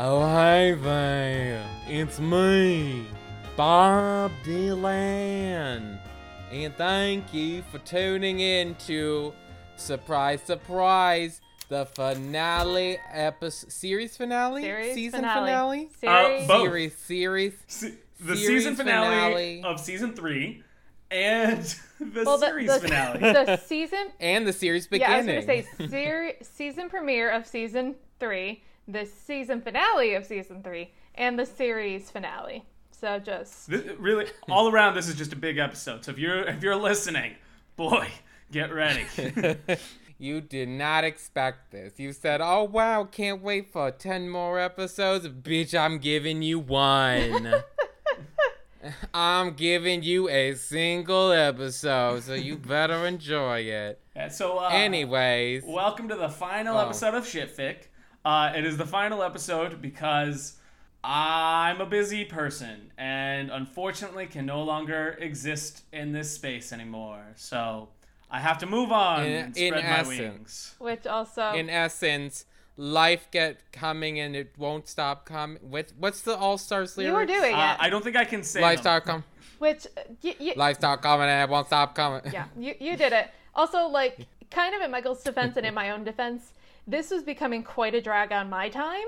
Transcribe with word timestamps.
Oh, 0.00 0.24
hey 0.32 0.74
there. 0.74 1.66
It's 1.88 2.20
me, 2.20 3.06
Bob 3.56 4.30
Dylan. 4.44 5.98
And 6.52 6.74
thank 6.76 7.34
you 7.34 7.62
for 7.70 7.78
tuning 7.78 8.40
in 8.40 8.74
to 8.86 9.32
Surprise, 9.76 10.40
Surprise, 10.42 11.40
the 11.68 11.84
finale 11.86 12.98
episode, 13.12 13.72
series 13.72 14.16
finale? 14.16 14.62
Series 14.62 14.94
Season 14.94 15.20
finale. 15.20 15.88
finale? 16.00 16.36
Series. 16.38 16.44
Uh, 16.44 16.46
both. 16.46 16.62
Series, 16.68 16.96
series. 16.96 17.52
Se- 17.66 17.94
the 18.20 18.36
Series 18.36 18.62
season 18.64 18.76
finale, 18.76 19.60
finale. 19.60 19.62
of 19.64 19.78
season 19.80 20.12
three 20.14 20.62
and 21.10 21.62
the 22.00 22.22
Well, 22.24 22.38
series 22.38 22.72
the, 22.72 22.80
finale. 22.80 23.18
The 23.20 23.56
season. 23.58 24.08
And 24.20 24.46
the 24.46 24.52
series 24.52 24.86
beginning. 24.86 25.28
Yeah, 25.28 25.34
I 25.34 25.36
was 25.36 25.46
gonna 25.46 25.88
say 25.88 25.88
ser- 25.88 26.34
season 26.42 26.88
premiere 26.88 27.30
of 27.30 27.46
season 27.46 27.94
three, 28.20 28.62
the 28.88 29.04
season 29.04 29.60
finale 29.60 30.14
of 30.14 30.24
season 30.24 30.62
three, 30.62 30.90
and 31.14 31.38
the 31.38 31.46
series 31.46 32.10
finale. 32.10 32.64
So 32.90 33.18
just 33.20 33.70
This- 33.70 33.96
really, 33.98 34.26
all 34.48 34.68
around, 34.72 34.94
this 34.96 35.08
is 35.08 35.14
just 35.14 35.32
a 35.32 35.36
big 35.36 35.58
episode. 35.58 36.04
So 36.04 36.10
if 36.10 36.18
you're 36.18 36.42
if 36.48 36.62
you're 36.62 36.74
listening, 36.76 37.36
boy, 37.76 38.08
get 38.50 38.72
ready. 38.72 39.04
You 40.20 40.40
did 40.40 40.68
not 40.68 41.04
expect 41.04 41.70
this. 41.70 41.92
You 42.00 42.12
said, 42.12 42.40
"Oh 42.42 42.64
wow, 42.64 43.04
can't 43.04 43.40
wait 43.40 43.70
for 43.72 43.92
10 43.92 44.28
more 44.28 44.58
episodes." 44.58 45.28
Bitch, 45.28 45.78
I'm 45.78 45.98
giving 45.98 46.42
you 46.42 46.58
one. 46.58 47.54
I'm 49.14 49.52
giving 49.54 50.02
you 50.02 50.28
a 50.28 50.54
single 50.54 51.30
episode, 51.30 52.24
so 52.24 52.34
you 52.34 52.56
better 52.56 53.06
enjoy 53.06 53.60
it. 53.60 54.00
And 54.16 54.32
so, 54.32 54.58
uh, 54.58 54.70
Anyways, 54.72 55.62
welcome 55.64 56.08
to 56.08 56.16
the 56.16 56.28
final 56.28 56.76
Oh. 56.76 56.84
episode 56.86 57.14
of 57.14 57.22
Shitfic. 57.24 57.76
Uh, 58.24 58.52
it 58.54 58.64
is 58.64 58.76
the 58.76 58.86
final 58.86 59.22
episode 59.22 59.80
because 59.80 60.56
I'm 61.04 61.80
a 61.80 61.86
busy 61.86 62.24
person 62.24 62.92
and 62.98 63.50
unfortunately 63.50 64.26
can 64.26 64.44
no 64.46 64.62
longer 64.62 65.16
exist 65.20 65.82
in 65.92 66.12
this 66.12 66.30
space 66.34 66.72
anymore. 66.72 67.22
So 67.36 67.88
I 68.30 68.40
have 68.40 68.58
to 68.58 68.66
move 68.66 68.92
on 68.92 69.24
In- 69.24 69.32
and 69.32 69.56
in 69.56 69.68
spread 69.72 69.84
my 69.84 69.90
essence. 69.90 70.18
wings. 70.18 70.74
which 70.78 71.06
also 71.06 71.52
in 71.52 71.70
essence, 71.70 72.44
life 72.76 73.28
get 73.30 73.60
coming 73.72 74.18
and 74.20 74.36
it 74.36 74.52
won't 74.58 74.88
stop 74.88 75.24
coming. 75.24 75.58
With 75.62 75.94
what's 75.98 76.20
the 76.22 76.36
All 76.36 76.58
Stars 76.58 76.96
lyrics? 76.98 77.10
you 77.10 77.16
were 77.16 77.26
doing 77.26 77.54
Uh, 77.54 77.74
it. 77.78 77.84
I 77.84 77.88
don't 77.88 78.02
think 78.04 78.16
I 78.16 78.24
can 78.24 78.42
say 78.42 78.60
Life 78.60 78.78
them. 78.78 78.82
start 78.82 79.04
come. 79.04 79.24
which 79.58 79.86
uh, 79.96 80.00
y- 80.22 80.36
y- 80.40 80.52
Life 80.56 80.76
start 80.76 81.00
coming 81.02 81.28
and 81.28 81.48
it 81.48 81.50
won't 81.50 81.68
stop 81.68 81.94
coming. 81.94 82.20
yeah, 82.32 82.46
you 82.58 82.74
you 82.80 82.96
did 82.96 83.12
it. 83.12 83.30
Also, 83.54 83.86
like 83.86 84.26
kind 84.50 84.74
of 84.74 84.82
in 84.82 84.90
Michael's 84.90 85.22
defense 85.22 85.56
and 85.56 85.64
in 85.64 85.74
my 85.74 85.90
own 85.90 86.04
defense, 86.04 86.52
this 86.88 87.10
was 87.10 87.22
becoming 87.22 87.62
quite 87.62 87.94
a 87.94 88.00
drag 88.00 88.32
on 88.32 88.48
my 88.48 88.70
time. 88.70 89.04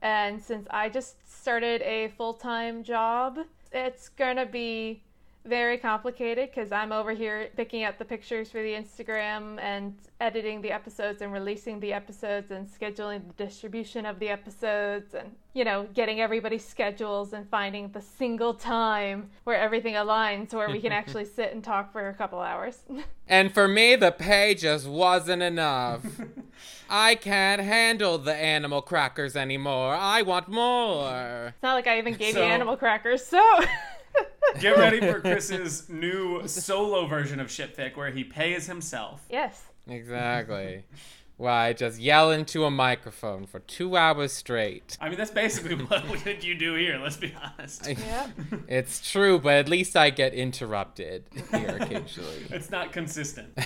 And 0.00 0.40
since 0.40 0.68
I 0.70 0.88
just 0.88 1.16
started 1.28 1.82
a 1.82 2.08
full 2.16 2.34
time 2.34 2.84
job, 2.84 3.38
it's 3.72 4.08
gonna 4.08 4.46
be 4.46 5.02
very 5.46 5.76
complicated 5.76 6.50
because 6.54 6.72
I'm 6.72 6.90
over 6.90 7.12
here 7.12 7.48
picking 7.56 7.84
up 7.84 7.98
the 7.98 8.04
pictures 8.04 8.50
for 8.50 8.62
the 8.62 8.72
Instagram 8.72 9.60
and 9.60 9.94
editing 10.20 10.62
the 10.62 10.70
episodes 10.72 11.20
and 11.20 11.32
releasing 11.32 11.80
the 11.80 11.92
episodes 11.92 12.50
and 12.50 12.66
scheduling 12.66 13.22
the 13.36 13.44
distribution 13.44 14.06
of 14.06 14.18
the 14.18 14.30
episodes 14.30 15.12
and, 15.14 15.32
you 15.52 15.64
know, 15.64 15.86
getting 15.92 16.20
everybody's 16.20 16.66
schedules 16.66 17.34
and 17.34 17.46
finding 17.50 17.90
the 17.92 18.00
single 18.00 18.54
time 18.54 19.28
where 19.44 19.58
everything 19.60 19.94
aligns 19.94 20.54
where 20.54 20.70
we 20.70 20.80
can 20.80 20.92
actually 21.00 21.26
sit 21.26 21.52
and 21.52 21.62
talk 21.62 21.92
for 21.92 22.08
a 22.08 22.14
couple 22.14 22.40
hours. 22.40 22.78
And 23.26 23.54
for 23.54 23.66
me, 23.66 23.96
the 23.96 24.12
pay 24.12 24.54
just 24.54 24.86
wasn't 24.86 25.42
enough. 25.42 26.02
I 26.90 27.14
can't 27.14 27.62
handle 27.62 28.18
the 28.18 28.34
animal 28.34 28.82
crackers 28.82 29.34
anymore. 29.34 29.94
I 29.94 30.20
want 30.20 30.48
more. 30.48 31.46
It's 31.54 31.62
not 31.62 31.72
like 31.72 31.86
I 31.86 31.96
even 31.96 32.12
gave 32.12 32.34
So- 32.34 32.40
you 32.40 32.44
animal 32.44 32.76
crackers, 32.76 33.24
so. 33.24 33.40
Get 34.60 34.76
ready 34.76 35.00
for 35.00 35.20
Chris's 35.20 35.88
new 35.88 36.46
solo 36.46 37.06
version 37.06 37.40
of 37.40 37.48
Shitfic 37.48 37.96
where 37.96 38.10
he 38.10 38.24
pays 38.24 38.66
himself. 38.66 39.24
yes. 39.30 39.62
Exactly. 39.86 40.84
Why, 41.36 41.72
just 41.72 41.98
yell 42.00 42.30
into 42.30 42.64
a 42.64 42.70
microphone 42.70 43.44
for 43.46 43.58
two 43.58 43.96
hours 43.96 44.32
straight. 44.32 44.96
I 45.00 45.08
mean, 45.08 45.18
that's 45.18 45.32
basically 45.32 45.74
what 45.84 46.44
you 46.44 46.54
do 46.54 46.74
here, 46.76 46.98
let's 47.02 47.16
be 47.16 47.34
honest. 47.42 47.86
Yep. 47.88 48.30
It's 48.68 49.10
true, 49.10 49.40
but 49.40 49.54
at 49.54 49.68
least 49.68 49.96
I 49.96 50.10
get 50.10 50.32
interrupted 50.32 51.24
here 51.50 51.76
occasionally. 51.80 52.46
It's 52.50 52.70
not 52.70 52.92
consistent. 52.92 53.58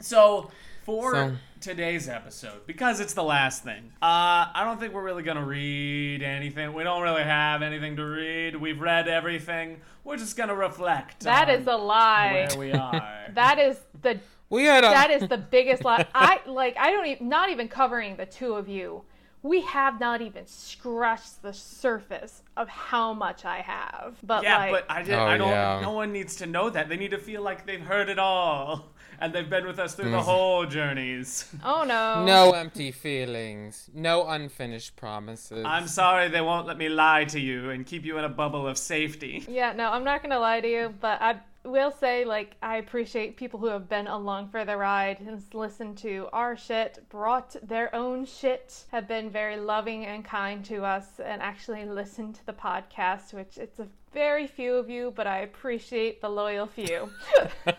So, 0.00 0.50
for 0.84 1.12
So- 1.14 1.36
today's 1.60 2.08
episode, 2.08 2.66
because 2.66 3.00
it's 3.00 3.14
the 3.14 3.22
last 3.22 3.64
thing, 3.64 3.92
uh, 4.02 4.52
I 4.54 4.62
don't 4.64 4.78
think 4.78 4.92
we're 4.92 5.02
really 5.02 5.22
going 5.22 5.38
to 5.38 5.44
read 5.44 6.22
anything. 6.22 6.72
We 6.74 6.84
don't 6.84 7.02
really 7.02 7.22
have 7.24 7.62
anything 7.62 7.96
to 7.96 8.04
read. 8.04 8.56
We've 8.56 8.80
read 8.80 9.08
everything. 9.08 9.80
We're 10.04 10.18
just 10.18 10.36
going 10.36 10.50
to 10.50 10.54
reflect. 10.54 11.20
That 11.20 11.48
on 11.48 11.54
is 11.60 11.66
a 11.66 11.76
lie. 11.76 12.48
Where 12.50 12.58
we 12.58 12.72
are. 12.78 13.24
That 13.32 13.58
is 13.58 13.78
the 14.02 14.20
we 14.50 14.64
had 14.64 14.84
a. 14.84 14.88
that 14.88 15.10
is 15.10 15.26
the 15.28 15.38
biggest 15.38 15.84
lie. 15.84 16.06
I 16.14 16.40
like 16.46 16.76
I 16.78 16.90
don't 16.90 17.06
even 17.06 17.28
not 17.28 17.48
even 17.50 17.66
covering 17.68 18.16
the 18.16 18.26
two 18.26 18.52
of 18.54 18.68
you. 18.68 19.02
We 19.42 19.60
have 19.62 20.00
not 20.00 20.22
even 20.22 20.46
scratched 20.46 21.42
the 21.42 21.52
surface 21.52 22.42
of 22.56 22.66
how 22.68 23.12
much 23.12 23.44
I 23.44 23.58
have. 23.58 24.16
But 24.22 24.42
yeah, 24.42 24.58
like 24.58 24.70
but 24.72 24.84
I, 24.88 25.02
did, 25.02 25.14
Oh, 25.14 25.24
I 25.24 25.36
don't. 25.36 25.48
yeah. 25.50 25.80
No 25.82 25.92
one 25.92 26.12
needs 26.12 26.36
to 26.36 26.46
know 26.46 26.70
that. 26.70 26.88
They 26.88 26.96
need 26.96 27.10
to 27.10 27.18
feel 27.18 27.42
like 27.42 27.66
they've 27.66 27.80
heard 27.80 28.08
it 28.08 28.18
all, 28.18 28.93
and 29.20 29.32
they've 29.32 29.48
been 29.50 29.66
with 29.66 29.78
us 29.78 29.94
through 29.94 30.10
the 30.10 30.16
Mm. 30.18 30.22
whole 30.22 30.66
journeys. 30.66 31.52
oh 31.64 31.84
no. 31.84 32.24
no 32.24 32.52
empty 32.52 32.90
feelings. 32.90 33.90
No 33.94 34.26
unfinished 34.28 34.96
promises. 34.96 35.64
I'm 35.66 35.88
sorry 35.88 36.28
they 36.28 36.40
won't 36.40 36.66
let 36.66 36.78
me 36.78 36.88
lie 36.88 37.24
to 37.26 37.40
you 37.40 37.70
and 37.70 37.86
keep 37.86 38.04
you 38.04 38.18
in 38.18 38.24
a 38.24 38.28
bubble 38.28 38.66
of 38.66 38.76
safety. 38.78 39.44
Yeah, 39.48 39.72
no, 39.72 39.90
I'm 39.90 40.04
not 40.04 40.22
gonna 40.22 40.38
lie 40.38 40.60
to 40.60 40.68
you, 40.68 40.94
but 41.00 41.20
I 41.22 41.40
will 41.64 41.90
say 41.92 42.24
like 42.26 42.56
I 42.62 42.76
appreciate 42.76 43.36
people 43.38 43.58
who 43.58 43.66
have 43.68 43.88
been 43.88 44.06
along 44.06 44.48
for 44.48 44.64
the 44.66 44.76
ride 44.76 45.20
and 45.20 45.42
listened 45.54 45.96
to 45.98 46.28
our 46.32 46.56
shit, 46.56 47.02
brought 47.08 47.56
their 47.62 47.94
own 47.94 48.26
shit, 48.26 48.84
have 48.92 49.08
been 49.08 49.30
very 49.30 49.56
loving 49.56 50.04
and 50.04 50.24
kind 50.24 50.62
to 50.66 50.84
us, 50.84 51.06
and 51.24 51.40
actually 51.40 51.84
listened 51.86 52.34
to 52.34 52.44
the 52.46 52.52
podcast, 52.52 53.32
which 53.32 53.56
it's 53.56 53.78
a 53.78 53.88
very 54.14 54.46
few 54.46 54.76
of 54.76 54.88
you, 54.88 55.12
but 55.14 55.26
I 55.26 55.38
appreciate 55.40 56.20
the 56.20 56.28
loyal 56.28 56.66
few. 56.66 57.10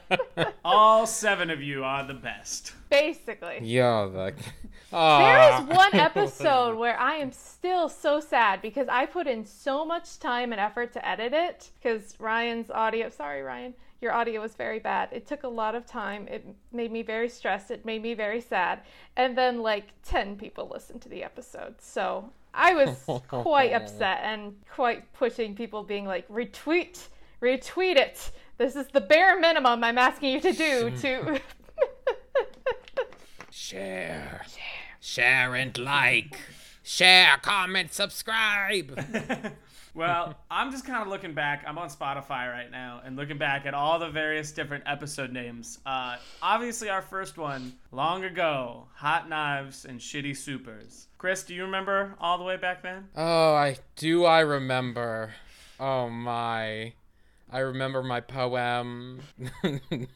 All 0.65 1.07
seven 1.07 1.49
of 1.49 1.61
you 1.61 1.83
are 1.83 2.05
the 2.05 2.13
best. 2.13 2.73
Basically. 2.89 3.59
You're 3.61 4.09
the. 4.09 4.33
There 4.91 4.99
Aw. 5.01 5.65
Ah. 5.69 5.75
one 5.75 5.95
episode 5.99 6.77
where 6.77 6.97
I 6.97 7.15
am 7.15 7.31
still 7.31 7.89
so 7.89 8.19
sad 8.19 8.61
because 8.61 8.87
I 8.87 9.05
put 9.07 9.27
in 9.27 9.43
so 9.45 9.83
much 9.83 10.19
time 10.19 10.51
and 10.51 10.61
effort 10.61 10.93
to 10.93 11.05
edit 11.05 11.33
it 11.33 11.71
because 11.81 12.13
Ryan's 12.19 12.69
audio, 12.69 13.09
sorry 13.09 13.41
Ryan, 13.41 13.73
your 13.99 14.13
audio 14.13 14.39
was 14.39 14.55
very 14.55 14.79
bad. 14.79 15.09
It 15.11 15.27
took 15.27 15.43
a 15.43 15.49
lot 15.49 15.75
of 15.75 15.85
time. 15.85 16.27
It 16.29 16.45
made 16.71 16.91
me 16.91 17.01
very 17.01 17.27
stressed. 17.27 17.71
It 17.71 17.83
made 17.83 18.03
me 18.03 18.13
very 18.13 18.39
sad. 18.39 18.81
And 19.17 19.37
then 19.37 19.61
like 19.61 19.87
10 20.03 20.37
people 20.37 20.69
listened 20.71 21.01
to 21.01 21.09
the 21.09 21.23
episode. 21.23 21.81
So 21.81 22.29
I 22.55 22.73
was 22.73 23.21
quite 23.27 23.73
upset 23.73 24.21
and 24.23 24.55
quite 24.73 25.11
pushing 25.13 25.55
people 25.55 25.83
being 25.83 26.05
like 26.05 26.27
retweet, 26.29 27.07
retweet 27.41 27.97
it. 27.97 28.31
This 28.57 28.75
is 28.75 28.87
the 28.87 29.01
bare 29.01 29.39
minimum 29.39 29.83
I'm 29.83 29.97
asking 29.97 30.33
you 30.33 30.41
to 30.41 30.53
do 30.53 30.89
to 31.01 31.41
Share. 33.51 34.45
Share 34.99 35.55
and 35.55 35.77
like. 35.77 36.37
Share, 36.83 37.37
comment, 37.41 37.93
subscribe. 37.93 39.53
Well, 39.95 40.35
I'm 40.51 40.71
just 40.71 40.85
kind 40.85 41.01
of 41.01 41.07
looking 41.07 41.33
back. 41.33 41.63
I'm 41.65 41.77
on 41.77 41.87
Spotify 41.87 42.51
right 42.51 42.69
now 42.69 43.01
and 43.05 43.15
looking 43.15 43.37
back 43.37 43.65
at 43.65 43.73
all 43.73 43.97
the 43.97 44.09
various 44.09 44.51
different 44.51 44.83
episode 44.85 45.31
names. 45.31 45.79
Uh, 45.85 46.17
obviously, 46.41 46.89
our 46.89 47.01
first 47.01 47.37
one, 47.37 47.73
long 47.93 48.25
ago, 48.25 48.87
Hot 48.95 49.29
Knives 49.29 49.85
and 49.85 49.97
Shitty 49.99 50.35
Supers. 50.35 51.07
Chris, 51.17 51.43
do 51.43 51.55
you 51.55 51.63
remember 51.63 52.13
all 52.19 52.37
the 52.37 52.43
way 52.43 52.57
back 52.57 52.83
then? 52.83 53.07
Oh, 53.15 53.53
I 53.55 53.77
do. 53.95 54.25
I 54.25 54.41
remember. 54.41 55.31
Oh 55.79 56.09
my. 56.09 56.91
I 57.49 57.59
remember 57.59 58.03
my 58.03 58.19
poem. 58.19 59.21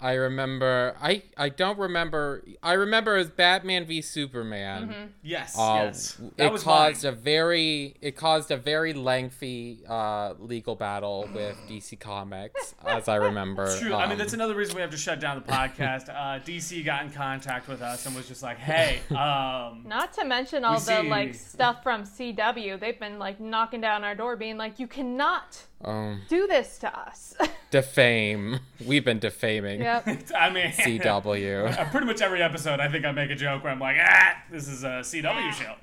I 0.00 0.12
remember. 0.14 0.94
I 1.00 1.22
I 1.36 1.48
don't 1.48 1.78
remember. 1.78 2.42
I 2.62 2.74
remember 2.74 3.14
it 3.14 3.18
was 3.18 3.30
Batman 3.30 3.86
v 3.86 4.02
Superman. 4.02 5.12
Yes, 5.22 5.56
Uh, 5.58 5.82
yes. 5.84 6.18
That 6.36 6.46
it 6.46 6.52
was 6.52 6.62
caused 6.62 7.04
mine. 7.04 7.12
a 7.12 7.16
very 7.16 7.94
it 8.02 8.16
caused 8.16 8.50
a 8.50 8.56
very 8.56 8.92
lengthy 8.92 9.80
uh, 9.88 10.34
legal 10.38 10.74
battle 10.76 11.28
with 11.34 11.56
DC 11.70 11.98
Comics, 12.00 12.74
as 12.86 13.08
I 13.08 13.16
remember. 13.16 13.66
True. 13.78 13.94
I 13.94 14.02
mean, 14.02 14.12
Um, 14.12 14.18
that's 14.18 14.32
another 14.34 14.54
reason 14.54 14.74
we 14.74 14.82
have 14.82 14.90
to 14.90 14.96
shut 14.96 15.20
down 15.20 15.36
the 15.44 15.52
podcast. 15.52 16.08
Uh, 16.10 16.40
DC 16.44 16.84
got 16.84 17.04
in 17.04 17.10
contact 17.10 17.68
with 17.68 17.80
us 17.80 18.04
and 18.06 18.14
was 18.14 18.28
just 18.28 18.42
like, 18.42 18.58
"Hey, 18.58 19.00
um, 19.10 19.84
Not 19.86 20.12
to 20.14 20.24
mention 20.24 20.64
all 20.64 20.74
the 20.74 20.80
see- 21.02 21.08
like 21.08 21.34
stuff 21.34 21.82
from 21.82 22.04
CW. 22.04 22.78
They've 22.78 22.98
been 23.00 23.18
like 23.18 23.40
knocking 23.40 23.80
down 23.80 24.04
our 24.04 24.14
door, 24.14 24.36
being 24.36 24.58
like, 24.58 24.78
"You 24.78 24.86
cannot 24.86 25.62
um, 25.84 26.22
do 26.28 26.46
this 26.46 26.78
to 26.78 26.98
us." 26.98 27.34
defame. 27.70 28.60
We've 28.86 29.04
been 29.04 29.18
defaming 29.18 29.80
yep. 29.80 30.06
I 30.36 30.50
mean, 30.50 30.66
CW. 30.72 31.76
Uh, 31.78 31.84
pretty 31.90 32.06
much 32.06 32.20
every 32.20 32.42
episode, 32.42 32.78
I 32.80 32.88
think 32.88 33.04
I 33.04 33.12
make 33.12 33.30
a 33.30 33.34
joke 33.34 33.64
where 33.64 33.72
I'm 33.72 33.80
like, 33.80 33.96
"Ah, 34.00 34.42
this 34.50 34.68
is 34.68 34.84
a 34.84 35.00
CW 35.02 35.52
show." 35.52 35.74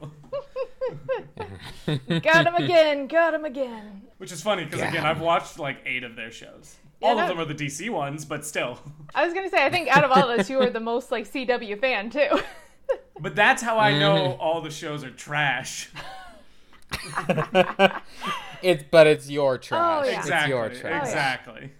got 2.22 2.48
him 2.48 2.56
again. 2.56 3.08
Got 3.08 3.34
him 3.34 3.46
again. 3.46 4.04
Which 4.18 4.32
is 4.32 4.42
funny 4.42 4.66
because 4.66 4.80
Yeah. 4.80 4.90
again, 4.90 5.06
I've 5.06 5.22
watched 5.22 5.60
like 5.60 5.78
eight 5.86 6.04
of 6.04 6.16
their 6.16 6.32
shows. 6.32 6.76
Yeah, 7.02 7.10
All 7.10 7.16
that- 7.16 7.24
of 7.24 7.30
them 7.30 7.40
are 7.40 7.46
the 7.52 7.56
DC 7.56 7.90
ones, 7.90 8.26
but 8.26 8.46
still. 8.46 8.80
I 9.16 9.26
was 9.26 9.34
gonna 9.34 9.50
say, 9.50 9.66
I 9.66 9.70
think 9.70 9.88
out 9.90 10.04
of 10.04 10.12
all 10.12 10.30
of 10.30 10.40
us, 10.40 10.50
you 10.50 10.60
are 10.62 10.70
the 10.70 10.80
most 10.80 11.12
like 11.12 11.26
CW 11.32 11.80
fan 11.80 12.10
too. 12.10 12.40
But 13.20 13.36
that's 13.36 13.62
how 13.62 13.78
I 13.78 13.98
know 14.00 14.16
Mm-hmm. 14.16 14.42
all 14.42 14.62
the 14.62 14.70
shows 14.72 15.04
are 15.04 15.12
trash. 15.12 15.90
It's 18.62 18.84
but 18.90 19.08
it's 19.08 19.30
your 19.30 19.56
oh, 19.56 19.58
trash. 19.58 20.04
Oh, 20.06 20.08
yeah. 20.08 20.20
Exactly. 20.20 20.38
It's 20.38 20.50
your 20.50 20.82
trash. 20.82 21.08
Exactly. 21.08 21.72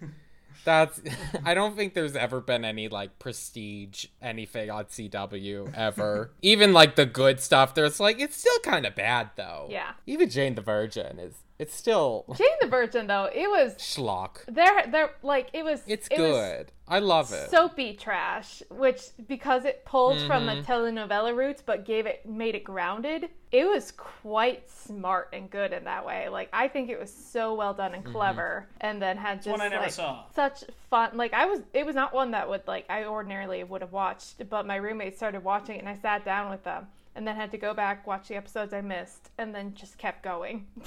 That's 0.64 1.00
I 1.44 1.54
don't 1.54 1.76
think 1.76 1.94
there's 1.94 2.16
ever 2.16 2.40
been 2.40 2.64
any 2.64 2.88
like 2.88 3.18
prestige 3.18 4.06
anything 4.20 4.70
on 4.70 4.84
CW 4.86 5.74
ever. 5.74 6.32
Even 6.42 6.72
like 6.72 6.96
the 6.96 7.06
good 7.06 7.40
stuff, 7.40 7.74
there's 7.74 8.00
like 8.00 8.20
it's 8.20 8.36
still 8.36 8.58
kind 8.60 8.86
of 8.86 8.94
bad 8.94 9.30
though. 9.36 9.68
Yeah. 9.70 9.92
Even 10.06 10.28
Jane 10.28 10.54
the 10.54 10.62
Virgin 10.62 11.18
is 11.18 11.34
it's 11.62 11.74
still 11.74 12.24
Jane 12.36 12.48
the 12.60 12.66
Virgin, 12.68 13.06
though, 13.06 13.24
it 13.32 13.48
was 13.48 13.74
schlock. 13.76 14.44
there. 14.46 14.86
There, 14.90 15.10
like 15.22 15.48
it 15.52 15.64
was. 15.64 15.82
It's 15.86 16.08
it 16.10 16.18
was 16.18 16.30
good. 16.30 16.72
I 16.88 16.98
love 16.98 17.32
it. 17.32 17.50
soapy 17.50 17.94
trash, 17.94 18.62
which 18.70 19.00
because 19.26 19.64
it 19.64 19.84
pulled 19.86 20.18
from 20.26 20.44
Mm-hmm. 20.46 20.60
the 20.60 20.66
telenovela 20.66 21.34
roots 21.34 21.62
but 21.64 21.84
gave 21.86 22.04
it 22.06 22.26
made 22.26 22.54
it 22.54 22.64
grounded. 22.64 23.28
It 23.50 23.64
was 23.66 23.92
quite 23.92 24.68
smart 24.70 25.28
and 25.32 25.48
good 25.50 25.72
in 25.72 25.84
that 25.84 26.04
way. 26.04 26.28
Like 26.28 26.48
I 26.52 26.68
think 26.68 26.90
it 26.90 26.98
was 26.98 27.12
so 27.12 27.54
well 27.54 27.72
done 27.74 27.92
Mm-hmm. 27.92 28.06
and 28.06 28.14
clever, 28.14 28.68
and 28.80 29.00
then 29.00 29.16
had 29.16 29.38
just 29.42 29.48
one 29.48 29.60
I 29.60 29.68
never 29.68 29.84
like, 29.84 29.92
saw. 29.92 30.24
such 30.34 30.64
fun. 30.90 31.10
Like 31.16 31.32
I 31.32 31.46
was, 31.46 31.60
it 31.72 31.86
was 31.86 31.94
not 31.94 32.12
one 32.12 32.32
that 32.32 32.48
would 32.48 32.66
like 32.66 32.84
I 32.90 33.04
ordinarily 33.04 33.62
would 33.64 33.80
have 33.80 33.92
watched, 33.92 34.48
but 34.50 34.66
my 34.66 34.76
roommates 34.76 35.16
started 35.16 35.44
watching 35.44 35.76
it, 35.76 35.80
and 35.80 35.88
I 35.88 35.94
sat 35.96 36.24
down 36.24 36.50
with 36.50 36.64
them, 36.64 36.88
and 37.14 37.26
then 37.26 37.36
had 37.36 37.50
to 37.52 37.58
go 37.58 37.72
back 37.72 38.06
watch 38.06 38.28
the 38.28 38.34
episodes 38.36 38.72
I 38.74 38.80
missed, 38.80 39.30
and 39.38 39.54
then 39.54 39.74
just 39.74 39.96
kept 39.98 40.22
going. 40.22 40.66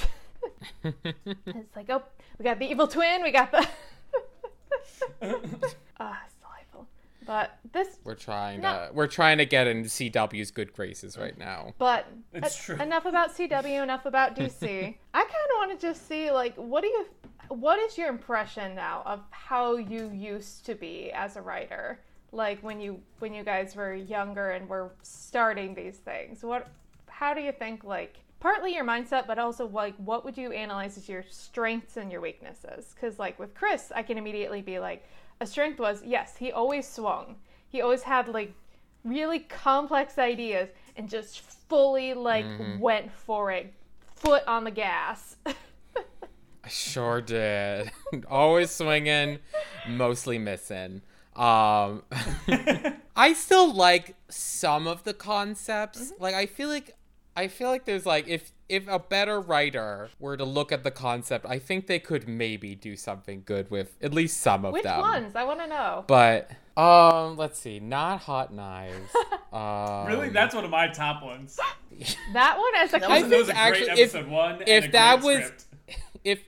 it's 0.84 1.76
like, 1.76 1.90
oh, 1.90 2.04
we 2.40 2.44
got 2.44 2.60
the 2.60 2.70
evil 2.70 2.88
twin, 2.88 3.24
we 3.24 3.32
got 3.32 3.52
the. 3.52 3.68
Ah, 6.00 6.22
it's 6.26 6.36
delightful. 6.42 6.88
But 7.26 7.58
this, 7.72 8.00
we're 8.04 8.16
trying 8.16 8.62
No. 8.62 8.88
to 8.88 8.94
we're 8.94 9.08
trying 9.08 9.38
to 9.40 9.46
get 9.46 9.66
into 9.68 9.90
CW's 9.90 10.52
good 10.52 10.74
graces 10.74 11.18
right 11.18 11.38
now. 11.38 11.74
but 11.78 12.06
It's 12.34 12.56
true. 12.64 12.76
enough 12.82 13.06
about 13.06 13.36
CW, 13.36 13.82
enough 13.82 14.06
about 14.06 14.36
DC. 14.36 14.64
I 15.14 15.20
kind 15.20 15.28
of 15.30 15.70
want 15.70 15.80
to 15.80 15.88
just 15.88 16.08
see, 16.08 16.32
like, 16.32 16.54
what 16.56 16.82
do 16.82 16.88
you, 16.90 17.06
what 17.50 17.80
is 17.80 17.98
your 17.98 18.10
impression 18.10 18.76
now 18.76 19.04
of 19.06 19.22
how 19.32 19.78
you 19.78 20.10
used 20.14 20.66
to 20.66 20.76
be 20.76 21.12
as 21.14 21.36
a 21.38 21.42
writer? 21.42 22.00
Like 22.32 22.60
when 22.62 22.82
you 22.82 23.00
when 23.20 23.34
you 23.34 23.44
guys 23.46 23.76
were 23.78 23.94
younger 23.96 24.52
and 24.52 24.68
were 24.68 24.92
starting 25.02 25.74
these 25.74 25.96
things. 25.98 26.44
What, 26.44 26.68
how 27.08 27.34
do 27.34 27.40
you 27.42 27.54
think 27.54 27.86
like? 27.86 28.18
Partly 28.46 28.76
your 28.76 28.86
mindset, 28.86 29.26
but 29.26 29.40
also 29.40 29.66
like 29.66 29.96
what 29.96 30.24
would 30.24 30.38
you 30.38 30.52
analyze 30.52 31.00
as 31.00 31.10
your 31.10 31.24
strengths 31.28 31.98
and 31.98 32.12
your 32.12 32.22
weaknesses? 32.22 32.94
Because 32.94 33.18
like 33.18 33.40
with 33.40 33.56
Chris, 33.56 33.92
I 33.96 34.04
can 34.04 34.20
immediately 34.20 34.62
be 34.62 34.78
like, 34.78 35.04
a 35.42 35.48
strength 35.48 35.80
was 35.80 36.04
yes, 36.06 36.38
he 36.38 36.52
always 36.52 36.88
swung. 36.88 37.38
He 37.70 37.82
always 37.82 38.04
had 38.04 38.28
like 38.28 38.54
really 39.04 39.40
complex 39.40 40.20
ideas 40.20 40.70
and 40.96 41.10
just 41.10 41.40
fully 41.40 42.14
like 42.14 42.46
went 42.78 43.12
for 43.12 43.50
it, 43.50 43.74
foot 44.16 44.44
on 44.46 44.64
the 44.64 44.70
gas. 44.70 45.38
I 45.48 46.70
sure 46.70 47.22
did. 47.22 47.90
Always 48.30 48.70
swinging, 48.70 49.40
mostly 49.90 50.38
missing. 50.38 51.02
Um, 51.36 52.04
I 53.16 53.34
still 53.34 53.74
like 53.74 54.16
some 54.30 54.86
of 54.86 55.04
the 55.04 55.16
concepts. 55.16 56.12
Mm-hmm. 56.12 56.24
Like 56.24 56.36
I 56.36 56.46
feel 56.46 56.70
like 56.70 56.96
I 57.36 57.48
feel 57.50 57.70
like 57.70 57.86
there's 57.86 58.06
like 58.06 58.28
if 58.28 58.52
if 58.70 58.88
a 58.88 58.98
better 59.00 59.40
writer 59.42 60.10
were 60.20 60.38
to 60.38 60.46
look 60.46 60.72
at 60.72 60.84
the 60.84 60.92
concept, 60.92 61.46
I 61.48 61.60
think 61.60 61.88
they 61.88 62.00
could 62.00 62.28
maybe 62.28 62.76
do 62.76 62.96
something 62.96 63.44
good 63.46 63.70
with 63.70 63.96
at 64.02 64.14
least 64.14 64.40
some 64.42 64.66
of 64.66 64.74
Which 64.74 64.84
them. 64.84 65.00
ones? 65.02 65.36
I 65.36 65.44
want 65.44 65.60
to 65.60 65.68
know. 65.68 66.06
But 66.08 66.50
um, 66.78 67.36
let's 67.38 67.60
see. 67.60 67.80
Not 67.80 68.22
hot 68.22 68.54
knives. 68.54 69.14
um, 69.54 70.08
really, 70.08 70.30
that's 70.30 70.56
one 70.56 70.64
of 70.64 70.72
my 70.72 70.88
top 70.88 71.22
ones. 71.24 71.60
that 72.34 72.58
one 72.58 72.76
as 72.78 72.94
a 72.94 73.00
That 73.00 73.10
I 73.12 73.22
was, 73.22 73.30
that 73.30 73.38
was 73.38 73.48
think 73.48 73.58
a 73.60 73.70
great 73.70 73.90
actually, 73.90 74.02
if- 74.02 74.16
episode 74.16 74.28
one. 74.32 74.52
and 74.62 74.68
if 74.70 74.86
a 74.86 74.92
that 74.92 75.22
great 75.22 75.38
was- 75.40 75.46
script. 75.46 75.66
if 76.24 76.40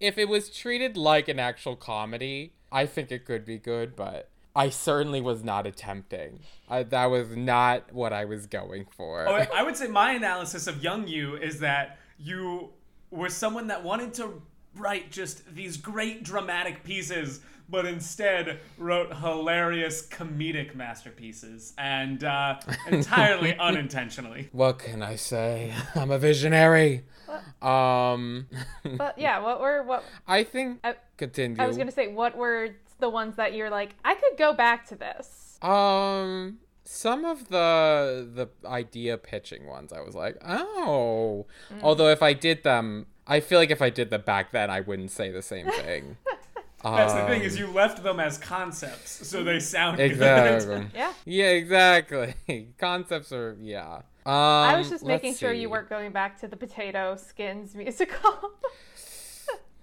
if 0.00 0.18
it 0.18 0.28
was 0.28 0.50
treated 0.50 0.96
like 0.96 1.28
an 1.28 1.38
actual 1.38 1.76
comedy, 1.76 2.52
I 2.72 2.86
think 2.86 3.10
it 3.12 3.24
could 3.24 3.44
be 3.44 3.58
good, 3.58 3.94
but 3.96 4.28
I 4.56 4.70
certainly 4.70 5.20
was 5.20 5.42
not 5.42 5.66
attempting. 5.66 6.40
I, 6.68 6.84
that 6.84 7.06
was 7.06 7.36
not 7.36 7.92
what 7.92 8.12
I 8.12 8.24
was 8.24 8.46
going 8.46 8.86
for. 8.96 9.26
Oh, 9.28 9.34
I 9.54 9.62
would 9.62 9.76
say 9.76 9.88
my 9.88 10.12
analysis 10.12 10.66
of 10.66 10.82
young 10.82 11.08
you 11.08 11.36
is 11.36 11.60
that 11.60 11.98
you 12.18 12.70
were 13.10 13.28
someone 13.28 13.66
that 13.68 13.82
wanted 13.82 14.14
to 14.14 14.40
write 14.76 15.10
just 15.10 15.54
these 15.54 15.76
great 15.76 16.22
dramatic 16.24 16.84
pieces, 16.84 17.40
but 17.68 17.84
instead 17.86 18.60
wrote 18.78 19.14
hilarious 19.16 20.06
comedic 20.06 20.74
masterpieces, 20.74 21.72
and 21.78 22.22
uh, 22.24 22.58
entirely 22.88 23.56
unintentionally. 23.58 24.48
what 24.52 24.78
can 24.78 25.02
I 25.02 25.16
say? 25.16 25.72
I'm 25.96 26.10
a 26.10 26.18
visionary. 26.18 27.04
Um, 27.62 28.46
But 28.84 29.18
yeah, 29.18 29.40
what 29.40 29.60
were 29.60 29.82
what 29.82 30.04
I 30.28 30.44
think 30.44 30.80
I- 30.84 30.96
continue. 31.16 31.60
I 31.60 31.66
was 31.66 31.76
gonna 31.76 31.90
say? 31.92 32.08
What 32.08 32.36
were 32.36 32.70
the 33.04 33.10
ones 33.10 33.36
that 33.36 33.52
you're 33.54 33.68
like? 33.70 33.90
I 34.04 34.14
could 34.14 34.38
go 34.38 34.54
back 34.54 34.86
to 34.88 34.94
this. 34.96 35.58
Um, 35.60 36.58
some 36.84 37.24
of 37.26 37.48
the 37.48 38.26
the 38.34 38.68
idea 38.68 39.18
pitching 39.18 39.66
ones, 39.66 39.92
I 39.92 40.00
was 40.00 40.14
like, 40.14 40.36
oh. 40.44 41.46
Mm. 41.72 41.82
Although 41.82 42.08
if 42.08 42.22
I 42.22 42.32
did 42.32 42.62
them, 42.62 43.06
I 43.26 43.40
feel 43.40 43.58
like 43.58 43.70
if 43.70 43.82
I 43.82 43.90
did 43.90 44.08
them 44.10 44.22
back 44.22 44.52
then, 44.52 44.70
I 44.70 44.80
wouldn't 44.80 45.10
say 45.10 45.30
the 45.30 45.42
same 45.42 45.66
thing. 45.82 46.16
That's 46.82 47.14
the 47.14 47.26
thing 47.26 47.42
is 47.42 47.54
Um, 47.54 47.60
you 47.60 47.72
left 47.72 48.02
them 48.02 48.20
as 48.20 48.36
concepts, 48.38 49.26
so 49.26 49.42
they 49.42 49.58
sound 49.60 49.96
good. 49.98 50.10
exactly. 50.10 50.86
Yeah. 50.94 51.12
Yeah, 51.24 51.50
exactly. 51.50 52.34
Concepts 52.78 53.32
are 53.32 53.56
yeah. 53.60 54.02
Um, 54.26 54.32
I 54.34 54.76
was 54.78 54.88
just 54.88 55.02
let's 55.04 55.22
making 55.22 55.36
sure 55.36 55.52
you 55.52 55.68
weren't 55.68 55.90
going 55.90 56.12
back 56.12 56.40
to 56.40 56.48
the 56.48 56.56
Potato 56.56 57.16
Skins 57.16 57.74
musical. 57.74 58.52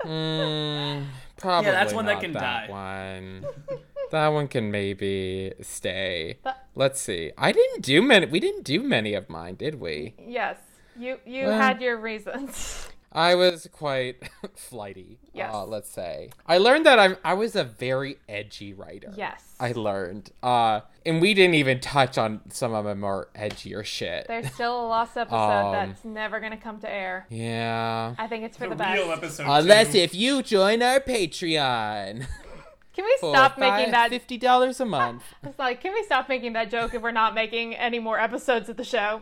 Mm, 0.05 1.05
probably. 1.37 1.67
Yeah, 1.71 1.73
that's 1.73 1.93
one 1.93 2.05
that 2.05 2.19
can 2.21 2.33
that 2.33 2.67
die. 2.67 2.67
One. 2.69 3.45
that 4.11 4.27
one 4.29 4.47
can 4.47 4.71
maybe 4.71 5.53
stay. 5.61 6.37
But- 6.43 6.57
Let's 6.75 7.01
see. 7.01 7.31
I 7.37 7.51
didn't 7.51 7.81
do 7.81 8.01
many. 8.01 8.25
We 8.27 8.39
didn't 8.39 8.63
do 8.63 8.81
many 8.81 9.13
of 9.13 9.29
mine, 9.29 9.55
did 9.55 9.79
we? 9.79 10.13
yes, 10.19 10.57
you 10.97 11.17
you 11.25 11.47
Well- 11.47 11.57
had 11.59 11.81
your 11.81 11.97
reasons. 11.97 12.87
I 13.13 13.35
was 13.35 13.67
quite 13.73 14.29
flighty. 14.55 15.19
Yes. 15.33 15.53
Uh, 15.53 15.65
let's 15.65 15.89
say. 15.89 16.29
I 16.47 16.57
learned 16.59 16.85
that 16.85 16.97
I'm. 16.97 17.17
I 17.25 17.33
was 17.33 17.55
a 17.55 17.63
very 17.63 18.17
edgy 18.29 18.73
writer. 18.73 19.13
yes. 19.17 19.43
I 19.59 19.73
learned. 19.73 20.31
Uh, 20.41 20.81
and 21.05 21.21
we 21.21 21.33
didn't 21.33 21.55
even 21.55 21.79
touch 21.81 22.17
on 22.17 22.41
some 22.49 22.73
of 22.73 22.85
my 22.85 22.93
more 22.93 23.27
edgier 23.35 23.83
shit. 23.83 24.27
There's 24.27 24.51
still 24.53 24.85
a 24.85 24.87
lost 24.87 25.17
episode 25.17 25.35
Um, 25.35 25.71
that's 25.73 26.05
never 26.05 26.39
gonna 26.39 26.57
come 26.57 26.79
to 26.79 26.89
air. 26.89 27.25
yeah. 27.29 28.15
I 28.17 28.27
think 28.27 28.43
it's 28.45 28.55
for 28.57 28.67
The 28.69 28.75
the, 28.75 28.83
real 28.93 29.07
best. 29.07 29.23
episode. 29.23 29.45
Unless 29.47 29.91
two. 29.91 29.97
if 29.99 30.15
you 30.15 30.41
join 30.41 30.81
our 30.81 30.99
Patreon. 30.99 32.25
Can 32.93 33.05
we 33.05 33.17
for 33.21 33.33
stop 33.33 33.57
making 33.57 33.91
that? 33.91 34.09
fifty 34.09 34.37
dollars 34.37 34.79
a 34.81 34.85
month. 34.85 35.23
It's 35.43 35.57
like, 35.57 35.79
can 35.81 35.93
we 35.93 36.03
stop 36.03 36.27
making 36.27 36.53
that 36.53 36.69
joke 36.69 36.93
if 36.93 37.01
we're 37.01 37.11
not 37.11 37.33
making 37.33 37.73
any 37.75 37.99
more 37.99 38.19
episodes 38.19 38.67
of 38.67 38.75
the 38.77 38.83
show? 38.83 39.21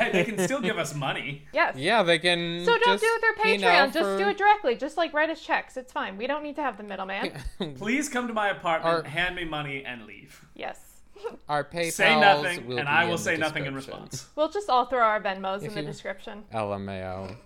Hey, 0.00 0.12
they 0.12 0.24
can 0.24 0.38
still 0.38 0.60
give 0.60 0.78
us 0.78 0.94
money. 0.94 1.46
yes. 1.52 1.76
Yeah, 1.76 2.02
they 2.02 2.18
can. 2.18 2.64
So 2.64 2.72
don't 2.78 2.84
just, 2.84 3.02
do 3.02 3.08
it 3.08 3.20
through 3.42 3.50
you 3.52 3.58
know, 3.58 3.66
Patreon. 3.68 3.92
Just 3.92 3.98
for- 3.98 4.18
do 4.18 4.28
it 4.28 4.38
directly. 4.38 4.76
Just 4.76 4.96
like 4.96 5.12
write 5.12 5.30
us 5.30 5.40
checks. 5.40 5.76
It's 5.76 5.92
fine. 5.92 6.16
We 6.16 6.26
don't 6.26 6.42
need 6.42 6.56
to 6.56 6.62
have 6.62 6.76
the 6.76 6.82
middleman. 6.82 7.32
Please 7.76 8.08
come 8.08 8.26
to 8.28 8.34
my 8.34 8.48
apartment, 8.48 8.94
Our- 8.94 9.02
hand 9.10 9.36
me 9.36 9.44
money, 9.44 9.84
and 9.84 10.06
leave. 10.06 10.44
Yes. 10.54 10.78
Our 11.48 11.64
PayPal. 11.64 11.92
Say 11.92 12.18
nothing, 12.18 12.66
will 12.66 12.78
and 12.78 12.88
I 12.88 13.04
will 13.04 13.18
say 13.18 13.36
nothing 13.36 13.66
in 13.66 13.74
response. 13.74 14.28
We'll 14.36 14.50
just 14.50 14.70
all 14.70 14.86
throw 14.86 15.00
our 15.00 15.20
Venmos 15.20 15.62
in 15.62 15.74
the 15.74 15.80
you- 15.80 15.86
description. 15.86 16.44
LMAO. 16.52 17.36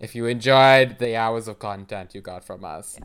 If 0.00 0.14
you 0.14 0.26
enjoyed 0.26 0.98
the 0.98 1.16
hours 1.16 1.46
of 1.46 1.58
content 1.60 2.14
you 2.14 2.20
got 2.20 2.44
from 2.44 2.64
us. 2.64 2.98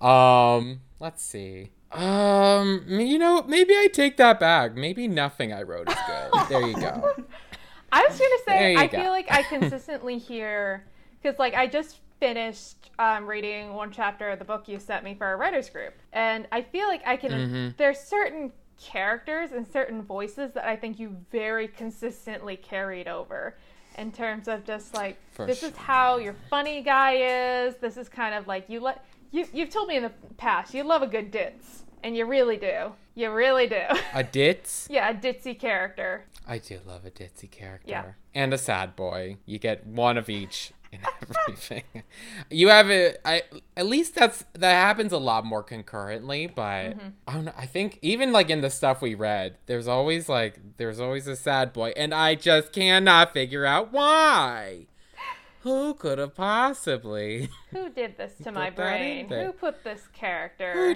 Um, 0.00 0.80
let's 1.00 1.22
see. 1.24 1.70
Um, 1.90 2.84
you 2.88 3.18
know, 3.18 3.42
maybe 3.42 3.74
I 3.74 3.88
take 3.92 4.16
that 4.16 4.40
back. 4.40 4.74
Maybe 4.74 5.06
nothing 5.06 5.52
I 5.52 5.62
wrote 5.62 5.88
is 5.88 5.96
good. 6.06 6.48
there 6.48 6.66
you 6.66 6.74
go. 6.74 7.14
I 7.94 8.06
was 8.08 8.18
gonna 8.18 8.58
say 8.58 8.74
I 8.76 8.86
go. 8.88 8.98
feel 9.00 9.10
like 9.10 9.30
I 9.30 9.42
consistently 9.48 10.18
hear 10.18 10.84
because 11.22 11.38
like 11.38 11.54
I 11.54 11.66
just 11.66 11.98
finished 12.18 12.90
um, 12.98 13.26
reading 13.26 13.74
one 13.74 13.90
chapter 13.90 14.30
of 14.30 14.38
the 14.38 14.44
book 14.44 14.66
you 14.66 14.78
sent 14.78 15.04
me 15.04 15.14
for 15.14 15.26
our 15.26 15.36
writers 15.36 15.70
group, 15.70 15.94
and 16.12 16.46
I 16.50 16.62
feel 16.62 16.88
like 16.88 17.02
I 17.06 17.16
can. 17.16 17.30
Mm-hmm. 17.30 17.68
There's 17.76 17.98
certain 18.00 18.52
characters 18.82 19.52
and 19.52 19.66
certain 19.66 20.02
voices 20.02 20.52
that 20.54 20.64
I 20.64 20.74
think 20.74 20.98
you 20.98 21.16
very 21.30 21.68
consistently 21.68 22.56
carried 22.56 23.08
over. 23.08 23.56
In 23.96 24.10
terms 24.10 24.48
of 24.48 24.64
just 24.64 24.92
like 24.92 25.16
For 25.30 25.46
this 25.46 25.62
is 25.62 25.76
how 25.76 26.16
your 26.16 26.34
funny 26.50 26.82
guy 26.82 27.66
is. 27.66 27.76
This 27.76 27.96
is 27.96 28.08
kind 28.08 28.34
of 28.34 28.48
like 28.48 28.68
you 28.68 28.80
let 28.80 29.04
you 29.30 29.46
you've 29.52 29.70
told 29.70 29.86
me 29.86 29.96
in 29.96 30.02
the 30.02 30.12
past 30.36 30.74
you 30.74 30.82
love 30.82 31.02
a 31.02 31.06
good 31.06 31.30
ditz, 31.30 31.83
and 32.04 32.16
you 32.16 32.26
really 32.26 32.58
do. 32.58 32.92
You 33.14 33.32
really 33.32 33.66
do. 33.66 33.80
A 34.12 34.22
ditz? 34.22 34.86
yeah, 34.90 35.10
a 35.10 35.14
ditzy 35.14 35.58
character. 35.58 36.26
I 36.46 36.58
do 36.58 36.78
love 36.86 37.06
a 37.06 37.10
ditzy 37.10 37.50
character. 37.50 37.90
Yeah. 37.90 38.12
And 38.34 38.52
a 38.52 38.58
sad 38.58 38.94
boy. 38.94 39.38
You 39.46 39.58
get 39.58 39.86
one 39.86 40.18
of 40.18 40.28
each 40.28 40.72
in 40.92 40.98
everything. 41.22 42.02
you 42.50 42.68
have 42.68 42.90
it. 42.90 43.20
I 43.24 43.44
at 43.76 43.86
least 43.86 44.14
that's 44.14 44.44
that 44.52 44.72
happens 44.72 45.12
a 45.12 45.18
lot 45.18 45.46
more 45.46 45.62
concurrently. 45.62 46.46
But 46.46 46.90
mm-hmm. 46.90 47.08
I 47.26 47.32
don't 47.32 47.46
know. 47.46 47.54
I 47.56 47.66
think 47.66 47.98
even 48.02 48.32
like 48.32 48.50
in 48.50 48.60
the 48.60 48.70
stuff 48.70 49.00
we 49.00 49.14
read, 49.14 49.56
there's 49.64 49.88
always 49.88 50.28
like 50.28 50.58
there's 50.76 51.00
always 51.00 51.26
a 51.26 51.36
sad 51.36 51.72
boy, 51.72 51.94
and 51.96 52.12
I 52.12 52.34
just 52.34 52.72
cannot 52.72 53.32
figure 53.32 53.64
out 53.64 53.92
why. 53.92 54.86
Who 55.60 55.94
could 55.94 56.18
have 56.18 56.34
possibly? 56.34 57.48
Who 57.70 57.88
did 57.88 58.18
this 58.18 58.34
to 58.42 58.52
my 58.52 58.68
put 58.68 58.76
that 58.76 59.00
in 59.00 59.28
brain? 59.28 59.46
Who 59.46 59.52
put 59.52 59.82
this 59.82 60.02
character? 60.12 60.94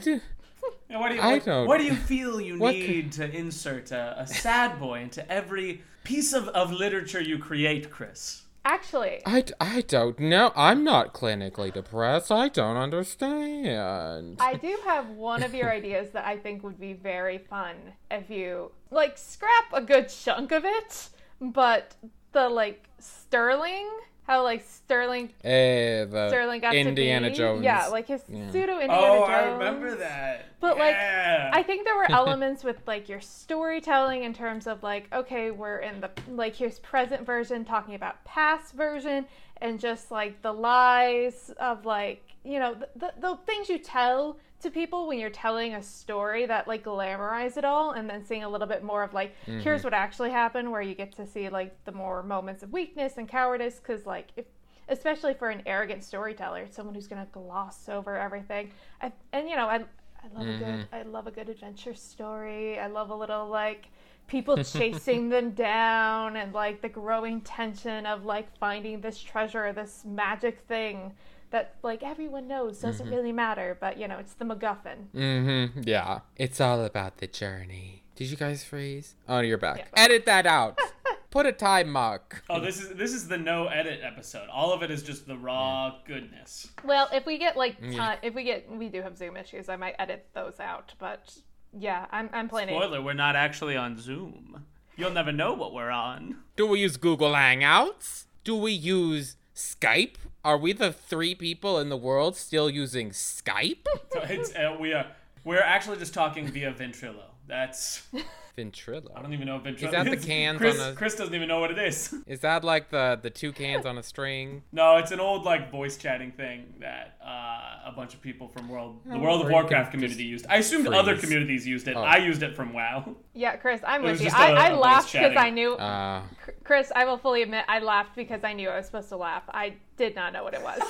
Who 0.91 0.99
what 0.99 1.11
do 1.11 1.17
you, 1.17 1.21
I 1.21 1.33
what, 1.35 1.45
don't- 1.45 1.67
what 1.67 1.79
do 1.79 1.85
you 1.85 1.95
feel 1.95 2.41
you 2.41 2.59
What 2.59 2.75
need 2.75 3.13
to 3.13 3.31
insert 3.31 3.91
a, 3.93 4.15
a 4.21 4.27
sad 4.27 4.79
boy 4.79 5.01
into 5.01 5.31
every 5.31 5.83
piece 6.05 6.33
of, 6.33 6.49
of 6.49 6.73
literature 6.73 7.21
you 7.21 7.39
create, 7.39 7.91
Chris? 7.91 8.43
Actually, 8.65 9.23
I, 9.25 9.45
I 9.61 9.81
don't 9.83 10.19
know. 10.19 10.53
I'm 10.55 10.85
not 10.85 11.15
clinically 11.15 11.73
depressed. 11.73 12.31
I 12.31 12.49
don't 12.49 12.77
understand. 12.77 14.37
I 14.41 14.55
do 14.55 14.77
have 14.85 15.09
one 15.11 15.43
of 15.43 15.55
your 15.55 15.71
ideas 15.81 16.11
that 16.11 16.27
I 16.27 16.37
think 16.37 16.63
would 16.65 16.79
be 16.79 16.93
very 16.93 17.39
fun 17.39 17.77
if 18.11 18.29
you 18.29 18.73
like 18.91 19.17
scrap 19.17 19.73
a 19.73 19.81
good 19.81 20.09
chunk 20.09 20.53
of 20.53 20.65
it, 20.67 21.09
but 21.41 21.95
the 22.33 22.49
like 22.49 22.89
Sterling, 22.99 23.89
how 24.29 24.43
like 24.45 24.63
Sterling 24.69 25.31
Eh, 25.43 26.05
the 26.05 26.29
Sterling 26.29 26.61
got 26.61 26.75
Indiana 26.75 27.29
to 27.29 27.33
be, 27.33 27.37
Jones. 27.39 27.65
yeah, 27.65 27.87
like 27.89 28.07
his 28.07 28.23
Yeah. 28.29 28.51
pseudo 28.51 28.75
Indiana 28.75 28.93
Oh, 28.95 29.27
Jones. 29.27 29.31
Oh, 29.31 29.33
I 29.33 29.47
remember 29.53 29.95
that. 29.97 30.45
But, 30.61 30.77
like, 30.77 30.95
I 30.97 31.63
think 31.63 31.85
there 31.85 31.97
were 31.97 32.11
elements 32.11 32.63
with 32.63 32.77
like 32.87 33.09
your 33.09 33.21
storytelling 33.21 34.25
in 34.25 34.35
terms 34.35 34.67
of 34.67 34.83
like, 34.83 35.13
okay, 35.13 35.51
we're 35.51 35.79
in 35.79 36.01
the 36.01 36.11
like 36.29 36.55
here's 36.55 36.79
present 36.79 37.25
version 37.25 37.65
talking 37.65 37.95
about 37.95 38.23
past 38.25 38.75
version 38.75 39.27
and 39.63 39.81
just 39.81 40.11
like 40.11 40.43
the 40.43 40.53
lies 40.53 41.51
of 41.59 41.85
like 41.87 42.23
you 42.45 42.59
know 42.59 42.75
the, 42.75 42.89
the, 42.97 43.13
the 43.21 43.37
things 43.47 43.69
you 43.69 43.79
tell 43.79 44.37
to 44.61 44.71
people 44.71 45.07
when 45.07 45.19
you're 45.19 45.31
telling 45.31 45.75
a 45.75 45.83
story 45.83 46.47
that 46.47 46.67
like 46.67 46.85
glamorize 46.85 47.57
it 47.57 47.65
all 47.65 47.93
and 47.93 48.09
then 48.09 48.25
seeing 48.25 48.45
a 48.45 48.49
little 48.49 48.67
bit 48.67 48.83
more 48.83 49.03
of 49.03 49.15
like 49.15 49.35
mm-hmm. 49.47 49.61
here's 49.61 49.85
what 49.85 49.95
actually 49.95 50.31
happened 50.31 50.71
where 50.71 50.83
you 50.83 50.95
get 50.95 51.15
to 51.15 51.27
see 51.27 51.49
like 51.49 51.73
the 51.85 51.93
more 51.93 52.23
moments 52.23 52.63
of 52.63 52.73
weakness 52.73 53.19
and 53.19 53.29
cowardice 53.29 53.79
because 53.79 54.07
like 54.07 54.29
if 54.37 54.47
especially 54.89 55.35
for 55.35 55.51
an 55.51 55.63
arrogant 55.67 56.03
storyteller 56.03 56.67
someone 56.71 56.95
who's 56.95 57.07
going 57.07 57.25
to 57.25 57.31
gloss 57.33 57.89
over 57.89 58.17
everything. 58.17 58.71
I, 59.01 59.13
and 59.33 59.49
you 59.49 59.57
know 59.57 59.67
i 59.67 59.85
I 60.21 60.37
love 60.37 60.49
a 60.49 60.59
good 60.59 60.67
mm-hmm. 60.67 60.95
I 60.95 61.03
love 61.03 61.27
a 61.29 61.31
good 61.31 61.49
adventure 61.49 61.95
story. 61.95 62.79
I 62.79 62.89
love 62.89 63.11
a 63.11 63.15
little 63.15 63.47
like 63.49 63.87
people 64.27 64.57
chasing 64.65 65.29
them 65.35 65.51
down 65.53 66.37
and 66.37 66.53
like 66.53 66.83
the 66.83 66.89
growing 66.89 67.41
tension 67.43 68.05
of 68.05 68.25
like 68.25 68.55
finding 68.59 69.01
this 69.01 69.19
treasure, 69.21 69.73
this 69.73 70.05
magic 70.05 70.61
thing 70.67 71.13
that 71.51 71.75
like 71.83 72.03
everyone 72.03 72.49
knows 72.49 72.81
doesn't 72.81 73.07
mm-hmm. 73.07 73.15
really 73.15 73.33
matter, 73.33 73.77
but 73.81 73.99
you 73.99 74.09
know, 74.09 74.19
it's 74.19 74.35
the 74.35 74.45
MacGuffin. 74.45 75.07
Mm-hmm. 75.15 75.83
Yeah. 75.85 76.21
It's 76.37 76.61
all 76.61 76.85
about 76.85 77.19
the 77.19 77.27
journey. 77.27 78.03
Did 78.17 78.31
you 78.31 78.37
guys 78.37 78.65
freeze? 78.65 79.15
Oh, 79.29 79.41
you're 79.41 79.59
back. 79.59 79.79
Yeah. 79.79 80.05
Edit 80.05 80.27
that 80.27 80.47
out. 80.47 80.79
Put 81.31 81.47
a 81.47 81.53
time 81.53 81.91
mark. 81.91 82.43
Oh, 82.49 82.59
this 82.59 82.81
is 82.81 82.89
this 82.95 83.13
is 83.13 83.29
the 83.29 83.37
no 83.37 83.67
edit 83.69 84.01
episode. 84.03 84.49
All 84.49 84.73
of 84.73 84.83
it 84.83 84.91
is 84.91 85.03
just 85.03 85.27
the 85.27 85.37
raw 85.37 85.93
mm. 85.93 86.07
goodness. 86.07 86.69
Well, 86.85 87.09
if 87.13 87.27
we 87.27 87.39
get 87.39 87.57
like 87.57 87.81
mm. 87.81 87.95
Yeah. 87.95 88.17
if 88.23 88.35
we 88.35 88.45
get 88.45 88.71
we 88.71 88.89
do 88.89 89.03
have 89.03 89.17
Zoom 89.17 89.37
issues, 89.37 89.69
I 89.69 89.77
might 89.77 89.95
edit 89.99 90.27
those 90.33 90.59
out, 90.59 90.95
but 90.99 91.37
yeah, 91.73 92.07
I'm 92.11 92.31
I'm 92.33 92.49
planning. 92.49 92.77
Spoiler: 92.77 93.03
We're 93.03 93.13
not 93.13 93.37
actually 93.37 93.77
on 93.77 93.99
Zoom. 93.99 94.65
You'll 94.97 95.13
never 95.13 95.31
know 95.31 95.53
what 95.53 95.73
we're 95.73 95.91
on. 95.91 96.39
Do 96.57 96.67
we 96.67 96.81
use 96.81 96.97
Google 96.97 97.33
Hangouts? 97.33 98.25
Do 98.43 98.57
we 98.57 98.73
use 98.73 99.37
Skype? 99.55 100.17
Are 100.45 100.57
we 100.57 100.73
the 100.73 100.93
three 100.93 101.35
people 101.35 101.79
in 101.79 101.89
the 101.89 101.97
world 101.97 102.37
still 102.37 102.71
using 102.71 103.11
Skype? 103.11 103.87
So 104.13 104.21
it's 104.29 104.55
uh, 104.55 104.77
we 104.79 104.93
are 104.93 105.07
we're 105.45 105.61
actually 105.63 105.99
just 105.99 106.15
talking 106.15 106.47
via 106.49 106.73
Ventrilo. 106.73 107.25
That's 107.47 108.03
I 108.59 109.23
don't 109.23 109.33
even 109.33 109.47
know 109.47 109.57
if 109.57 109.63
Ventrilo 109.63 109.85
Is 109.85 109.91
that 109.93 110.05
the 110.05 110.13
it's- 110.13 110.25
cans 110.33 110.59
Chris, 110.59 110.81
on 110.81 110.93
a- 110.93 110.95
Chris 110.95 111.15
doesn't 111.15 111.35
even 111.35 111.49
know 111.49 111.61
what 111.61 111.71
it 111.71 111.79
is. 111.79 112.15
Is 112.27 112.41
that 112.41 112.65
like 112.65 112.91
the 112.91 113.19
the 113.23 113.31
two 113.31 113.53
cans 113.53 113.87
on 113.87 113.99
a 113.99 114.03
string? 114.03 114.63
No, 114.73 114.97
it's 114.97 115.11
an 115.13 115.21
old 115.21 115.45
like 115.45 115.71
voice 115.71 115.97
chatting 115.97 116.33
thing 116.33 116.75
that 116.81 117.17
uh, 117.25 117.89
a 117.91 117.93
bunch 117.97 118.15
of 118.15 118.21
people 118.21 118.49
from 118.49 118.69
World 118.69 119.01
the 119.07 119.19
World 119.19 119.43
of 119.45 119.51
Warcraft 119.51 119.91
community 119.93 120.25
used. 120.25 120.47
I 120.49 120.57
assumed 120.57 120.87
other 120.89 121.17
communities 121.17 121.67
used 121.67 121.89
it. 121.89 121.97
Oh. 121.97 122.03
I 122.03 122.19
used 122.19 122.43
it 122.43 122.55
from 122.57 122.73
WoW. 122.73 123.17
Yeah, 123.35 123.57
Chris, 123.57 123.81
I'm 123.87 124.03
It 124.05 124.11
with 124.13 124.21
you. 124.21 124.27
just 124.27 124.37
I 124.39 124.51
a- 124.51 124.55
I 124.55 124.69
a 124.71 124.77
laughed 124.77 125.13
because. 125.13 125.37
I 125.37 125.51
knew 125.51 125.75
Uh, 125.75 126.23
Chris, 126.65 126.93
I 126.95 127.05
will 127.05 127.19
fully 127.19 127.43
admit 127.43 127.65
I 127.69 127.79
laughed 127.81 128.15
because 128.17 128.45
I 128.45 128.53
knew 128.53 128.69
I 128.69 128.77
was 128.77 128.87
supposed 128.87 129.09
to 129.11 129.17
laugh. 129.17 129.43
I 129.49 129.75
did 129.97 130.15
not 130.15 130.33
know 130.33 130.45
what 130.45 130.55
it 130.55 130.63
was. 130.63 130.81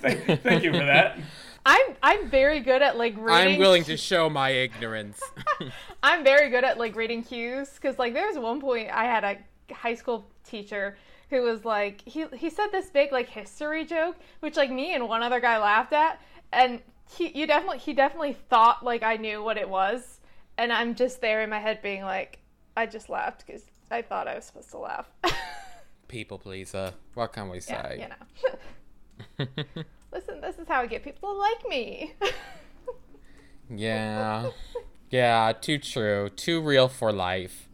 thank, 0.00 0.42
thank 0.42 0.62
you 0.64 0.72
for 0.72 0.78
that. 0.84 1.18
I'm 1.68 1.96
I'm 2.02 2.30
very 2.30 2.60
good 2.60 2.80
at 2.80 2.96
like 2.96 3.14
reading. 3.18 3.54
I'm 3.54 3.58
willing 3.58 3.84
to 3.84 3.96
show 3.98 4.30
my 4.30 4.50
ignorance. 4.50 5.20
I'm 6.02 6.24
very 6.24 6.48
good 6.48 6.64
at 6.64 6.78
like 6.78 6.96
reading 6.96 7.22
cues 7.22 7.68
because 7.74 7.98
like 7.98 8.14
there 8.14 8.26
was 8.26 8.38
one 8.38 8.58
point 8.58 8.88
I 8.90 9.04
had 9.04 9.22
a 9.22 9.74
high 9.74 9.94
school 9.94 10.30
teacher 10.44 10.96
who 11.28 11.42
was 11.42 11.66
like 11.66 12.00
he 12.08 12.24
he 12.34 12.48
said 12.48 12.68
this 12.72 12.88
big 12.88 13.12
like 13.12 13.28
history 13.28 13.84
joke 13.84 14.16
which 14.40 14.56
like 14.56 14.70
me 14.70 14.94
and 14.94 15.06
one 15.06 15.22
other 15.22 15.40
guy 15.40 15.58
laughed 15.58 15.92
at 15.92 16.22
and 16.54 16.80
he 17.14 17.38
you 17.38 17.46
definitely 17.46 17.78
he 17.78 17.92
definitely 17.92 18.32
thought 18.48 18.82
like 18.82 19.02
I 19.02 19.16
knew 19.16 19.42
what 19.42 19.58
it 19.58 19.68
was 19.68 20.20
and 20.56 20.72
I'm 20.72 20.94
just 20.94 21.20
there 21.20 21.42
in 21.42 21.50
my 21.50 21.58
head 21.58 21.82
being 21.82 22.02
like 22.02 22.38
I 22.78 22.86
just 22.86 23.10
laughed 23.10 23.46
because 23.46 23.66
I 23.90 24.00
thought 24.00 24.26
I 24.26 24.36
was 24.36 24.46
supposed 24.46 24.70
to 24.70 24.78
laugh. 24.78 25.10
People 26.08 26.38
pleaser. 26.38 26.94
What 27.12 27.34
can 27.34 27.50
we 27.50 27.60
say? 27.60 27.96
yeah, 27.98 28.08
you 29.38 29.46
know. 29.46 29.84
Listen, 30.12 30.40
this 30.40 30.58
is 30.58 30.66
how 30.68 30.80
I 30.80 30.86
get 30.86 31.04
people 31.04 31.32
to 31.32 31.38
like 31.38 31.68
me. 31.68 32.14
Yeah. 33.70 34.50
Yeah, 35.10 35.52
too 35.60 35.78
true. 35.78 36.28
Too 36.30 36.60
real 36.60 36.88
for 36.88 37.12
life. 37.12 37.68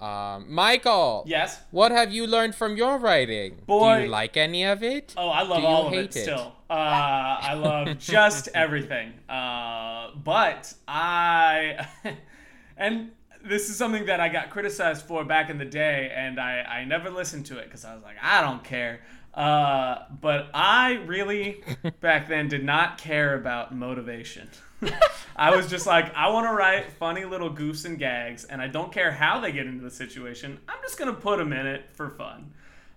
Um, 0.00 0.52
Michael. 0.52 1.24
Yes. 1.26 1.60
What 1.70 1.90
have 1.92 2.12
you 2.12 2.26
learned 2.26 2.54
from 2.54 2.76
your 2.76 2.98
writing? 2.98 3.56
Do 3.56 3.62
Boy. 3.66 4.02
you 4.02 4.08
like 4.08 4.36
any 4.36 4.64
of 4.64 4.82
it? 4.82 5.14
Oh, 5.16 5.28
I 5.28 5.42
love 5.42 5.64
all 5.64 5.86
of 5.86 5.92
it 5.94 5.96
hate 5.96 6.16
it? 6.16 6.22
still. 6.22 6.52
Uh, 6.68 6.72
I 6.72 7.54
love 7.54 7.98
just 7.98 8.48
everything. 8.54 9.12
Uh, 9.28 10.10
but 10.22 10.74
I, 10.86 11.86
and 12.76 13.12
this 13.44 13.70
is 13.70 13.76
something 13.76 14.06
that 14.06 14.20
I 14.20 14.28
got 14.28 14.50
criticized 14.50 15.06
for 15.06 15.24
back 15.24 15.48
in 15.48 15.58
the 15.58 15.64
day, 15.64 16.12
and 16.14 16.40
I, 16.40 16.60
I 16.60 16.84
never 16.84 17.08
listened 17.08 17.46
to 17.46 17.58
it 17.58 17.64
because 17.66 17.84
I 17.84 17.94
was 17.94 18.02
like, 18.02 18.16
I 18.22 18.40
don't 18.40 18.64
care. 18.64 19.00
Uh, 19.34 20.04
but 20.20 20.48
I 20.54 20.94
really, 21.06 21.64
back 22.00 22.28
then, 22.28 22.48
did 22.48 22.64
not 22.64 22.98
care 22.98 23.34
about 23.34 23.74
motivation. 23.74 24.48
I 25.36 25.56
was 25.56 25.68
just 25.68 25.86
like, 25.86 26.14
I 26.14 26.28
want 26.28 26.46
to 26.46 26.52
write 26.52 26.92
funny 26.92 27.24
little 27.24 27.52
goofs 27.52 27.84
and 27.84 27.98
gags, 27.98 28.44
and 28.44 28.62
I 28.62 28.68
don't 28.68 28.92
care 28.92 29.10
how 29.10 29.40
they 29.40 29.50
get 29.50 29.66
into 29.66 29.82
the 29.82 29.90
situation. 29.90 30.60
I'm 30.68 30.78
just 30.82 30.96
going 30.98 31.12
to 31.12 31.20
put 31.20 31.38
them 31.38 31.52
in 31.52 31.66
it 31.66 31.86
for 31.92 32.10
fun. 32.10 32.52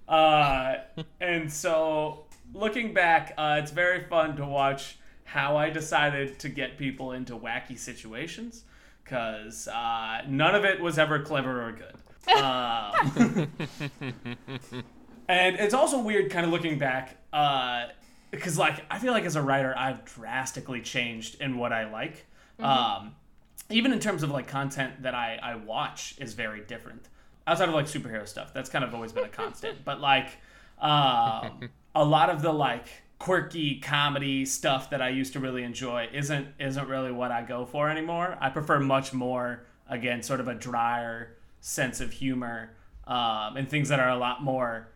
Uh, 0.08 0.76
and 1.20 1.52
so, 1.52 2.26
looking 2.54 2.94
back, 2.94 3.34
uh, 3.38 3.60
it's 3.62 3.72
very 3.72 4.04
fun 4.04 4.36
to 4.38 4.46
watch 4.46 5.00
how 5.24 5.58
I 5.58 5.72
decided 5.72 6.38
to 6.40 6.50
get 6.50 6.78
people 6.78 7.14
into 7.14 7.36
wacky 7.36 7.78
situations 7.78 8.64
because 9.04 9.68
uh, 9.68 10.22
none 10.28 10.56
of 10.56 10.66
it 10.66 10.80
was 10.80 11.00
ever 11.00 11.20
clever 11.20 11.68
or 11.68 11.72
good. 11.72 11.96
And 15.28 15.58
it's 15.58 15.74
also 15.74 16.00
weird, 16.00 16.32
kind 16.32 16.46
of 16.46 16.52
looking 16.52 16.78
back, 16.80 17.18
because 18.32 18.58
like 18.58 18.84
I 18.90 19.00
feel 19.00 19.14
like 19.14 19.26
as 19.26 19.36
a 19.36 19.42
writer, 19.42 19.74
I've 19.78 20.06
drastically 20.06 20.82
changed 20.82 21.42
in 21.42 21.58
what 21.58 21.74
I 21.74 21.90
like. 21.90 22.26
Um, 22.60 23.16
even 23.70 23.92
in 23.92 24.00
terms 24.00 24.24
of 24.24 24.32
like 24.32 24.48
content 24.48 25.04
that 25.04 25.14
I, 25.14 25.40
I 25.42 25.56
watch 25.56 26.16
is 26.20 26.34
very 26.34 26.62
different. 26.62 27.10
Outside 27.46 27.70
of 27.70 27.76
like 27.76 27.86
superhero 27.86 28.28
stuff 28.28 28.54
that's 28.54 28.70
kind 28.70 28.84
of 28.84 28.94
always 28.94 29.12
been 29.12 29.26
a 29.26 29.30
constant. 29.30 29.78
But 29.86 30.02
like 30.02 30.38
um, 30.80 31.70
a 31.96 32.04
lot 32.04 32.30
of 32.30 32.42
the 32.42 32.52
like 32.52 32.88
quirky 33.20 33.80
comedy 33.80 34.46
stuff 34.46 34.92
that 34.92 35.02
i 35.02 35.10
used 35.10 35.34
to 35.34 35.40
really 35.40 35.64
enjoy 35.64 36.08
isn't 36.14 36.48
isn't 36.60 36.88
really 36.88 37.12
what 37.12 37.32
i 37.32 37.42
go 37.42 37.66
for 37.66 37.90
anymore. 37.90 38.38
I 38.40 38.50
prefer 38.50 38.80
much 38.80 39.12
more 39.12 39.66
again 39.90 40.22
sort 40.22 40.40
of 40.40 40.48
a 40.48 40.54
drier 40.54 41.36
sense 41.60 42.00
of 42.00 42.12
humor 42.12 42.72
um, 43.08 43.58
and 43.58 43.68
things 43.68 43.90
that 43.90 44.00
are 44.00 44.10
a 44.10 44.18
lot 44.18 44.44
more 44.44 44.90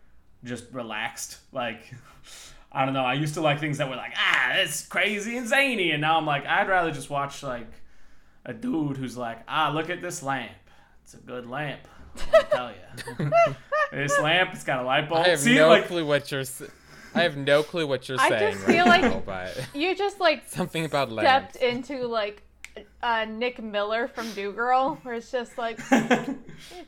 just 0.44 0.64
relaxed 0.72 1.38
like 1.52 1.92
i 2.72 2.84
don't 2.84 2.94
know 2.94 3.04
i 3.04 3.14
used 3.14 3.34
to 3.34 3.40
like 3.40 3.60
things 3.60 3.78
that 3.78 3.88
were 3.88 3.96
like 3.96 4.12
ah 4.16 4.52
it's 4.54 4.86
crazy 4.86 5.36
and 5.36 5.46
zany 5.46 5.90
and 5.92 6.00
now 6.00 6.16
i'm 6.18 6.26
like 6.26 6.44
i'd 6.46 6.68
rather 6.68 6.90
just 6.90 7.10
watch 7.10 7.42
like 7.42 7.68
a 8.44 8.52
dude 8.52 8.96
who's 8.96 9.16
like, 9.16 9.38
ah, 9.46 9.70
look 9.72 9.88
at 9.88 10.02
this 10.02 10.20
lamp. 10.20 10.50
It's 11.04 11.14
a 11.14 11.18
good 11.18 11.48
lamp. 11.48 11.80
Let 12.16 12.32
me 12.32 12.48
tell 12.50 12.70
you. 12.72 13.30
this 13.92 14.18
lamp, 14.18 14.50
it's 14.52 14.64
got 14.64 14.80
a 14.80 14.82
light 14.82 15.08
bulb. 15.08 15.24
I 15.24 15.28
have 15.28 15.38
See, 15.38 15.54
no 15.54 15.68
like, 15.68 15.86
clue 15.86 16.04
what 16.04 16.28
you're. 16.32 16.42
I 17.14 17.22
have 17.22 17.36
no 17.36 17.62
clue 17.62 17.86
what 17.86 18.08
you're 18.08 18.18
I 18.20 18.28
saying 18.30 18.54
just 18.54 18.66
right 18.66 18.74
feel 18.74 18.86
like- 18.86 19.02
now, 19.02 19.22
but 19.24 19.68
you 19.76 19.94
just 19.94 20.18
like 20.18 20.48
something 20.48 20.84
about 20.84 21.12
stepped 21.12 21.54
lamps. 21.54 21.56
into 21.56 22.04
like 22.08 22.42
uh, 23.00 23.26
Nick 23.28 23.62
Miller 23.62 24.08
from 24.08 24.26
New 24.34 24.50
Girl, 24.50 24.98
where 25.04 25.14
it's 25.14 25.30
just 25.30 25.56
like 25.56 25.78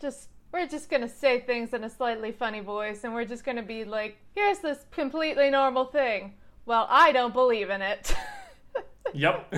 just 0.00 0.28
we're 0.54 0.68
just 0.68 0.88
gonna 0.88 1.08
say 1.08 1.40
things 1.40 1.74
in 1.74 1.82
a 1.82 1.90
slightly 1.90 2.30
funny 2.30 2.60
voice, 2.60 3.02
and 3.02 3.12
we're 3.12 3.24
just 3.24 3.44
gonna 3.44 3.62
be 3.62 3.84
like, 3.84 4.16
here's 4.36 4.60
this 4.60 4.86
completely 4.92 5.50
normal 5.50 5.84
thing. 5.84 6.34
Well, 6.64 6.86
I 6.88 7.10
don't 7.10 7.34
believe 7.34 7.70
in 7.70 7.82
it. 7.82 8.14
yep. 9.12 9.52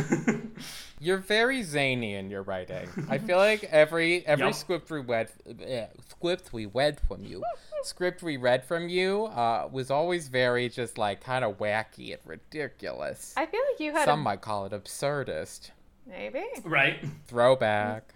You're 0.98 1.18
very 1.18 1.62
zany 1.62 2.14
in 2.14 2.30
your 2.30 2.42
writing. 2.42 2.88
I 3.10 3.18
feel 3.26 3.36
like 3.36 3.64
every 3.64 4.26
every 4.26 4.46
Yup. 4.46 4.54
script 4.54 4.90
we 4.90 5.00
read, 5.00 5.28
uh, 5.46 5.82
script 6.08 6.54
we 6.54 6.64
read 6.64 6.98
from 7.06 7.22
you, 7.22 7.44
script 7.82 8.22
we 8.22 8.38
read 8.38 8.64
from 8.64 8.88
you, 8.88 9.26
uh, 9.26 9.68
was 9.70 9.90
always 9.90 10.28
very 10.28 10.70
just 10.70 10.96
like 10.96 11.20
kind 11.20 11.44
of 11.44 11.58
wacky 11.58 12.14
and 12.14 12.22
ridiculous. 12.24 13.34
I 13.36 13.44
feel 13.44 13.60
like 13.70 13.80
you 13.80 13.92
had 13.92 14.06
Some 14.06 14.20
a, 14.20 14.22
might 14.22 14.40
call 14.40 14.64
it 14.64 14.72
absurdist. 14.72 15.72
maybe, 16.06 16.42
right. 16.64 17.04
Throwback. 17.28 18.14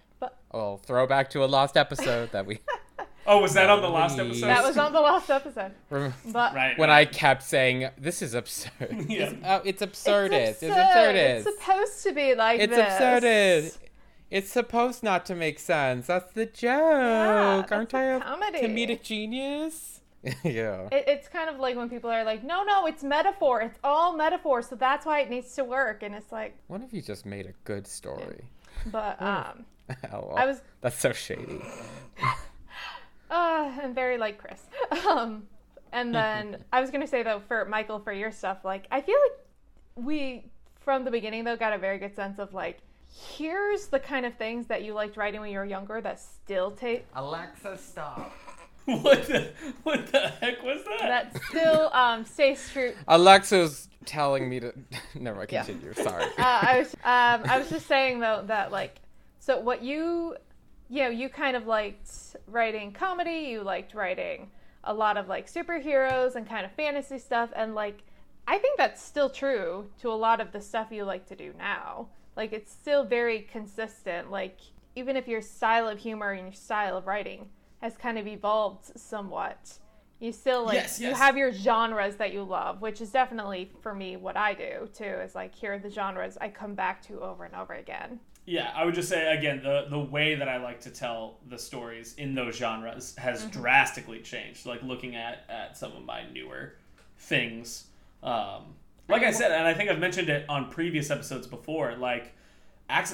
But 0.50 0.58
Well, 0.58 0.76
throwback 0.78 1.30
to 1.30 1.44
a 1.44 1.46
lost 1.46 1.76
episode 1.76 2.32
that 2.32 2.46
we. 2.46 2.60
Oh, 3.26 3.38
was 3.42 3.52
that 3.52 3.68
on 3.70 3.80
the 3.82 3.88
last 3.88 4.18
episode? 4.18 4.46
that 4.46 4.64
was 4.64 4.76
on 4.78 4.92
the 4.92 5.00
last 5.00 5.30
episode. 5.30 5.72
rem- 5.90 6.14
But 6.32 6.54
right. 6.54 6.76
when 6.78 6.90
I 6.90 7.04
kept 7.04 7.42
saying 7.42 7.88
this 7.98 8.22
is 8.22 8.34
absurd. 8.34 8.70
Yeah. 9.08 9.28
This- 9.28 9.34
oh, 9.44 9.60
it's 9.64 9.82
absurdist. 9.82 10.32
It's, 10.32 10.62
It's 10.62 10.72
absurd. 10.74 11.14
absurdist. 11.14 11.46
It's 11.46 11.60
supposed 11.60 12.02
to 12.04 12.12
be 12.12 12.34
like 12.34 12.60
It's 12.60 12.74
this. 12.74 12.92
absurdist. 12.94 13.78
It's 14.30 14.50
supposed 14.50 15.02
not 15.04 15.26
to 15.26 15.34
make 15.36 15.60
sense. 15.60 16.06
That's 16.06 16.32
the 16.32 16.46
joke. 16.46 17.68
that's 17.68 17.72
Aren't 17.72 17.90
the 17.90 17.98
I 17.98 18.02
a 18.02 18.20
comedy. 18.20 18.60
comedic 18.62 19.02
genius? 19.02 20.00
yeah. 20.42 20.88
It, 20.90 21.04
it's 21.06 21.28
kind 21.28 21.50
of 21.50 21.60
like 21.60 21.76
when 21.76 21.88
people 21.90 22.10
are 22.10 22.24
like, 22.24 22.42
no, 22.42 22.64
no, 22.64 22.86
it's 22.86 23.04
metaphor. 23.04 23.60
It's 23.60 23.78
all 23.84 24.16
metaphor, 24.16 24.62
so 24.62 24.76
that's 24.76 25.04
why 25.06 25.20
it 25.20 25.30
needs 25.30 25.54
to 25.56 25.62
work. 25.64 26.02
And 26.02 26.14
it's 26.14 26.32
like, 26.32 26.56
What 26.68 26.80
if 26.82 26.92
you 26.92 27.02
just 27.02 27.26
made 27.26 27.46
a 27.46 27.52
good 27.64 27.86
story? 27.86 28.44
but 28.86 29.20
um, 29.22 29.66
oh, 30.12 30.32
I 30.36 30.46
was 30.46 30.60
That's 30.80 30.98
so 30.98 31.12
shady. 31.12 31.60
Uh, 33.30 33.70
I'm 33.82 33.94
very 33.94 34.18
like 34.18 34.38
Chris. 34.38 34.60
Um, 35.06 35.44
and 35.92 36.12
then 36.14 36.64
I 36.72 36.80
was 36.80 36.90
gonna 36.90 37.06
say 37.06 37.22
though, 37.22 37.40
for 37.46 37.64
Michael, 37.64 37.98
for 38.00 38.12
your 38.12 38.32
stuff, 38.32 38.58
like 38.64 38.86
I 38.90 39.00
feel 39.00 39.14
like 39.16 40.04
we 40.04 40.44
from 40.80 41.04
the 41.04 41.10
beginning 41.10 41.44
though 41.44 41.56
got 41.56 41.72
a 41.72 41.78
very 41.78 41.98
good 41.98 42.14
sense 42.14 42.38
of 42.38 42.52
like 42.54 42.78
here's 43.36 43.86
the 43.88 43.98
kind 44.00 44.24
of 44.26 44.34
things 44.34 44.66
that 44.66 44.82
you 44.82 44.94
liked 44.94 45.16
writing 45.16 45.40
when 45.40 45.50
you 45.50 45.58
were 45.58 45.64
younger 45.64 46.00
that 46.00 46.18
still 46.20 46.70
take 46.72 47.06
Alexa, 47.14 47.76
stop. 47.78 48.32
what 48.84 49.26
the 49.26 49.52
what 49.84 50.06
the 50.12 50.28
heck 50.40 50.62
was 50.64 50.82
that? 50.84 50.98
that 51.32 51.42
still 51.50 51.90
um 51.92 52.24
stays 52.24 52.68
true. 52.72 52.92
Alexa's 53.08 53.88
telling 54.06 54.48
me 54.48 54.58
to. 54.60 54.72
Never 55.14 55.38
mind, 55.38 55.52
Yeah. 55.52 55.64
continue. 55.64 55.92
Sorry. 55.94 56.24
Uh, 56.24 56.28
I 56.38 56.78
was 56.80 56.94
um 57.04 57.50
I 57.50 57.58
was 57.58 57.68
just 57.70 57.86
saying 57.86 58.20
though 58.20 58.42
that 58.46 58.70
like 58.72 58.96
so 59.50 59.58
what 59.58 59.82
you 59.82 60.36
you 60.88 61.02
know 61.02 61.08
you 61.08 61.28
kind 61.28 61.56
of 61.56 61.66
liked 61.66 62.36
writing 62.46 62.92
comedy, 62.92 63.48
you 63.50 63.62
liked 63.62 63.94
writing 63.94 64.48
a 64.84 64.94
lot 64.94 65.16
of 65.16 65.28
like 65.28 65.50
superheroes 65.50 66.36
and 66.36 66.48
kind 66.48 66.64
of 66.64 66.70
fantasy 66.72 67.18
stuff 67.18 67.50
and 67.56 67.74
like 67.74 68.04
I 68.46 68.58
think 68.58 68.78
that's 68.78 69.02
still 69.02 69.28
true 69.28 69.90
to 70.00 70.08
a 70.08 70.14
lot 70.14 70.40
of 70.40 70.52
the 70.52 70.60
stuff 70.60 70.88
you 70.92 71.02
like 71.02 71.26
to 71.26 71.36
do 71.36 71.52
now. 71.58 72.08
Like 72.36 72.52
it's 72.52 72.70
still 72.70 73.04
very 73.04 73.40
consistent. 73.50 74.30
Like 74.30 74.58
even 74.94 75.16
if 75.16 75.26
your 75.26 75.42
style 75.42 75.88
of 75.88 75.98
humor 75.98 76.30
and 76.30 76.46
your 76.46 76.52
style 76.52 76.96
of 76.96 77.08
writing 77.08 77.48
has 77.82 77.96
kind 77.96 78.18
of 78.18 78.28
evolved 78.28 78.98
somewhat, 78.98 79.78
you 80.20 80.30
still 80.30 80.64
like 80.64 80.74
Yes, 80.74 81.00
you 81.00 81.12
have 81.12 81.36
your 81.36 81.52
genres 81.52 82.14
that 82.16 82.32
you 82.32 82.44
love, 82.44 82.80
which 82.80 83.00
is 83.00 83.10
definitely 83.10 83.72
for 83.82 83.96
me 83.96 84.16
what 84.16 84.36
I 84.36 84.54
do 84.54 84.88
too. 84.94 85.04
Is 85.04 85.34
like 85.34 85.56
here 85.56 85.72
are 85.72 85.78
the 85.80 85.90
genres 85.90 86.38
I 86.40 86.50
come 86.50 86.74
back 86.74 87.02
to 87.08 87.20
over 87.20 87.44
and 87.44 87.56
over 87.56 87.74
again. 87.74 88.20
Yeah, 88.50 88.72
I 88.74 88.84
would 88.84 88.96
just 88.96 89.08
say 89.08 89.32
again 89.32 89.62
the 89.62 89.86
the 89.88 90.00
way 90.00 90.34
that 90.34 90.48
I 90.48 90.56
like 90.56 90.80
to 90.80 90.90
tell 90.90 91.38
the 91.48 91.56
stories 91.56 92.16
in 92.18 92.34
those 92.34 92.56
genres 92.56 93.14
has 93.14 93.46
drastically 93.46 94.18
changed. 94.18 94.66
Like 94.66 94.82
looking 94.82 95.14
at 95.14 95.44
at 95.48 95.78
some 95.78 95.92
of 95.92 96.04
my 96.04 96.28
newer 96.28 96.74
things. 97.16 97.84
Um, 98.24 98.74
like 99.06 99.22
I 99.22 99.30
said, 99.30 99.52
and 99.52 99.68
I 99.68 99.72
think 99.72 99.88
I've 99.88 100.00
mentioned 100.00 100.30
it 100.30 100.46
on 100.48 100.68
previous 100.68 101.12
episodes 101.12 101.46
before. 101.46 101.94
Like, 101.94 102.32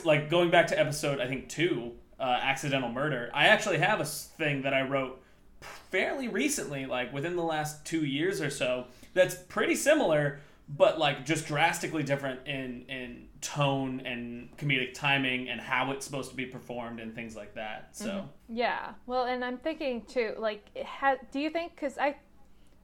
like 0.04 0.30
going 0.30 0.50
back 0.50 0.68
to 0.68 0.80
episode 0.80 1.20
I 1.20 1.26
think 1.26 1.50
two, 1.50 1.92
uh, 2.18 2.38
accidental 2.40 2.88
murder. 2.88 3.30
I 3.34 3.48
actually 3.48 3.76
have 3.76 4.00
a 4.00 4.06
thing 4.06 4.62
that 4.62 4.72
I 4.72 4.88
wrote 4.88 5.20
fairly 5.60 6.28
recently, 6.28 6.86
like 6.86 7.12
within 7.12 7.36
the 7.36 7.44
last 7.44 7.84
two 7.84 8.06
years 8.06 8.40
or 8.40 8.48
so, 8.48 8.86
that's 9.12 9.34
pretty 9.34 9.74
similar, 9.74 10.40
but 10.66 10.98
like 10.98 11.26
just 11.26 11.46
drastically 11.46 12.04
different 12.04 12.46
in 12.46 12.86
in 12.88 13.25
tone 13.46 14.00
and 14.04 14.48
comedic 14.56 14.92
timing 14.92 15.48
and 15.48 15.60
how 15.60 15.92
it's 15.92 16.04
supposed 16.04 16.30
to 16.30 16.36
be 16.36 16.44
performed 16.46 16.98
and 16.98 17.14
things 17.14 17.36
like 17.36 17.54
that. 17.54 17.90
So 17.92 18.28
Yeah. 18.48 18.94
Well, 19.06 19.24
and 19.24 19.44
I'm 19.44 19.58
thinking 19.58 20.02
too, 20.02 20.34
like, 20.38 20.64
ha- 20.84 21.16
do 21.30 21.38
you 21.38 21.50
think, 21.50 21.74
because 21.76 21.96
I 21.96 22.16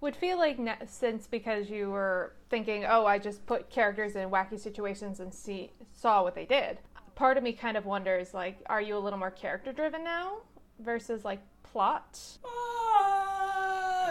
would 0.01 0.15
feel 0.15 0.39
like 0.39 0.59
ne- 0.61 0.77
since 0.87 1.27
because 1.27 1.69
you 1.69 1.91
were 1.91 2.35
thinking, 2.49 2.85
oh, 2.89 3.05
I 3.07 3.19
just 3.19 3.45
put 3.47 3.71
characters 3.71 4.15
in 4.15 4.31
wacky 4.31 4.59
situations 4.59 5.19
and 5.21 5.35
see 5.35 5.73
saw 5.93 6.23
what 6.23 6.35
they 6.37 6.45
did. 6.47 6.79
Part 7.17 7.37
of 7.37 7.43
me 7.43 7.53
kind 7.53 7.77
of 7.77 7.85
wonders, 7.85 8.33
like, 8.33 8.59
are 8.67 8.81
you 8.81 8.97
a 8.97 9.01
little 9.01 9.19
more 9.19 9.31
character 9.33 9.73
driven 9.73 10.05
now 10.05 10.39
versus 10.79 11.25
like 11.25 11.41
plot? 11.65 12.19
uh, 12.45 12.49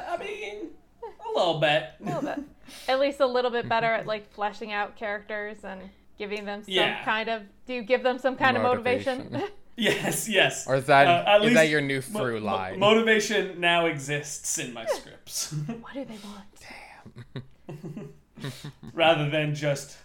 I 0.09 0.17
mean, 0.19 0.69
a 1.03 1.29
little 1.37 1.59
bit. 1.59 1.85
A 2.01 2.03
little 2.05 2.21
bit. 2.21 2.39
At 2.87 2.99
least 2.99 3.19
a 3.21 3.25
little 3.25 3.51
bit 3.51 3.67
better 3.67 3.87
at 3.87 4.05
like 4.05 4.31
fleshing 4.33 4.71
out 4.71 4.95
characters 4.95 5.63
and 5.63 5.81
giving 6.17 6.45
them 6.45 6.63
some 6.63 6.73
Yeah. 6.73 7.03
kind 7.03 7.29
of. 7.29 7.43
Do 7.65 7.73
you 7.73 7.83
give 7.83 8.03
them 8.03 8.17
some 8.19 8.35
kind 8.35 8.57
of 8.57 8.63
motivation? 8.63 9.17
Motivation. 9.31 9.49
Yes, 9.77 10.27
yes. 10.29 10.67
Or 10.67 10.75
is 10.75 10.85
that 10.87 11.07
Uh, 11.07 11.23
at 11.37 11.45
is 11.45 11.53
that 11.53 11.69
your 11.69 11.81
new 11.81 12.03
mo- 12.11 12.19
through 12.19 12.41
mo- 12.41 12.45
line? 12.45 12.77
motivation 12.77 13.59
now 13.59 13.85
exists 13.87 14.57
in 14.59 14.73
my 14.73 14.85
scripts. 14.85 15.51
what 15.81 15.93
do 15.93 16.05
they 16.05 16.17
want? 16.23 17.45
Damn 17.65 18.13
rather 18.93 19.29
than 19.29 19.55
just 19.55 19.97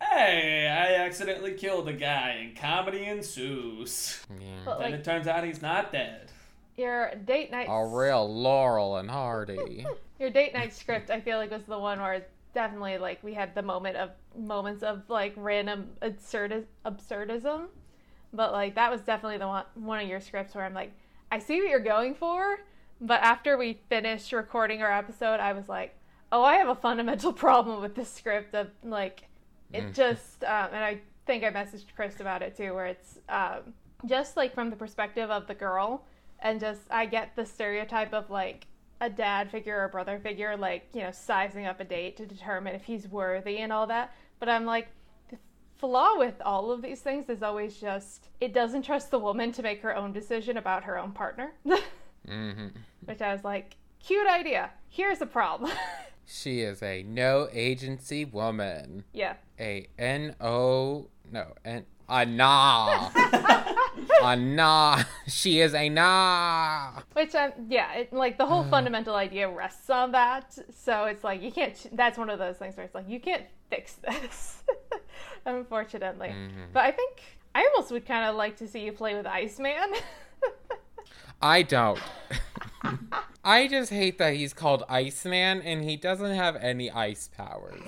hey 0.00 0.66
i 0.66 0.94
accidentally 1.04 1.52
killed 1.52 1.86
a 1.88 1.92
guy 1.92 2.30
and 2.40 2.56
comedy 2.56 3.04
ensues 3.04 4.24
yeah. 4.40 4.46
But 4.64 4.78
then 4.78 4.90
like 4.92 5.00
it 5.00 5.04
turns 5.04 5.26
out 5.26 5.44
he's 5.44 5.60
not 5.62 5.92
dead 5.92 6.30
your 6.76 7.10
date 7.26 7.50
night. 7.50 7.66
A 7.68 7.86
real 7.86 8.26
Laurel 8.32 8.96
and 8.96 9.10
Hardy. 9.10 9.84
Your 10.18 10.30
date 10.30 10.54
night 10.54 10.72
script, 10.72 11.10
I 11.10 11.20
feel 11.20 11.36
like, 11.36 11.50
was 11.50 11.64
the 11.64 11.78
one 11.78 12.00
where 12.00 12.24
definitely 12.54 12.98
like 12.98 13.22
we 13.22 13.34
had 13.34 13.54
the 13.54 13.62
moment 13.62 13.96
of 13.96 14.10
moments 14.36 14.82
of 14.82 15.02
like 15.08 15.34
random 15.36 15.90
absurd 16.02 16.66
absurdism, 16.84 17.66
but 18.32 18.52
like 18.52 18.74
that 18.74 18.90
was 18.90 19.00
definitely 19.02 19.38
the 19.38 19.48
one 19.48 19.64
one 19.74 20.00
of 20.00 20.08
your 20.08 20.20
scripts 20.20 20.54
where 20.54 20.64
I'm 20.64 20.74
like, 20.74 20.92
I 21.30 21.38
see 21.38 21.60
what 21.60 21.70
you're 21.70 21.80
going 21.80 22.14
for, 22.14 22.60
but 23.00 23.20
after 23.22 23.56
we 23.56 23.80
finished 23.88 24.32
recording 24.32 24.82
our 24.82 24.92
episode, 24.92 25.40
I 25.40 25.52
was 25.52 25.68
like, 25.68 25.96
oh, 26.32 26.42
I 26.42 26.56
have 26.56 26.68
a 26.68 26.74
fundamental 26.74 27.32
problem 27.46 27.80
with 27.80 27.94
this 27.94 28.12
script 28.12 28.54
of 28.54 28.68
like, 28.82 29.22
it 29.72 29.94
just 29.94 30.44
um, 30.44 30.68
and 30.72 30.84
I 30.84 31.00
think 31.26 31.44
I 31.44 31.50
messaged 31.50 31.86
Chris 31.94 32.20
about 32.20 32.42
it 32.42 32.56
too, 32.56 32.74
where 32.74 32.86
it's 32.86 33.18
um, 33.28 33.74
just 34.06 34.36
like 34.36 34.54
from 34.54 34.70
the 34.70 34.76
perspective 34.76 35.30
of 35.30 35.46
the 35.46 35.54
girl, 35.54 36.04
and 36.40 36.58
just 36.58 36.82
I 36.90 37.06
get 37.06 37.36
the 37.36 37.46
stereotype 37.46 38.12
of 38.12 38.30
like 38.30 38.66
a 39.00 39.08
dad 39.10 39.50
figure 39.50 39.78
or 39.78 39.84
a 39.84 39.88
brother 39.88 40.18
figure, 40.18 40.56
like, 40.56 40.88
you 40.92 41.02
know, 41.02 41.10
sizing 41.10 41.66
up 41.66 41.80
a 41.80 41.84
date 41.84 42.16
to 42.18 42.26
determine 42.26 42.74
if 42.74 42.84
he's 42.84 43.08
worthy 43.08 43.58
and 43.58 43.72
all 43.72 43.86
that. 43.86 44.14
But 44.38 44.48
I'm 44.48 44.64
like, 44.66 44.88
the 45.30 45.38
flaw 45.76 46.18
with 46.18 46.34
all 46.44 46.70
of 46.70 46.82
these 46.82 47.00
things 47.00 47.28
is 47.28 47.42
always 47.42 47.78
just 47.80 48.28
it 48.40 48.52
doesn't 48.52 48.82
trust 48.82 49.10
the 49.10 49.18
woman 49.18 49.52
to 49.52 49.62
make 49.62 49.80
her 49.82 49.94
own 49.96 50.12
decision 50.12 50.56
about 50.56 50.84
her 50.84 50.98
own 50.98 51.12
partner. 51.12 51.52
hmm 52.28 52.66
Which 53.04 53.22
I 53.22 53.32
was 53.32 53.44
like, 53.44 53.76
cute 54.04 54.26
idea. 54.28 54.70
Here's 54.88 55.20
a 55.20 55.26
problem. 55.26 55.70
She 56.32 56.60
is 56.60 56.80
a 56.80 57.02
no 57.02 57.48
agency 57.52 58.24
woman. 58.24 59.02
yeah. 59.12 59.34
A 59.58 59.88
N 59.98 60.36
O 60.40 61.08
no 61.32 61.54
N 61.64 61.84
a 62.10 62.26
nah. 62.26 63.10
a 64.22 64.36
nah. 64.36 65.02
She 65.26 65.60
is 65.60 65.74
a 65.74 65.88
nah. 65.88 67.00
Which 67.12 67.34
um 67.34 67.52
yeah, 67.68 67.92
it, 67.94 68.12
like 68.12 68.36
the 68.36 68.46
whole 68.46 68.64
fundamental 68.70 69.14
idea 69.14 69.48
rests 69.48 69.88
on 69.88 70.12
that. 70.12 70.58
So 70.76 71.04
it's 71.04 71.24
like 71.24 71.40
you 71.42 71.52
can't. 71.52 71.86
That's 71.92 72.18
one 72.18 72.28
of 72.28 72.38
those 72.38 72.56
things 72.56 72.76
where 72.76 72.84
it's 72.84 72.94
like 72.94 73.08
you 73.08 73.20
can't 73.20 73.44
fix 73.70 73.94
this, 74.08 74.62
unfortunately. 75.46 76.34
But 76.72 76.84
I 76.84 76.90
think 76.90 77.22
I 77.54 77.68
almost 77.72 77.90
would 77.92 78.06
kind 78.06 78.28
of 78.28 78.36
like 78.36 78.56
to 78.56 78.68
see 78.68 78.84
you 78.84 78.92
play 78.92 79.14
with 79.14 79.26
Iceman. 79.26 79.92
I 81.40 81.62
don't. 81.76 82.00
I 83.44 83.68
just 83.68 83.90
hate 83.90 84.18
that 84.18 84.34
he's 84.34 84.52
called 84.52 84.84
Iceman 84.88 85.62
and 85.62 85.84
he 85.84 85.96
doesn't 85.96 86.34
have 86.34 86.56
any 86.56 86.90
ice 86.90 87.28
powers. 87.28 87.80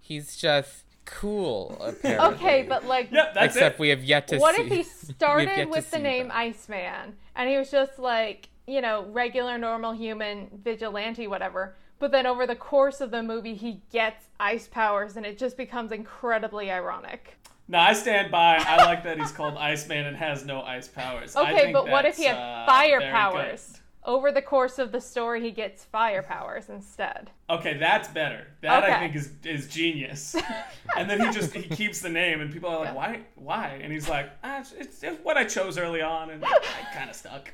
He's 0.00 0.36
just 0.36 0.84
cool, 1.04 1.76
apparently. 1.80 2.34
okay, 2.36 2.62
but 2.68 2.84
like, 2.84 3.10
yep 3.10 3.34
that's 3.34 3.54
Except 3.56 3.74
it 3.76 3.80
we 3.80 3.88
have 3.88 4.04
yet 4.04 4.28
to 4.28 4.38
what 4.38 4.54
see. 4.56 4.62
if 4.62 4.68
he 4.68 4.82
started 5.12 5.68
with 5.68 5.90
the 5.90 5.98
name 5.98 6.28
that. 6.28 6.36
Iceman 6.36 7.14
and 7.34 7.48
he 7.48 7.56
was 7.56 7.70
just 7.70 7.98
like, 7.98 8.48
you 8.66 8.80
know, 8.80 9.06
regular, 9.10 9.58
normal 9.58 9.92
human 9.92 10.48
vigilante, 10.62 11.26
whatever. 11.26 11.76
But 11.98 12.12
then 12.12 12.26
over 12.26 12.46
the 12.46 12.56
course 12.56 13.00
of 13.00 13.10
the 13.10 13.22
movie, 13.22 13.54
he 13.54 13.82
gets 13.90 14.26
ice 14.38 14.68
powers 14.68 15.16
and 15.16 15.26
it 15.26 15.36
just 15.38 15.56
becomes 15.56 15.92
incredibly 15.92 16.70
ironic. 16.70 17.36
No, 17.68 17.78
I 17.78 17.92
stand 17.92 18.30
by. 18.32 18.56
I 18.56 18.84
like 18.84 19.04
that 19.04 19.18
he's 19.18 19.30
called 19.30 19.56
Iceman 19.56 20.06
and 20.06 20.16
has 20.16 20.44
no 20.44 20.62
ice 20.62 20.88
powers. 20.88 21.36
I 21.36 21.42
Okay, 21.52 21.60
think 21.60 21.72
but 21.74 21.88
what 21.88 22.04
if 22.04 22.16
he 22.16 22.24
had 22.24 22.36
that's, 22.36 22.68
uh, 22.68 22.72
fire 22.72 23.00
very 23.00 23.12
powers? 23.12 23.79
Over 24.02 24.32
the 24.32 24.40
course 24.40 24.78
of 24.78 24.92
the 24.92 25.00
story, 25.00 25.42
he 25.42 25.50
gets 25.50 25.84
fire 25.84 26.22
powers 26.22 26.70
instead. 26.70 27.30
Okay, 27.50 27.76
that's 27.76 28.08
better. 28.08 28.46
That 28.62 28.82
Okay. 28.84 28.92
I 28.94 28.98
think 28.98 29.14
is 29.14 29.32
is 29.44 29.68
genius. 29.68 30.34
and 30.96 31.08
then 31.08 31.20
he 31.20 31.30
just 31.30 31.52
he 31.52 31.62
keeps 31.74 32.00
the 32.00 32.08
name, 32.08 32.40
and 32.40 32.50
people 32.50 32.70
are 32.70 32.78
like, 32.78 32.88
Yeah. 32.88 32.94
why 32.94 33.20
why? 33.34 33.80
And 33.82 33.92
he's 33.92 34.08
like, 34.08 34.30
ah, 34.42 34.60
it's, 34.60 34.72
it's, 34.72 35.02
it's 35.02 35.22
what 35.22 35.36
I 35.36 35.44
chose 35.44 35.76
early 35.76 36.00
on, 36.00 36.30
and 36.30 36.42
I 36.44 36.58
kind 36.94 37.10
of 37.10 37.16
stuck. 37.16 37.52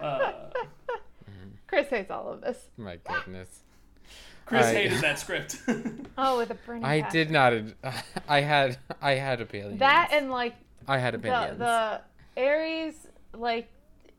Uh, 0.00 0.32
Chris 1.66 1.88
hates 1.88 2.10
all 2.10 2.28
of 2.32 2.40
this. 2.40 2.58
My 2.76 2.96
goodness. 3.04 3.60
Chris 4.46 4.66
I- 4.66 4.72
hated 4.74 4.98
that 5.02 5.18
script. 5.18 5.56
Oh, 6.16 6.38
with 6.38 6.50
a 6.50 6.54
burning 6.54 6.84
I 6.84 7.00
passion. 7.02 7.12
did 7.18 7.30
not. 7.32 7.52
I 8.28 8.40
had. 8.42 8.78
I 9.02 9.14
had 9.14 9.40
opinions. 9.40 9.80
That 9.80 10.10
and 10.12 10.30
like 10.30 10.54
I 10.86 10.98
had 10.98 11.14
the 11.14 11.18
opinions. 11.18 11.58
the 11.58 12.00
Ares 12.36 12.94
like 13.36 13.68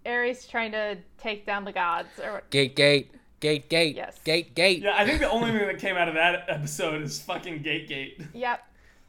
Ares 0.05 0.45
trying 0.47 0.71
to 0.71 0.97
take 1.17 1.45
down 1.45 1.65
the 1.65 1.71
gods 1.71 2.09
or 2.23 2.33
what- 2.33 2.49
Gate, 2.49 2.75
gate, 2.75 3.11
gate, 3.39 3.69
gate, 3.69 3.95
Yes. 3.95 4.19
gate, 4.23 4.55
gate. 4.55 4.81
yeah, 4.81 4.95
I 4.97 5.05
think 5.05 5.19
the 5.19 5.29
only 5.29 5.51
thing 5.51 5.67
that 5.67 5.79
came 5.79 5.95
out 5.97 6.07
of 6.07 6.13
that 6.15 6.45
episode 6.47 7.01
is 7.01 7.21
fucking 7.21 7.61
Gate 7.61 7.87
Gate. 7.87 8.21
Yep. 8.33 8.63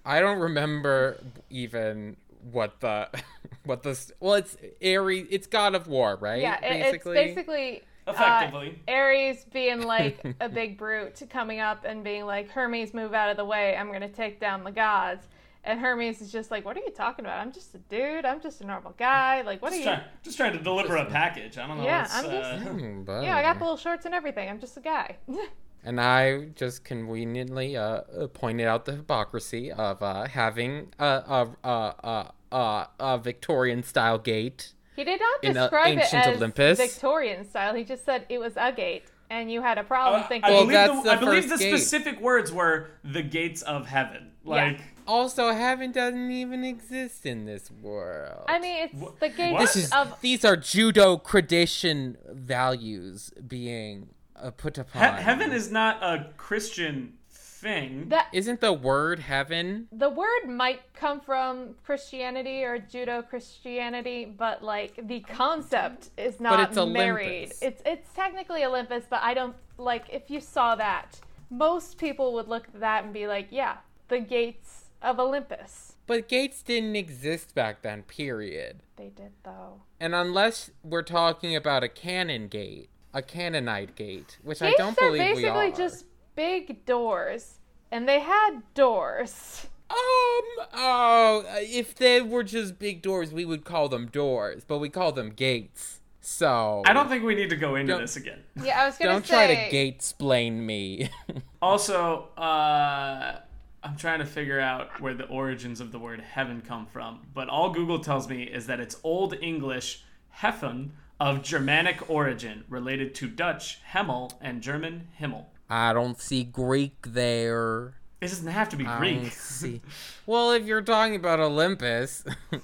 I 0.05 0.21
don't 0.21 0.39
remember 0.39 1.21
even 1.51 2.17
what 2.53 2.81
the 2.81 3.09
what 3.65 3.83
the 3.83 3.99
well. 4.21 4.35
It's 4.35 4.57
Ares. 4.85 5.27
It's 5.31 5.47
God 5.47 5.75
of 5.75 5.89
War, 5.89 6.17
right? 6.21 6.41
Yeah, 6.41 6.65
it, 6.65 6.95
it's 6.95 7.05
basically 7.05 7.83
uh, 8.07 8.13
Effectively. 8.13 8.79
Ares 8.87 9.45
being 9.53 9.83
like 9.83 10.21
a 10.41 10.49
big 10.49 10.79
brute 10.79 11.21
coming 11.29 11.59
up 11.59 11.85
and 11.85 12.05
being 12.05 12.25
like, 12.25 12.51
Hermes, 12.51 12.95
move 12.95 13.15
out 13.15 13.31
of 13.31 13.37
the 13.37 13.45
way. 13.45 13.77
I'm 13.77 13.89
going 13.89 14.01
to 14.03 14.09
take 14.09 14.39
down 14.39 14.63
the 14.63 14.71
gods. 14.71 15.27
And 15.67 15.81
Hermes 15.81 16.21
is 16.21 16.31
just 16.33 16.51
like, 16.51 16.65
What 16.65 16.77
are 16.77 16.81
you 16.81 16.91
talking 16.93 17.25
about? 17.25 17.39
I'm 17.41 17.53
just 17.53 17.75
a 17.75 17.79
dude. 17.79 18.25
I'm 18.25 18.41
just 18.41 18.61
a 18.61 18.67
normal 18.67 18.95
guy. 18.97 19.43
Like, 19.43 19.61
what 19.61 19.71
Just 19.73 19.81
are 19.87 19.91
you? 19.91 19.97
trying, 19.97 20.09
just 20.23 20.37
trying 20.37 20.53
to 20.53 20.59
deliver 20.63 20.97
a 20.97 21.07
package. 21.07 21.59
I 21.59 21.67
don't 21.67 21.79
know. 21.79 21.85
Yeah, 21.85 22.03
what's, 22.03 22.15
I'm 22.15 22.25
just- 22.31 22.53
uh, 22.53 22.57
Hmm, 22.71 23.05
Yeah, 23.25 23.37
I 23.37 23.43
got 23.43 23.59
the 23.59 23.65
little 23.65 23.77
shorts 23.77 24.07
and 24.07 24.15
everything. 24.15 24.49
I'm 24.49 24.61
just 24.61 24.77
a 24.77 24.81
guy. 24.81 25.17
And 25.85 26.01
I 26.01 26.47
just 26.57 26.83
conveniently 26.83 27.77
uh, 27.77 27.83
uh, 27.83 28.27
pointed 28.27 28.67
out 28.67 28.87
the 28.87 28.97
hypocrisy 28.97 29.71
of 29.71 30.03
uh, 30.03 30.27
having 30.27 30.93
a, 30.99 31.05
a, 31.05 31.49
a, 31.63 31.69
a, 31.71 32.33
a, 32.57 32.89
a 32.99 33.19
Victorian 33.19 33.85
style 33.85 34.19
gate. 34.19 34.73
he 34.97 35.05
did 35.05 35.21
not 35.21 35.43
describe 35.43 35.97
it 35.99 36.13
as 36.13 36.37
Olympus. 36.39 36.79
Victorian 36.79 37.49
style. 37.49 37.73
He 37.77 37.85
just 37.85 38.05
said 38.05 38.27
it 38.29 38.39
was 38.39 38.55
a 38.57 38.73
gate. 38.73 39.05
And 39.31 39.49
you 39.49 39.63
had 39.63 39.79
a 39.79 39.85
problem 39.85 40.23
Uh, 40.23 40.27
thinking. 40.27 40.51
I 40.51 40.55
Well, 40.55 40.63
believe, 40.63 40.73
that's 40.75 40.97
the, 40.97 41.03
the 41.03 41.13
I 41.13 41.17
believe 41.17 41.49
the 41.51 41.57
gate. 41.57 41.71
specific 41.77 42.21
words 42.21 42.51
were 42.53 42.89
the 43.05 43.23
gates 43.23 43.63
of 43.63 43.87
heaven. 43.87 44.33
Like, 44.45 44.81
Also, 45.07 45.53
heaven 45.53 45.93
doesn't 45.93 46.31
even 46.31 46.65
exist 46.65 47.27
in 47.27 47.45
this 47.47 47.71
world. 47.71 48.45
I 48.49 48.59
mean, 48.59 48.85
it's 48.85 48.95
Wha- 48.95 49.13
the 49.21 49.29
gates 49.29 49.53
what? 49.53 49.77
is 49.77 49.93
of. 49.93 50.21
these 50.21 50.45
are 50.45 50.57
Judeo 50.57 51.25
tradition 51.25 52.17
values 52.31 53.31
being 53.47 54.09
uh, 54.37 54.51
put 54.51 54.79
upon. 54.79 55.17
he- 55.17 55.23
heaven 55.23 55.53
is 55.53 55.71
not 55.71 56.03
a 56.03 56.31
Christian 56.37 57.15
thing. 57.31 58.09
That 58.11 58.29
Isn't 58.33 58.61
the 58.61 58.73
word 58.73 59.19
heaven? 59.21 59.89
the 59.91 60.11
word 60.11 60.47
might 60.47 60.81
come 60.95 61.21
from 61.21 61.75
Christianity 61.85 62.63
or 62.65 62.79
Judeo 62.79 63.27
Christianity, 63.29 64.25
but 64.27 64.63
like 64.63 64.99
the 65.09 65.21
concept 65.21 66.11
is 66.19 66.39
not 66.41 66.61
it's 66.61 66.77
married. 66.77 67.27
Olympus. 67.27 67.63
It's 67.63 67.83
it's 67.87 68.13
technically 68.15 68.65
Olympus, 68.65 69.05
but 69.09 69.21
I 69.23 69.33
don't 69.35 69.57
like 69.79 70.05
if 70.11 70.31
you 70.31 70.41
saw 70.41 70.75
that, 70.77 71.19
most 71.51 71.97
people 71.99 72.35
would 72.35 72.49
look 72.49 72.67
at 72.69 72.81
that 72.81 73.05
and 73.05 73.13
be 73.13 73.27
like, 73.27 73.49
yeah, 73.51 73.77
the 74.09 74.21
gates 74.21 74.86
of 75.03 75.19
Olympus. 75.19 75.97
But 76.07 76.29
gates 76.29 76.63
didn't 76.63 76.97
exist 76.97 77.55
back 77.55 77.83
then, 77.83 78.03
period. 78.03 78.79
They 78.97 79.09
did 79.09 79.33
though. 79.43 79.83
And 80.01 80.15
unless 80.15 80.71
we're 80.83 81.03
talking 81.03 81.57
about 81.57 81.83
a 81.83 81.89
canon 81.89 82.49
gate, 82.49 82.89
a 83.13 83.23
Canaanite 83.23 83.97
gate, 83.97 84.39
which 84.43 84.61
I 84.61 84.73
don't 84.73 84.97
believe 84.97 85.13
we 85.13 85.19
basically 85.19 85.49
are. 85.49 85.55
Basically 85.55 85.85
just 85.85 86.05
big 86.35 86.85
doors, 86.85 87.61
and 87.91 88.07
they 88.07 88.21
had 88.21 88.63
doors. 88.75 89.67
Um, 89.89 90.67
oh, 90.75 91.45
if 91.57 91.95
they 91.95 92.21
were 92.21 92.43
just 92.43 92.79
big 92.79 93.03
doors, 93.03 93.33
we 93.33 93.45
would 93.45 93.65
call 93.65 93.89
them 93.89 94.07
doors, 94.07 94.65
but 94.67 94.79
we 94.79 94.89
call 94.89 95.13
them 95.13 95.31
gates. 95.31 96.01
So 96.21 96.83
I 96.85 96.93
don't 96.93 97.09
think 97.09 97.23
we 97.23 97.37
need 97.37 97.51
to 97.51 97.57
go 97.57 97.77
into 97.77 97.97
this 97.97 98.17
again. 98.17 98.41
Yeah, 98.61 98.83
I 98.83 98.87
was 98.87 98.99
gonna 98.99 99.11
say. 99.11 99.15
don't 99.15 99.25
try 99.25 99.47
to 99.47 99.71
gate 99.71 100.03
splain 100.03 100.65
me. 100.65 101.11
Also, 101.63 102.29
uh, 102.37 103.41
I'm 103.87 103.97
trying 103.97 104.19
to 104.19 104.27
figure 104.27 104.59
out 104.59 105.01
where 105.01 105.15
the 105.15 105.27
origins 105.29 105.81
of 105.81 105.93
the 105.93 105.99
word 106.01 106.21
heaven 106.21 106.61
come 106.61 106.87
from, 106.87 107.21
but 107.33 107.49
all 107.49 107.71
Google 107.71 108.01
tells 108.01 108.29
me 108.29 108.43
is 108.43 108.67
that 108.67 108.81
it's 108.81 108.99
Old 109.05 109.35
English 109.41 110.03
heaven 110.31 110.93
of 111.21 111.41
Germanic 111.45 112.11
origin, 112.11 112.65
related 112.69 113.15
to 113.15 113.29
Dutch 113.29 113.79
Hemel 113.93 114.33
and 114.41 114.61
German 114.61 115.07
Himmel. 115.15 115.47
I 115.71 115.93
don't 115.93 116.21
see 116.21 116.43
Greek 116.43 116.97
there. 117.07 117.95
It 118.21 118.27
doesn't 118.27 118.49
have 118.49 118.69
to 118.71 118.77
be 118.77 118.85
I 118.85 118.99
Greek. 118.99 119.23
don't 119.23 119.33
see. 119.33 119.81
Well, 120.27 120.51
if 120.51 120.65
you're 120.65 120.83
talking 120.83 121.15
about 121.15 121.39
Olympus, 121.39 122.25
All 122.53 122.59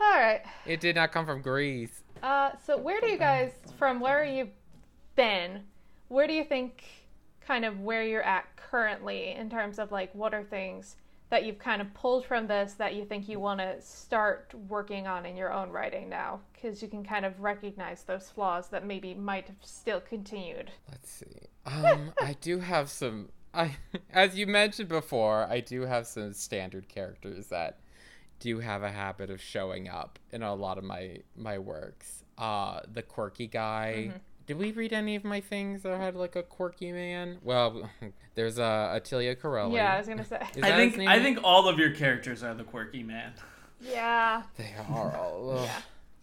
right. 0.00 0.42
it 0.64 0.78
did 0.78 0.94
not 0.94 1.10
come 1.10 1.26
from 1.26 1.42
Greece. 1.42 2.04
Uh, 2.22 2.50
so 2.64 2.76
where 2.78 3.00
do 3.00 3.08
you 3.08 3.18
guys, 3.18 3.50
from 3.78 3.98
where 3.98 4.20
are 4.20 4.24
you've 4.24 4.50
been, 5.16 5.62
where 6.06 6.28
do 6.28 6.34
you 6.34 6.44
think, 6.44 6.84
kind 7.44 7.64
of 7.64 7.80
where 7.80 8.04
you're 8.04 8.22
at 8.22 8.44
currently 8.70 9.32
in 9.32 9.50
terms 9.50 9.78
of 9.78 9.92
like 9.92 10.14
what 10.14 10.34
are 10.34 10.44
things 10.44 10.96
that 11.30 11.44
you've 11.44 11.58
kind 11.58 11.82
of 11.82 11.92
pulled 11.94 12.24
from 12.24 12.46
this 12.46 12.74
that 12.74 12.94
you 12.94 13.04
think 13.04 13.28
you 13.28 13.38
want 13.38 13.60
to 13.60 13.80
start 13.82 14.52
working 14.68 15.06
on 15.06 15.26
in 15.26 15.36
your 15.36 15.52
own 15.52 15.70
writing 15.70 16.08
now? 16.08 16.40
Because 16.52 16.80
you 16.82 16.88
can 16.88 17.04
kind 17.04 17.26
of 17.26 17.38
recognize 17.40 18.02
those 18.02 18.30
flaws 18.30 18.68
that 18.68 18.86
maybe 18.86 19.14
might 19.14 19.46
have 19.46 19.56
still 19.60 20.00
continued. 20.00 20.70
Let's 20.88 21.10
see. 21.10 21.48
Um, 21.66 22.12
I 22.20 22.36
do 22.40 22.58
have 22.60 22.88
some. 22.88 23.28
I, 23.52 23.76
as 24.10 24.36
you 24.36 24.46
mentioned 24.46 24.88
before, 24.88 25.46
I 25.48 25.60
do 25.60 25.82
have 25.82 26.06
some 26.06 26.32
standard 26.32 26.88
characters 26.88 27.48
that 27.48 27.80
do 28.40 28.60
have 28.60 28.82
a 28.82 28.90
habit 28.90 29.30
of 29.30 29.40
showing 29.40 29.88
up 29.88 30.18
in 30.32 30.42
a 30.42 30.54
lot 30.54 30.78
of 30.78 30.84
my 30.84 31.18
my 31.36 31.58
works. 31.58 32.24
Uh, 32.38 32.80
the 32.90 33.02
quirky 33.02 33.48
guy. 33.48 34.12
Did 34.48 34.56
we 34.58 34.72
read 34.72 34.92
any 34.94 35.14
of 35.14 35.24
my 35.24 35.40
things 35.40 35.82
that 35.82 36.00
had 36.00 36.16
like 36.16 36.34
a 36.34 36.42
quirky 36.42 36.90
man? 36.90 37.38
Well, 37.44 37.88
there's 38.34 38.58
uh, 38.58 38.98
Attilia 38.98 39.38
Corelli. 39.38 39.74
Yeah, 39.74 39.94
I 39.94 39.98
was 39.98 40.08
gonna 40.08 40.24
say. 40.24 40.36
Is 40.56 40.62
I 40.64 40.70
that 40.70 40.78
his 40.78 40.86
think 40.92 40.96
name? 40.96 41.08
I 41.08 41.22
think 41.22 41.38
all 41.44 41.68
of 41.68 41.78
your 41.78 41.90
characters 41.90 42.42
are 42.42 42.54
the 42.54 42.64
quirky 42.64 43.02
man. 43.02 43.34
Yeah. 43.80 44.42
they 44.56 44.74
are 44.90 45.16
all. 45.16 45.50
ugh. 45.58 45.64
Yeah. 45.66 45.80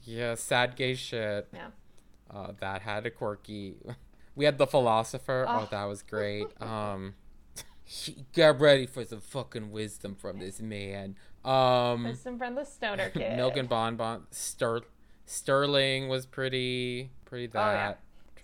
Yeah, 0.08 0.36
sad 0.36 0.76
gay 0.76 0.94
shit. 0.96 1.48
Yeah. 1.54 1.68
Uh, 2.30 2.52
that 2.60 2.82
had 2.82 3.06
a 3.06 3.12
quirky. 3.12 3.76
We 4.36 4.46
had 4.46 4.58
the 4.58 4.68
philosopher. 4.68 5.46
Oh, 5.48 5.62
Oh. 5.62 5.68
that 5.72 5.86
was 5.86 6.02
great. 6.04 6.48
Um, 6.62 7.14
get 8.34 8.60
ready 8.60 8.86
for 8.88 9.04
some 9.06 9.22
fucking 9.22 9.72
wisdom 9.72 10.16
from 10.16 10.40
this 10.40 10.60
man. 10.60 11.16
Um, 11.44 12.04
Wisdom 12.06 12.38
from 12.40 12.56
the 12.56 12.66
stoner 12.66 13.10
kid. 13.10 13.36
Milk 13.38 13.56
and 13.58 13.70
Bonbon. 13.70 14.24
Ster- 14.32 14.82
Sterling 15.26 16.08
was 16.08 16.26
pretty, 16.26 17.12
pretty 17.26 17.48
Oh, 17.56 17.60
yeah. 17.72 17.94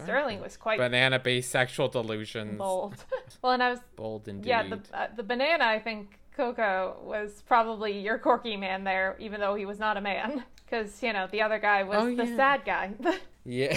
Sterling 0.03 0.41
was 0.41 0.57
quite 0.57 0.77
Banana 0.77 1.19
based 1.19 1.49
sexual 1.51 1.87
delusions. 1.87 2.57
bold. 2.57 2.95
well, 3.41 3.53
and 3.53 3.61
I 3.63 3.69
was 3.71 3.79
Bold 3.95 4.27
indeed. 4.27 4.49
Yeah, 4.49 4.63
the 4.67 4.79
uh, 4.93 5.07
the 5.15 5.23
banana. 5.23 5.65
I 5.65 5.79
think 5.79 6.19
Coco 6.35 6.97
was 7.03 7.43
probably 7.47 7.99
your 7.99 8.17
quirky 8.17 8.55
man 8.57 8.83
there, 8.83 9.15
even 9.19 9.39
though 9.39 9.55
he 9.55 9.65
was 9.65 9.79
not 9.79 9.97
a 9.97 10.01
man, 10.01 10.43
because 10.65 11.01
you 11.03 11.13
know 11.13 11.27
the 11.31 11.41
other 11.41 11.59
guy 11.59 11.83
was 11.83 11.97
Oh, 11.99 12.15
the 12.15 12.25
yeah. 12.25 12.35
sad 12.35 12.65
guy. 12.65 12.91
Yeah. 13.43 13.75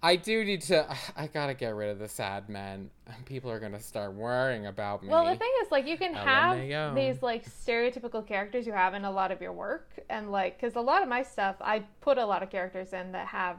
I 0.00 0.14
do 0.14 0.44
need 0.44 0.62
to. 0.62 0.86
I 1.16 1.26
gotta 1.26 1.54
get 1.54 1.74
rid 1.74 1.90
of 1.90 1.98
the 1.98 2.08
sad 2.08 2.48
men. 2.48 2.90
People 3.24 3.50
are 3.50 3.58
gonna 3.58 3.80
start 3.80 4.12
worrying 4.12 4.66
about 4.66 5.02
me. 5.02 5.08
well, 5.08 5.24
the 5.24 5.34
thing 5.34 5.50
is, 5.62 5.70
like, 5.72 5.86
you 5.88 5.96
can 5.98 6.14
have 6.14 6.94
these 6.94 7.20
like 7.22 7.44
stereotypical 7.48 8.24
characters 8.26 8.64
you 8.66 8.72
have 8.72 8.94
in 8.94 9.04
a 9.04 9.10
lot 9.10 9.32
of 9.32 9.40
your 9.40 9.52
work, 9.52 9.90
and 10.08 10.30
like, 10.30 10.60
because 10.60 10.76
a 10.76 10.80
lot 10.80 11.02
of 11.02 11.08
my 11.08 11.22
stuff, 11.24 11.56
I 11.60 11.80
put 12.00 12.16
a 12.18 12.24
lot 12.26 12.42
of 12.44 12.50
characters 12.50 12.92
in 12.92 13.10
that 13.12 13.26
have, 13.28 13.56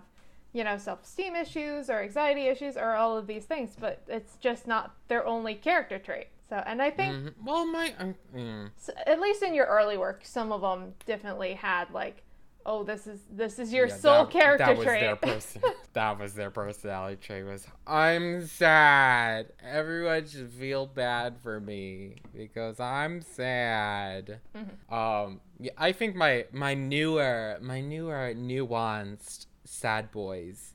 you 0.53 0.63
know, 0.63 0.77
self-esteem 0.77 1.35
issues 1.35 1.89
or 1.89 2.01
anxiety 2.01 2.47
issues 2.47 2.75
or 2.75 2.93
all 2.95 3.17
of 3.17 3.27
these 3.27 3.45
things, 3.45 3.75
but 3.79 4.01
it's 4.07 4.35
just 4.37 4.65
not 4.67 4.95
their 5.07 5.25
only 5.25 5.53
character 5.55 5.99
trait. 5.99 6.27
So, 6.49 6.55
and 6.65 6.81
I 6.81 6.89
think 6.89 7.15
Mhm. 7.15 7.33
Well, 7.45 7.65
my. 7.65 7.93
um, 7.99 8.15
mm. 8.35 8.71
s- 8.75 8.89
at 9.05 9.19
least 9.19 9.43
in 9.43 9.53
your 9.53 9.67
early 9.67 9.97
work, 9.97 10.21
some 10.23 10.51
of 10.51 10.61
them 10.61 10.95
definitely 11.05 11.53
had 11.53 11.91
like, 11.91 12.23
oh, 12.65 12.83
this 12.83 13.05
is 13.05 13.19
this 13.29 13.59
is 13.59 13.71
your 13.71 13.87
Yeah, 13.87 13.95
sole 13.95 14.23
that- 14.25 14.31
character 14.33 14.65
that 14.65 14.77
was 14.77 14.85
trait. 14.85 14.99
Their 15.01 15.15
person, 15.15 15.61
that 15.93 16.19
was 16.19 16.33
their 16.33 16.49
personality 16.49 17.17
trait. 17.21 17.45
Was 17.45 17.67
I'm 17.85 18.45
sad. 18.47 19.53
Everyone 19.63 20.25
should 20.27 20.49
feel 20.51 20.87
bad 20.87 21.37
for 21.43 21.59
me 21.59 22.15
because 22.35 22.79
I'm 22.79 23.21
sad. 23.21 24.39
Mm-hmm. 24.55 24.93
Um, 24.93 25.41
yeah, 25.59 25.71
I 25.77 25.91
think 25.91 26.15
my 26.15 26.45
my 26.51 26.73
newer 26.73 27.59
my 27.61 27.79
newer 27.81 28.33
nuanced 28.35 29.45
sad 29.69 30.11
boys, 30.11 30.73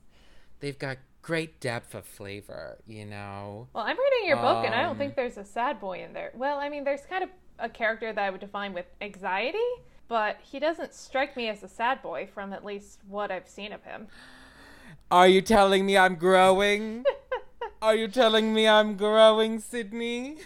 they've 0.61 0.79
got 0.79 0.99
great 1.23 1.61
depth 1.61 1.95
of 1.95 2.05
flavor. 2.05 2.79
You 2.87 3.05
know. 3.05 3.69
well, 3.73 3.85
I'm 3.85 3.97
reading 3.99 4.29
your 4.29 4.37
book, 4.39 4.65
and 4.65 4.75
I 4.75 4.83
don't 4.83 4.93
Um, 4.93 4.99
think 4.99 5.17
there's 5.17 5.37
a 5.37 5.45
sad 5.45 5.81
boy 5.81 6.03
in 6.03 6.13
there. 6.13 6.31
Well, 6.35 6.59
I 6.59 6.69
mean, 6.69 6.85
there's 6.85 7.05
kind 7.07 7.25
of 7.25 7.31
a 7.59 7.69
character 7.69 8.13
that 8.13 8.23
I 8.23 8.31
would 8.31 8.41
define 8.41 8.73
with 8.73 8.87
anxiety, 9.01 9.59
but 10.09 10.39
he 10.43 10.59
doesn't 10.59 10.95
strike 10.95 11.37
me 11.37 11.49
as 11.49 11.63
a 11.63 11.69
sad 11.69 12.03
boy 12.03 12.29
from 12.33 12.53
at 12.53 12.65
least 12.65 13.01
what 13.09 13.31
I've 13.31 13.49
seen 13.49 13.73
of 13.73 13.83
him. 13.85 14.09
Are 15.11 15.29
you 15.29 15.43
telling 15.43 15.85
me 15.87 15.97
I'm 15.99 16.15
growing? 16.17 17.05
Are 17.83 17.95
you 17.95 18.09
telling 18.09 18.53
me 18.55 18.67
I'm 18.67 18.97
growing, 18.97 19.61
Sydney? 19.61 20.39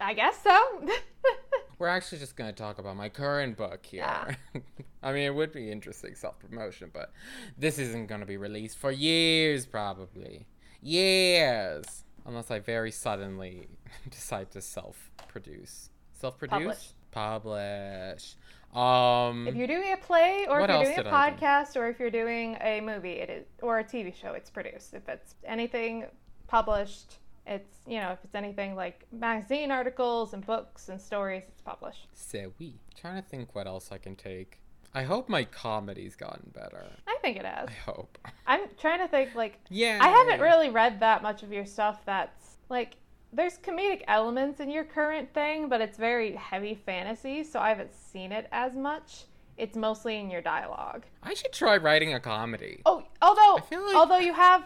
I 0.00 0.14
guess 0.14 0.42
so. 0.42 0.88
We're 1.78 1.88
actually 1.88 2.18
just 2.18 2.36
going 2.36 2.50
to 2.50 2.56
talk 2.56 2.78
about 2.78 2.96
my 2.96 3.08
current 3.08 3.56
book 3.56 3.84
here. 3.84 4.02
Yeah. 4.02 4.60
I 5.02 5.12
mean, 5.12 5.24
it 5.24 5.34
would 5.34 5.52
be 5.52 5.70
interesting 5.70 6.14
self 6.14 6.38
promotion, 6.38 6.90
but 6.92 7.12
this 7.58 7.78
isn't 7.78 8.06
going 8.06 8.20
to 8.20 8.26
be 8.26 8.36
released 8.36 8.78
for 8.78 8.90
years, 8.90 9.66
probably. 9.66 10.46
Years. 10.80 12.04
Unless 12.26 12.50
I 12.50 12.58
very 12.58 12.90
suddenly 12.90 13.68
decide 14.10 14.50
to 14.52 14.60
self 14.60 15.10
produce. 15.28 15.90
Self 16.12 16.38
produce? 16.38 16.94
Publish. 17.10 18.36
Um, 18.74 19.46
if 19.46 19.54
you're 19.54 19.68
doing 19.68 19.92
a 19.92 19.96
play 19.96 20.46
or 20.48 20.60
if 20.60 20.68
you're 20.68 20.82
doing 20.82 20.98
a 20.98 21.02
did 21.04 21.06
I 21.06 21.30
do? 21.30 21.36
podcast 21.36 21.76
or 21.76 21.86
if 21.88 22.00
you're 22.00 22.10
doing 22.10 22.56
a 22.60 22.80
movie, 22.80 23.12
it 23.12 23.30
is 23.30 23.46
or 23.62 23.78
a 23.78 23.84
TV 23.84 24.12
show, 24.14 24.32
it's 24.32 24.50
produced. 24.50 24.94
If 24.94 25.08
it's 25.08 25.36
anything 25.44 26.06
published, 26.46 27.18
it's 27.46 27.78
you 27.86 27.98
know, 28.00 28.10
if 28.12 28.18
it's 28.24 28.34
anything 28.34 28.74
like 28.74 29.04
magazine 29.12 29.70
articles 29.70 30.32
and 30.34 30.44
books 30.46 30.88
and 30.88 31.00
stories, 31.00 31.44
it's 31.48 31.60
published. 31.60 32.08
c'est 32.14 32.46
oui. 32.60 32.74
Trying 33.00 33.22
to 33.22 33.28
think 33.28 33.54
what 33.54 33.66
else 33.66 33.90
I 33.92 33.98
can 33.98 34.16
take. 34.16 34.58
I 34.96 35.02
hope 35.02 35.28
my 35.28 35.44
comedy's 35.44 36.14
gotten 36.14 36.50
better. 36.54 36.84
I 37.08 37.16
think 37.20 37.36
it 37.36 37.44
has. 37.44 37.68
I 37.68 37.90
hope. 37.90 38.16
I'm 38.46 38.60
trying 38.78 39.00
to 39.00 39.08
think 39.08 39.34
like 39.34 39.58
Yeah. 39.68 39.98
I 40.00 40.08
haven't 40.08 40.40
really 40.40 40.70
read 40.70 41.00
that 41.00 41.22
much 41.22 41.42
of 41.42 41.52
your 41.52 41.66
stuff 41.66 42.00
that's 42.06 42.56
like 42.68 42.96
there's 43.32 43.58
comedic 43.58 44.02
elements 44.06 44.60
in 44.60 44.70
your 44.70 44.84
current 44.84 45.34
thing, 45.34 45.68
but 45.68 45.80
it's 45.80 45.98
very 45.98 46.36
heavy 46.36 46.76
fantasy, 46.76 47.42
so 47.42 47.58
I 47.58 47.68
haven't 47.70 47.92
seen 47.92 48.30
it 48.30 48.46
as 48.52 48.76
much. 48.76 49.24
It's 49.56 49.76
mostly 49.76 50.18
in 50.20 50.30
your 50.30 50.40
dialogue. 50.40 51.02
I 51.22 51.34
should 51.34 51.52
try 51.52 51.76
writing 51.76 52.14
a 52.14 52.20
comedy. 52.20 52.80
Oh, 52.86 53.02
although 53.20 53.58
like- 53.70 53.96
although 53.96 54.18
you 54.18 54.32
have 54.34 54.64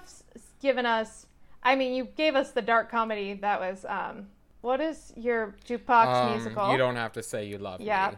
given 0.60 0.84
us, 0.84 1.26
I 1.62 1.74
mean, 1.76 1.94
you 1.94 2.04
gave 2.16 2.34
us 2.36 2.52
the 2.52 2.62
dark 2.62 2.90
comedy 2.90 3.34
that 3.34 3.60
was 3.60 3.84
um, 3.88 4.26
what 4.60 4.80
is 4.80 5.12
your 5.16 5.56
jukebox 5.66 6.06
Um, 6.06 6.32
musical? 6.32 6.70
You 6.72 6.78
don't 6.78 6.96
have 6.96 7.12
to 7.12 7.22
say 7.22 7.44
you 7.46 7.58
love 7.58 7.80
Yeah. 7.80 8.10
me. 8.12 8.16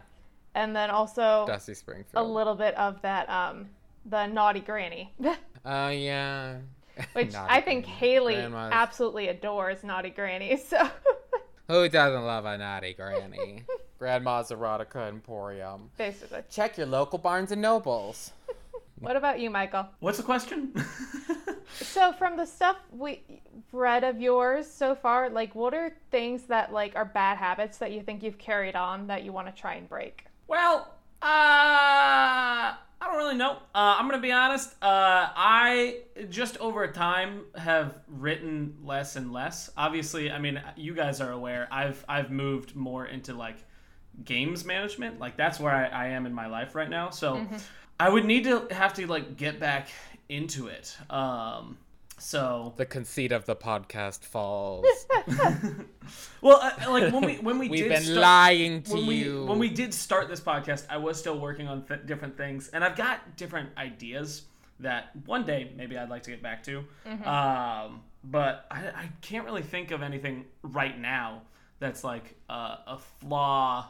and 0.55 0.75
then 0.75 0.89
also 0.89 1.45
Dusty 1.47 1.73
Springfield. 1.73 2.25
a 2.25 2.27
little 2.27 2.55
bit 2.55 2.75
of 2.75 3.01
that 3.01 3.29
um, 3.29 3.69
the 4.05 4.25
naughty 4.27 4.59
granny, 4.59 5.13
Oh 5.65 5.89
yeah. 5.89 6.57
which 7.13 7.31
Naughty 7.33 7.53
I 7.53 7.61
think 7.61 7.85
Granny. 7.85 7.97
Haley 7.99 8.35
Grandma's- 8.35 8.71
absolutely 8.73 9.27
adores 9.29 9.83
naughty 9.83 10.09
granny. 10.09 10.57
So 10.67 10.89
Who 11.67 11.87
doesn't 11.87 12.23
love 12.25 12.45
a 12.45 12.57
naughty 12.57 12.93
granny? 12.93 13.63
Grandma's 13.99 14.49
erotica 14.51 15.07
emporium. 15.07 15.89
basically, 15.97 16.41
Check 16.49 16.77
your 16.77 16.87
local 16.87 17.17
Barnes 17.19 17.51
and 17.51 17.61
Nobles. 17.61 18.31
what 18.99 19.15
about 19.15 19.39
you, 19.39 19.49
Michael? 19.49 19.87
What's 19.99 20.17
the 20.17 20.23
question? 20.23 20.73
So 21.73 22.13
from 22.13 22.37
the 22.37 22.45
stuff 22.45 22.77
we 22.91 23.23
read 23.71 24.03
of 24.03 24.19
yours 24.19 24.69
so 24.69 24.95
far, 24.95 25.29
like 25.29 25.55
what 25.55 25.73
are 25.73 25.91
things 26.11 26.43
that 26.43 26.71
like 26.71 26.95
are 26.95 27.05
bad 27.05 27.37
habits 27.37 27.77
that 27.79 27.91
you 27.91 28.01
think 28.01 28.23
you've 28.23 28.37
carried 28.37 28.75
on 28.75 29.07
that 29.07 29.23
you 29.23 29.31
want 29.31 29.47
to 29.47 29.53
try 29.53 29.75
and 29.75 29.87
break? 29.87 30.25
Well, 30.47 30.93
uh, 31.21 31.25
I 31.25 32.75
don't 33.01 33.17
really 33.17 33.35
know. 33.37 33.53
Uh, 33.73 33.95
I'm 33.97 34.07
gonna 34.07 34.21
be 34.21 34.31
honest. 34.31 34.73
Uh, 34.81 35.29
I 35.35 36.01
just 36.29 36.57
over 36.57 36.87
time 36.87 37.45
have 37.55 37.95
written 38.07 38.77
less 38.83 39.15
and 39.15 39.31
less. 39.31 39.69
Obviously, 39.75 40.31
I 40.31 40.39
mean, 40.39 40.61
you 40.75 40.93
guys 40.93 41.21
are 41.21 41.31
aware. 41.31 41.67
I've 41.71 42.03
I've 42.07 42.31
moved 42.31 42.75
more 42.75 43.05
into 43.05 43.33
like 43.33 43.57
games 44.23 44.65
management. 44.65 45.19
Like 45.19 45.37
that's 45.37 45.59
where 45.59 45.73
I, 45.73 45.85
I 45.85 46.07
am 46.09 46.25
in 46.25 46.33
my 46.33 46.47
life 46.47 46.75
right 46.75 46.89
now. 46.89 47.09
So 47.09 47.47
I 47.99 48.09
would 48.09 48.25
need 48.25 48.43
to 48.45 48.67
have 48.71 48.93
to 48.95 49.05
like 49.07 49.37
get 49.37 49.59
back 49.59 49.89
into 50.31 50.67
it. 50.67 50.97
Um, 51.09 51.77
so 52.17 52.73
The 52.77 52.85
conceit 52.85 53.31
of 53.31 53.45
the 53.45 53.55
podcast 53.55 54.21
falls. 54.23 54.85
well, 56.41 56.59
uh, 56.61 56.71
like 56.91 57.11
when 57.13 57.23
we 57.25 57.35
when 57.37 57.57
we 57.59 57.69
We've 57.69 57.79
did 57.83 57.89
been 57.89 58.03
start- 58.03 58.17
lying 58.19 58.83
to 58.83 58.93
when 58.93 59.07
we 59.07 59.15
you. 59.15 59.45
when 59.45 59.59
we 59.59 59.69
did 59.69 59.93
start 59.93 60.29
this 60.29 60.39
podcast, 60.39 60.85
I 60.89 60.97
was 60.97 61.17
still 61.19 61.39
working 61.39 61.67
on 61.67 61.83
th- 61.83 62.01
different 62.05 62.37
things, 62.37 62.69
and 62.69 62.83
I've 62.83 62.95
got 62.95 63.35
different 63.37 63.69
ideas 63.77 64.43
that 64.79 65.11
one 65.25 65.45
day 65.45 65.71
maybe 65.75 65.97
I'd 65.97 66.09
like 66.09 66.23
to 66.23 66.31
get 66.31 66.41
back 66.41 66.63
to. 66.63 66.79
Um, 67.25 68.01
but 68.23 68.65
I, 68.71 68.79
I 68.87 69.09
can't 69.21 69.45
really 69.45 69.61
think 69.63 69.91
of 69.91 70.01
anything 70.01 70.45
right 70.63 70.99
now 70.99 71.43
that's 71.79 72.03
like 72.03 72.35
uh, 72.49 72.77
a 72.87 72.97
flaw 73.19 73.87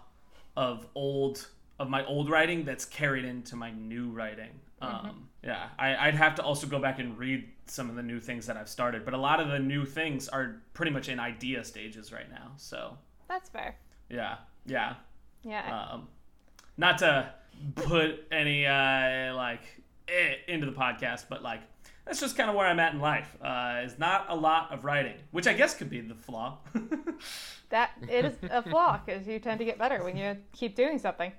of 0.56 0.86
old 0.96 1.48
of 1.80 1.90
my 1.90 2.06
old 2.06 2.30
writing 2.30 2.64
that's 2.66 2.86
carried 2.86 3.26
into 3.26 3.56
my 3.56 3.72
new 3.72 4.10
writing. 4.10 4.52
Um, 4.82 5.28
yeah, 5.44 5.70
I, 5.80 5.96
I'd 5.96 6.16
have 6.16 6.36
to 6.36 6.44
also 6.44 6.68
go 6.68 6.80
back 6.80 7.00
and 7.00 7.18
read 7.18 7.48
some 7.66 7.90
of 7.90 7.96
the 7.96 8.04
new 8.04 8.20
things 8.20 8.46
that 8.48 8.58
I've 8.58 8.70
started, 8.70 9.06
but 9.06 9.14
a 9.14 9.18
lot 9.18 9.40
of 9.40 9.48
the 9.48 9.60
new 9.60 9.86
things 9.86 10.28
are 10.28 10.62
pretty 10.74 10.92
much 10.92 11.10
in 11.10 11.20
idea 11.20 11.64
stages 11.64 12.12
right 12.12 12.30
now. 12.30 12.52
So 12.58 12.98
That's 13.28 13.50
fair. 13.50 13.76
yeah, 14.10 14.38
yeah. 14.66 14.96
Yeah. 15.44 15.90
Um, 15.94 16.08
not 16.78 17.00
to 17.00 17.34
put 17.76 18.26
any 18.32 18.66
uh, 18.66 19.36
like 19.36 19.62
eh 20.08 20.36
into 20.48 20.66
the 20.66 20.72
podcast, 20.74 21.26
but 21.30 21.42
like 21.42 21.62
that's 22.06 22.20
just 22.20 22.36
kind 22.36 22.50
of 22.50 22.56
where 22.56 22.68
I'm 22.68 22.80
at 22.80 22.94
in 22.94 23.00
life. 23.00 23.36
Uh, 23.42 23.82
is 23.84 23.98
not 23.98 24.26
a 24.30 24.36
lot 24.36 24.72
of 24.72 24.84
writing, 24.86 25.16
which 25.32 25.48
I 25.48 25.54
guess 25.54 25.74
could 25.76 25.90
be 25.90 26.02
the 26.02 26.16
flaw. 26.16 26.58
that 27.70 27.92
it 28.10 28.26
is 28.26 28.34
a 28.50 28.62
flaw 28.62 29.00
because 29.04 29.28
you 29.28 29.40
tend 29.40 29.60
to 29.60 29.66
get 29.66 29.78
better 29.78 30.04
when 30.04 30.18
you 30.18 30.38
keep 30.54 30.76
doing 30.76 31.00
something. 31.00 31.32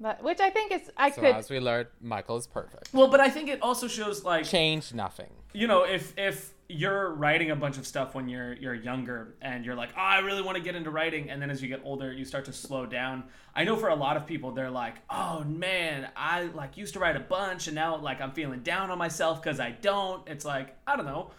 But 0.00 0.22
which 0.22 0.40
I 0.40 0.50
think 0.50 0.72
is 0.72 0.90
I 0.96 1.10
so 1.10 1.20
could 1.22 1.34
as 1.36 1.50
we 1.50 1.60
learned, 1.60 1.88
Michael 2.00 2.36
is 2.36 2.46
perfect. 2.46 2.90
well, 2.92 3.08
but 3.08 3.20
I 3.20 3.30
think 3.30 3.48
it 3.48 3.62
also 3.62 3.88
shows 3.88 4.24
like 4.24 4.44
Change 4.44 4.92
nothing. 4.94 5.30
you 5.52 5.66
know 5.66 5.82
if 5.84 6.12
if 6.18 6.54
you're 6.70 7.14
writing 7.14 7.50
a 7.50 7.56
bunch 7.56 7.78
of 7.78 7.86
stuff 7.86 8.14
when 8.14 8.28
you're 8.28 8.52
you're 8.54 8.74
younger 8.74 9.34
and 9.40 9.64
you're 9.64 9.74
like 9.74 9.88
oh 9.96 10.00
i 10.00 10.18
really 10.18 10.42
want 10.42 10.54
to 10.54 10.62
get 10.62 10.74
into 10.76 10.90
writing 10.90 11.30
and 11.30 11.40
then 11.40 11.48
as 11.48 11.62
you 11.62 11.68
get 11.68 11.80
older 11.82 12.12
you 12.12 12.26
start 12.26 12.44
to 12.44 12.52
slow 12.52 12.84
down 12.84 13.24
i 13.56 13.64
know 13.64 13.74
for 13.74 13.88
a 13.88 13.94
lot 13.94 14.18
of 14.18 14.26
people 14.26 14.50
they're 14.50 14.70
like 14.70 14.96
oh 15.08 15.42
man 15.44 16.06
i 16.14 16.42
like 16.54 16.76
used 16.76 16.92
to 16.92 16.98
write 17.00 17.16
a 17.16 17.20
bunch 17.20 17.68
and 17.68 17.74
now 17.74 17.96
like 17.96 18.20
i'm 18.20 18.32
feeling 18.32 18.60
down 18.60 18.90
on 18.90 18.98
myself 18.98 19.42
because 19.42 19.58
i 19.60 19.70
don't 19.80 20.28
it's 20.28 20.44
like 20.44 20.76
i 20.86 20.94
don't 20.94 21.06
know 21.06 21.30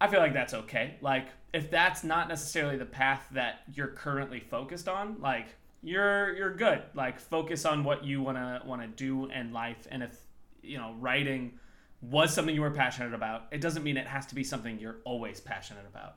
i 0.00 0.06
feel 0.06 0.20
like 0.20 0.32
that's 0.32 0.54
okay 0.54 0.94
like 1.00 1.26
if 1.52 1.72
that's 1.72 2.04
not 2.04 2.28
necessarily 2.28 2.76
the 2.76 2.86
path 2.86 3.26
that 3.32 3.62
you're 3.74 3.88
currently 3.88 4.38
focused 4.38 4.88
on 4.88 5.16
like 5.20 5.46
you're 5.82 6.34
you're 6.36 6.54
good 6.54 6.82
like 6.94 7.20
focus 7.20 7.64
on 7.64 7.84
what 7.84 8.04
you 8.04 8.20
want 8.20 8.36
to 8.36 8.60
want 8.66 8.82
to 8.82 8.88
do 8.88 9.30
in 9.30 9.52
life 9.52 9.86
and 9.90 10.02
if 10.02 10.18
you 10.62 10.76
know 10.76 10.94
writing 10.98 11.52
was 12.00 12.32
something 12.32 12.54
you 12.54 12.60
were 12.60 12.70
passionate 12.70 13.14
about, 13.14 13.46
it 13.50 13.60
doesn't 13.60 13.82
mean 13.82 13.96
it 13.96 14.06
has 14.06 14.26
to 14.26 14.34
be 14.34 14.44
something 14.44 14.78
you're 14.78 14.98
always 15.04 15.40
passionate 15.40 15.84
about. 15.88 16.16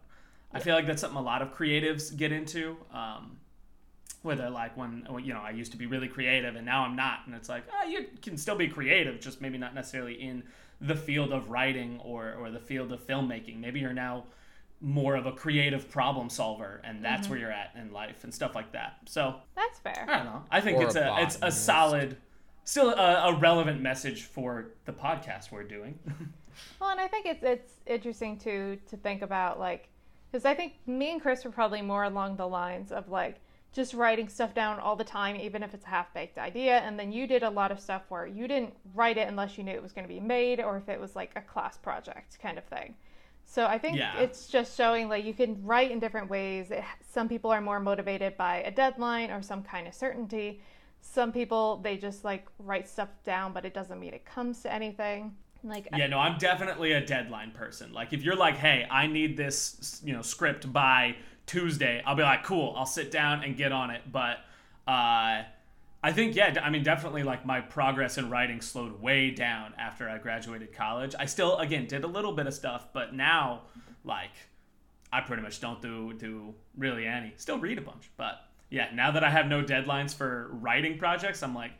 I 0.53 0.59
feel 0.59 0.75
like 0.75 0.85
that's 0.85 1.01
something 1.01 1.17
a 1.17 1.23
lot 1.23 1.41
of 1.41 1.53
creatives 1.53 2.15
get 2.15 2.31
into. 2.31 2.77
Um, 2.93 3.37
where 4.21 4.35
they're 4.35 4.51
like, 4.51 4.77
when 4.77 5.07
you 5.23 5.33
know, 5.33 5.41
I 5.41 5.49
used 5.49 5.71
to 5.71 5.79
be 5.79 5.87
really 5.87 6.07
creative 6.07 6.55
and 6.55 6.63
now 6.63 6.83
I'm 6.83 6.95
not, 6.95 7.21
and 7.25 7.33
it's 7.33 7.49
like, 7.49 7.63
oh, 7.73 7.87
you 7.87 8.05
can 8.21 8.37
still 8.37 8.55
be 8.55 8.67
creative, 8.67 9.19
just 9.19 9.41
maybe 9.41 9.57
not 9.57 9.73
necessarily 9.73 10.13
in 10.13 10.43
the 10.79 10.95
field 10.95 11.31
of 11.31 11.49
writing 11.49 11.99
or 12.03 12.35
or 12.35 12.51
the 12.51 12.59
field 12.59 12.91
of 12.91 13.05
filmmaking. 13.07 13.59
Maybe 13.59 13.79
you're 13.79 13.93
now 13.93 14.25
more 14.81 15.15
of 15.15 15.25
a 15.25 15.31
creative 15.31 15.89
problem 15.89 16.29
solver, 16.29 16.81
and 16.83 17.03
that's 17.03 17.23
mm-hmm. 17.23 17.31
where 17.31 17.39
you're 17.39 17.51
at 17.51 17.71
in 17.75 17.91
life 17.91 18.23
and 18.23 18.33
stuff 18.33 18.55
like 18.55 18.71
that. 18.73 18.97
So 19.05 19.35
that's 19.55 19.79
fair. 19.79 20.05
I 20.09 20.17
don't 20.17 20.25
know. 20.25 20.43
I 20.51 20.61
think 20.61 20.79
Or 20.79 20.85
it's 20.85 20.95
a 20.95 21.07
a 21.07 21.21
it's 21.21 21.37
a 21.41 21.51
solid, 21.51 22.17
still 22.63 22.89
a, 22.89 23.29
a 23.29 23.39
relevant 23.39 23.81
message 23.81 24.23
for 24.23 24.71
the 24.85 24.93
podcast 24.93 25.51
we're 25.51 25.63
doing. 25.63 25.97
Well, 26.79 26.89
and 26.89 26.99
I 26.99 27.07
think 27.07 27.25
it's 27.25 27.43
it's 27.43 27.73
interesting 27.85 28.37
to 28.39 28.77
to 28.89 28.97
think 28.97 29.21
about 29.21 29.59
like 29.59 29.87
because 30.31 30.45
I 30.45 30.53
think 30.53 30.73
me 30.85 31.11
and 31.11 31.21
Chris 31.21 31.43
were 31.45 31.51
probably 31.51 31.81
more 31.81 32.03
along 32.03 32.37
the 32.37 32.47
lines 32.47 32.91
of 32.91 33.09
like 33.09 33.39
just 33.73 33.93
writing 33.93 34.27
stuff 34.27 34.53
down 34.53 34.79
all 34.79 34.95
the 34.95 35.03
time, 35.03 35.35
even 35.37 35.63
if 35.63 35.73
it's 35.73 35.85
a 35.85 35.89
half 35.89 36.13
baked 36.13 36.37
idea. 36.37 36.79
And 36.79 36.99
then 36.99 37.11
you 37.11 37.25
did 37.25 37.43
a 37.43 37.49
lot 37.49 37.71
of 37.71 37.79
stuff 37.79 38.03
where 38.09 38.27
you 38.27 38.47
didn't 38.47 38.73
write 38.93 39.17
it 39.17 39.27
unless 39.27 39.57
you 39.57 39.63
knew 39.63 39.71
it 39.71 39.81
was 39.81 39.93
going 39.93 40.05
to 40.05 40.13
be 40.13 40.19
made 40.19 40.59
or 40.59 40.77
if 40.77 40.89
it 40.89 40.99
was 40.99 41.15
like 41.15 41.31
a 41.35 41.41
class 41.41 41.77
project 41.77 42.37
kind 42.41 42.57
of 42.57 42.65
thing. 42.65 42.95
So 43.51 43.65
I 43.65 43.77
think 43.77 43.97
Yeah. 43.97 44.17
it's 44.17 44.47
just 44.47 44.77
showing 44.77 45.09
like 45.09 45.25
you 45.25 45.33
can 45.33 45.61
write 45.65 45.91
in 45.91 45.99
different 45.99 46.29
ways. 46.29 46.71
It, 46.71 46.85
some 47.01 47.27
people 47.27 47.51
are 47.51 47.59
more 47.59 47.81
motivated 47.81 48.37
by 48.37 48.61
a 48.63 48.71
deadline 48.71 49.29
or 49.29 49.41
some 49.41 49.61
kind 49.61 49.87
of 49.89 49.93
certainty. 49.93 50.61
Some 51.01 51.33
people 51.33 51.77
they 51.83 51.97
just 51.97 52.23
like 52.23 52.45
write 52.59 52.87
stuff 52.87 53.09
down, 53.25 53.51
but 53.51 53.65
it 53.65 53.73
doesn't 53.73 53.99
mean 53.99 54.13
it 54.13 54.23
comes 54.23 54.61
to 54.61 54.71
anything. 54.71 55.35
Like 55.63 55.89
Yeah, 55.93 56.07
no, 56.07 56.17
I'm 56.17 56.37
definitely 56.37 56.93
a 56.93 57.05
deadline 57.05 57.51
person. 57.51 57.91
Like 57.91 58.13
if 58.13 58.23
you're 58.23 58.37
like, 58.37 58.55
"Hey, 58.55 58.87
I 58.89 59.05
need 59.07 59.35
this, 59.35 60.01
you 60.03 60.13
know, 60.13 60.21
script 60.21 60.71
by 60.71 61.17
Tuesday." 61.45 62.01
I'll 62.05 62.15
be 62.15 62.23
like, 62.23 62.43
"Cool, 62.43 62.73
I'll 62.77 62.85
sit 62.85 63.11
down 63.11 63.43
and 63.43 63.57
get 63.57 63.73
on 63.73 63.89
it." 63.89 64.01
But 64.09 64.37
uh 64.87 65.43
I 66.03 66.11
think 66.11 66.35
yeah, 66.35 66.59
I 66.63 66.69
mean 66.69 66.83
definitely 66.83 67.23
like 67.23 67.45
my 67.45 67.61
progress 67.61 68.17
in 68.17 68.29
writing 68.29 68.61
slowed 68.61 69.01
way 69.01 69.29
down 69.31 69.73
after 69.77 70.09
I 70.09 70.17
graduated 70.17 70.73
college. 70.73 71.13
I 71.17 71.25
still 71.25 71.57
again 71.57 71.85
did 71.87 72.03
a 72.03 72.07
little 72.07 72.31
bit 72.31 72.47
of 72.47 72.53
stuff, 72.53 72.87
but 72.91 73.13
now 73.13 73.63
like 74.03 74.31
I 75.13 75.21
pretty 75.21 75.43
much 75.43 75.59
don't 75.59 75.81
do 75.81 76.13
do 76.13 76.55
really 76.75 77.05
any. 77.05 77.33
Still 77.37 77.59
read 77.59 77.77
a 77.77 77.81
bunch, 77.81 78.09
but 78.17 78.45
yeah, 78.69 78.87
now 78.93 79.11
that 79.11 79.23
I 79.23 79.29
have 79.29 79.47
no 79.47 79.61
deadlines 79.61 80.15
for 80.15 80.49
writing 80.53 80.97
projects, 80.97 81.43
I'm 81.43 81.53
like, 81.53 81.73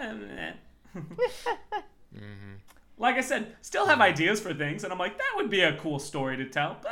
eh, 0.00 0.14
eh. 0.38 1.00
like 2.98 3.16
I 3.16 3.20
said, 3.20 3.54
still 3.60 3.86
have 3.86 4.00
ideas 4.00 4.40
for 4.40 4.54
things, 4.54 4.82
and 4.82 4.92
I'm 4.92 4.98
like, 4.98 5.18
that 5.18 5.32
would 5.36 5.50
be 5.50 5.60
a 5.60 5.76
cool 5.76 5.98
story 5.98 6.38
to 6.38 6.46
tell. 6.46 6.78
Uh, 6.84 6.90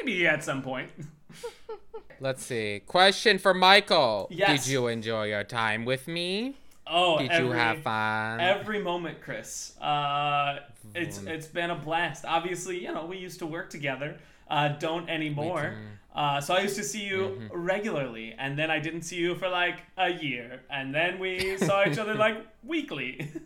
maybe 0.00 0.26
at 0.26 0.42
some 0.42 0.62
point. 0.62 0.90
Let's 2.24 2.42
see. 2.42 2.80
Question 2.86 3.36
for 3.38 3.52
Michael. 3.52 4.28
Yes. 4.30 4.64
Did 4.64 4.72
you 4.72 4.86
enjoy 4.86 5.24
your 5.24 5.44
time 5.44 5.84
with 5.84 6.08
me? 6.08 6.56
Oh, 6.86 7.18
Did 7.18 7.30
every, 7.30 7.48
you 7.48 7.52
have 7.52 7.82
fun? 7.82 8.40
every 8.40 8.82
moment, 8.82 9.20
Chris? 9.20 9.78
Uh, 9.78 10.60
it's 10.94 11.18
it's 11.26 11.46
been 11.46 11.68
a 11.70 11.74
blast. 11.74 12.24
Obviously, 12.24 12.82
you 12.82 12.92
know 12.94 13.04
we 13.04 13.18
used 13.18 13.40
to 13.40 13.46
work 13.46 13.68
together. 13.68 14.16
Uh, 14.48 14.68
don't 14.68 15.10
anymore. 15.10 15.74
Uh, 16.14 16.40
so 16.40 16.54
I 16.54 16.60
used 16.60 16.76
to 16.76 16.84
see 16.84 17.04
you 17.04 17.20
Mm-hmm. 17.36 17.56
regularly, 17.60 18.34
and 18.38 18.58
then 18.58 18.70
I 18.70 18.78
didn't 18.78 19.02
see 19.02 19.16
you 19.16 19.34
for 19.34 19.50
like 19.50 19.80
a 19.98 20.08
year, 20.10 20.62
and 20.70 20.94
then 20.94 21.18
we 21.18 21.58
saw 21.58 21.84
each 21.86 21.98
other 21.98 22.14
like 22.14 22.38
weekly. 22.64 23.28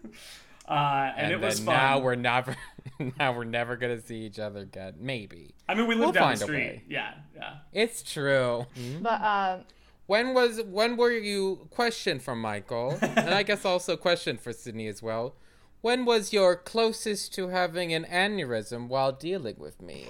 Uh, 0.69 1.11
and, 1.17 1.33
and 1.33 1.33
it 1.33 1.41
was 1.41 1.61
fun. 1.61 1.75
now 1.75 1.99
we're 1.99 2.14
never 2.14 2.55
now 3.18 3.33
we're 3.33 3.44
never 3.44 3.77
gonna 3.77 4.01
see 4.01 4.18
each 4.18 4.38
other 4.38 4.61
again. 4.61 4.94
Maybe. 4.98 5.55
I 5.68 5.74
mean, 5.74 5.87
we 5.87 5.94
live 5.94 6.05
we'll 6.05 6.12
down 6.12 6.22
find 6.22 6.38
the 6.38 6.44
a 6.44 6.46
street. 6.46 6.59
way. 6.59 6.83
Yeah, 6.88 7.14
yeah. 7.35 7.55
It's 7.72 8.03
true. 8.03 8.66
But 9.01 9.22
um, 9.22 9.61
When 10.07 10.35
was 10.35 10.62
when 10.62 10.96
were 10.96 11.12
you 11.12 11.68
question 11.70 12.18
from 12.18 12.40
Michael? 12.40 12.98
and 13.03 13.35
I 13.35 13.42
guess 13.42 13.64
also 13.64 13.96
question 13.96 14.37
for 14.38 14.53
Sydney 14.53 14.87
as 14.88 15.03
well. 15.03 15.35
When 15.81 16.05
was 16.05 16.33
your 16.33 16.57
closest 16.57 17.35
to 17.35 17.48
having 17.48 17.92
an 17.94 18.05
aneurysm 18.11 18.88
while 18.88 19.12
dealing 19.12 19.57
with 19.59 19.81
me? 19.81 20.07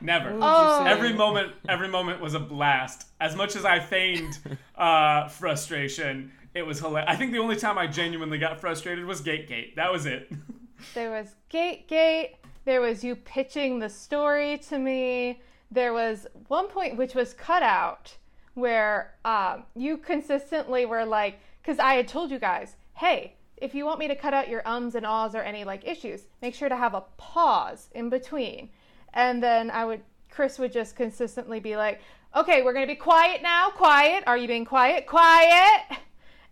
Never. 0.00 0.38
Oh. 0.40 0.84
Every 0.84 1.12
moment, 1.12 1.52
every 1.68 1.88
moment 1.88 2.20
was 2.20 2.34
a 2.34 2.40
blast. 2.40 3.06
As 3.20 3.34
much 3.36 3.56
as 3.56 3.64
I 3.64 3.80
feigned 3.80 4.38
uh, 4.76 5.28
frustration, 5.28 6.32
it 6.54 6.62
was 6.66 6.78
hilarious. 6.80 7.10
I 7.10 7.16
think 7.16 7.32
the 7.32 7.38
only 7.38 7.56
time 7.56 7.76
I 7.78 7.86
genuinely 7.86 8.38
got 8.38 8.60
frustrated 8.60 9.04
was 9.04 9.20
Gate 9.20 9.48
Gate. 9.48 9.76
That 9.76 9.92
was 9.92 10.06
it. 10.06 10.30
There 10.94 11.10
was 11.10 11.34
Gate 11.48 11.88
Gate. 11.88 12.36
There 12.64 12.80
was 12.80 13.04
you 13.04 13.16
pitching 13.16 13.78
the 13.78 13.88
story 13.88 14.58
to 14.68 14.78
me. 14.78 15.40
There 15.70 15.92
was 15.92 16.26
one 16.48 16.68
point 16.68 16.96
which 16.96 17.14
was 17.14 17.32
cut 17.34 17.62
out 17.62 18.16
where 18.54 19.14
um, 19.24 19.64
you 19.74 19.96
consistently 19.98 20.86
were 20.86 21.04
like, 21.04 21.38
because 21.62 21.78
I 21.78 21.94
had 21.94 22.08
told 22.08 22.30
you 22.30 22.38
guys, 22.38 22.76
hey, 22.94 23.34
if 23.56 23.74
you 23.74 23.84
want 23.84 23.98
me 23.98 24.08
to 24.08 24.14
cut 24.16 24.34
out 24.34 24.48
your 24.48 24.66
ums 24.66 24.94
and 24.94 25.04
ahs 25.06 25.34
or 25.34 25.42
any 25.42 25.64
like 25.64 25.86
issues, 25.86 26.22
make 26.42 26.54
sure 26.54 26.68
to 26.68 26.76
have 26.76 26.94
a 26.94 27.04
pause 27.16 27.88
in 27.94 28.08
between. 28.08 28.70
And 29.14 29.42
then 29.42 29.70
I 29.70 29.84
would, 29.84 30.02
Chris 30.30 30.58
would 30.58 30.72
just 30.72 30.96
consistently 30.96 31.60
be 31.60 31.76
like, 31.76 32.00
okay, 32.34 32.62
we're 32.62 32.72
gonna 32.72 32.86
be 32.86 32.94
quiet 32.96 33.42
now. 33.42 33.70
Quiet. 33.70 34.24
Are 34.26 34.36
you 34.36 34.46
being 34.48 34.64
quiet? 34.64 35.06
Quiet. 35.06 35.82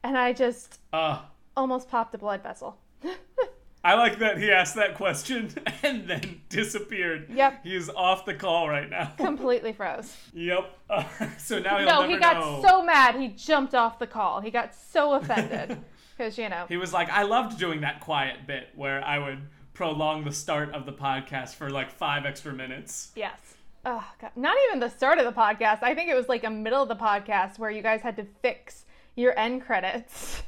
And 0.02 0.16
I 0.18 0.32
just 0.32 0.80
Uh, 0.92 1.22
almost 1.56 1.88
popped 1.88 2.14
a 2.14 2.18
blood 2.18 2.42
vessel. 2.42 2.76
I 3.84 3.94
like 3.94 4.18
that 4.20 4.38
he 4.38 4.50
asked 4.50 4.76
that 4.76 4.94
question 4.94 5.50
and 5.82 6.08
then 6.08 6.40
disappeared. 6.48 7.26
Yep. 7.30 7.60
He's 7.64 7.90
off 7.90 8.24
the 8.24 8.32
call 8.34 8.68
right 8.68 8.88
now. 8.88 9.12
Completely 9.18 9.74
froze. 9.74 10.16
yep. 10.32 10.78
Uh, 10.88 11.04
so 11.38 11.58
now 11.58 11.78
he'll 11.78 11.86
No, 11.86 12.08
he 12.08 12.16
got 12.16 12.36
know. 12.36 12.66
so 12.66 12.82
mad 12.82 13.14
he 13.16 13.28
jumped 13.28 13.74
off 13.74 13.98
the 13.98 14.06
call. 14.06 14.40
He 14.40 14.50
got 14.50 14.74
so 14.74 15.12
offended 15.12 15.78
because 16.16 16.38
you 16.38 16.48
know. 16.48 16.64
He 16.68 16.78
was 16.78 16.94
like, 16.94 17.10
I 17.10 17.24
loved 17.24 17.58
doing 17.58 17.82
that 17.82 18.00
quiet 18.00 18.46
bit 18.46 18.68
where 18.74 19.04
I 19.04 19.18
would 19.18 19.42
prolong 19.74 20.24
the 20.24 20.32
start 20.32 20.72
of 20.74 20.86
the 20.86 20.92
podcast 20.92 21.56
for 21.56 21.68
like 21.68 21.90
five 21.90 22.24
extra 22.24 22.52
minutes. 22.54 23.12
Yes. 23.14 23.38
Oh 23.84 24.02
god, 24.18 24.30
not 24.34 24.56
even 24.68 24.80
the 24.80 24.88
start 24.88 25.18
of 25.18 25.26
the 25.26 25.38
podcast. 25.38 25.82
I 25.82 25.94
think 25.94 26.08
it 26.08 26.14
was 26.14 26.26
like 26.26 26.44
a 26.44 26.50
middle 26.50 26.82
of 26.82 26.88
the 26.88 26.96
podcast 26.96 27.58
where 27.58 27.70
you 27.70 27.82
guys 27.82 28.00
had 28.00 28.16
to 28.16 28.24
fix 28.40 28.86
your 29.14 29.38
end 29.38 29.60
credits. 29.66 30.42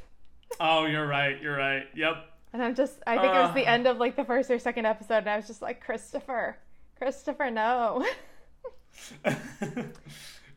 Oh, 0.59 0.85
you're 0.85 1.05
right. 1.05 1.39
You're 1.39 1.55
right. 1.57 1.83
Yep. 1.93 2.15
And 2.57 2.65
I'm 2.65 2.73
just 2.73 2.95
I 3.05 3.19
think 3.19 3.35
it 3.35 3.39
was 3.39 3.53
the 3.53 3.67
end 3.67 3.85
of 3.85 3.97
like 3.97 4.15
the 4.15 4.25
first 4.25 4.49
or 4.49 4.57
second 4.57 4.87
episode 4.87 5.17
and 5.17 5.29
I 5.29 5.35
was 5.35 5.45
just 5.45 5.61
like 5.61 5.79
Christopher. 5.79 6.57
Christopher, 6.97 7.51
no. 7.51 8.03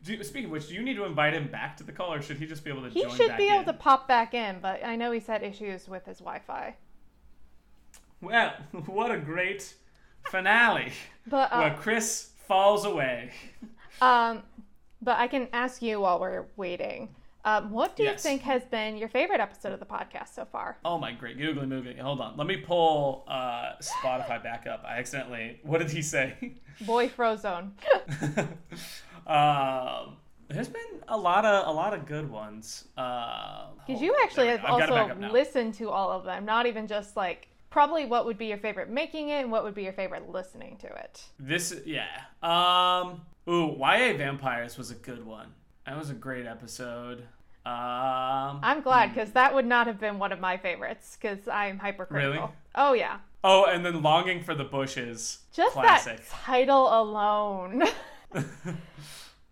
you, 0.03 0.23
speaking 0.23 0.45
of 0.45 0.51
which, 0.51 0.69
do 0.69 0.73
you 0.73 0.81
need 0.81 0.95
to 0.95 1.05
invite 1.05 1.35
him 1.35 1.47
back 1.51 1.77
to 1.77 1.83
the 1.83 1.91
call, 1.91 2.11
or 2.11 2.23
should 2.23 2.37
he 2.37 2.47
just 2.47 2.63
be 2.63 2.71
able 2.71 2.81
to 2.81 2.89
he 2.89 3.07
should 3.11 3.37
be 3.37 3.49
able 3.49 3.59
in? 3.59 3.65
to 3.65 3.73
pop 3.73 4.07
back 4.07 4.33
in, 4.33 4.57
but 4.61 4.83
I 4.83 4.95
know 4.95 5.11
he's 5.11 5.27
had 5.27 5.43
issues 5.43 5.87
with 5.87 6.03
his 6.07 6.17
Wi-Fi. 6.17 6.75
Well, 8.19 8.53
what 8.87 9.11
a 9.11 9.19
great 9.19 9.75
finale 10.31 10.91
But 11.27 11.53
uh, 11.53 11.59
where 11.59 11.75
Chris 11.75 12.31
falls 12.47 12.83
away. 12.83 13.29
Um, 14.01 14.41
but 15.03 15.19
I 15.19 15.27
can 15.27 15.49
ask 15.53 15.83
you 15.83 16.01
while 16.01 16.19
we're 16.19 16.45
waiting. 16.55 17.09
Um, 17.43 17.71
what 17.71 17.95
do 17.95 18.03
you 18.03 18.17
think 18.17 18.41
has 18.43 18.63
been 18.65 18.97
your 18.97 19.09
favorite 19.09 19.39
episode 19.39 19.73
of 19.73 19.79
the 19.79 19.85
podcast 19.85 20.35
so 20.35 20.45
far? 20.45 20.77
Oh 20.85 20.97
my 20.97 21.11
great 21.11 21.37
googly 21.37 21.65
moogly. 21.65 21.99
Hold 21.99 22.21
on. 22.21 22.37
Let 22.37 22.47
me 22.47 22.57
pull 22.57 23.25
uh, 23.27 23.73
Spotify 23.81 24.41
back 24.43 24.67
up. 24.67 24.83
I 24.87 24.99
accidentally. 24.99 25.59
What 25.63 25.79
did 25.79 25.89
he 25.89 26.01
say? 26.01 26.53
Boy 26.81 27.09
Frozone. 27.09 27.71
um, 29.27 30.17
there's 30.49 30.67
been 30.67 31.01
a 31.07 31.17
lot 31.17 31.45
of 31.45 31.67
a 31.67 31.71
lot 31.71 31.93
of 31.93 32.05
good 32.05 32.29
ones. 32.29 32.85
Uh, 32.97 33.67
hold 33.87 34.01
you 34.01 34.15
actually 34.23 34.47
have 34.47 34.61
go. 34.61 34.67
I've 34.67 34.79
got 34.79 34.89
it 34.89 34.95
back 34.95 35.17
also 35.17 35.33
listened 35.33 35.73
to 35.75 35.89
all 35.89 36.11
of 36.11 36.23
them, 36.25 36.45
not 36.45 36.65
even 36.65 36.87
just 36.87 37.15
like 37.15 37.47
probably 37.71 38.05
what 38.05 38.25
would 38.25 38.37
be 38.37 38.47
your 38.47 38.57
favorite 38.57 38.89
making 38.89 39.29
it 39.29 39.41
and 39.41 39.51
what 39.51 39.63
would 39.63 39.73
be 39.73 39.83
your 39.83 39.93
favorite 39.93 40.29
listening 40.29 40.77
to 40.77 40.87
it. 40.87 41.23
This, 41.39 41.73
yeah. 41.85 42.05
Um, 42.43 43.21
ooh, 43.49 43.75
YA 43.79 44.15
Vampires 44.17 44.77
was 44.77 44.91
a 44.91 44.95
good 44.95 45.25
one. 45.25 45.47
That 45.85 45.97
was 45.97 46.09
a 46.09 46.13
great 46.13 46.45
episode. 46.45 47.23
Um, 47.63 48.59
I'm 48.63 48.81
glad 48.81 49.13
because 49.13 49.31
that 49.33 49.53
would 49.53 49.65
not 49.65 49.85
have 49.85 49.99
been 49.99 50.17
one 50.17 50.31
of 50.31 50.39
my 50.39 50.57
favorites 50.57 51.17
because 51.19 51.47
I'm 51.47 51.77
hypercritical. 51.77 52.31
Really? 52.31 52.51
Oh 52.73 52.93
yeah, 52.93 53.19
oh, 53.43 53.65
and 53.65 53.85
then 53.85 54.01
Longing 54.01 54.43
for 54.43 54.55
the 54.55 54.63
Bushes. 54.63 55.39
just 55.53 55.73
classic. 55.73 56.17
that 56.17 56.29
title 56.29 56.87
alone. 56.87 57.83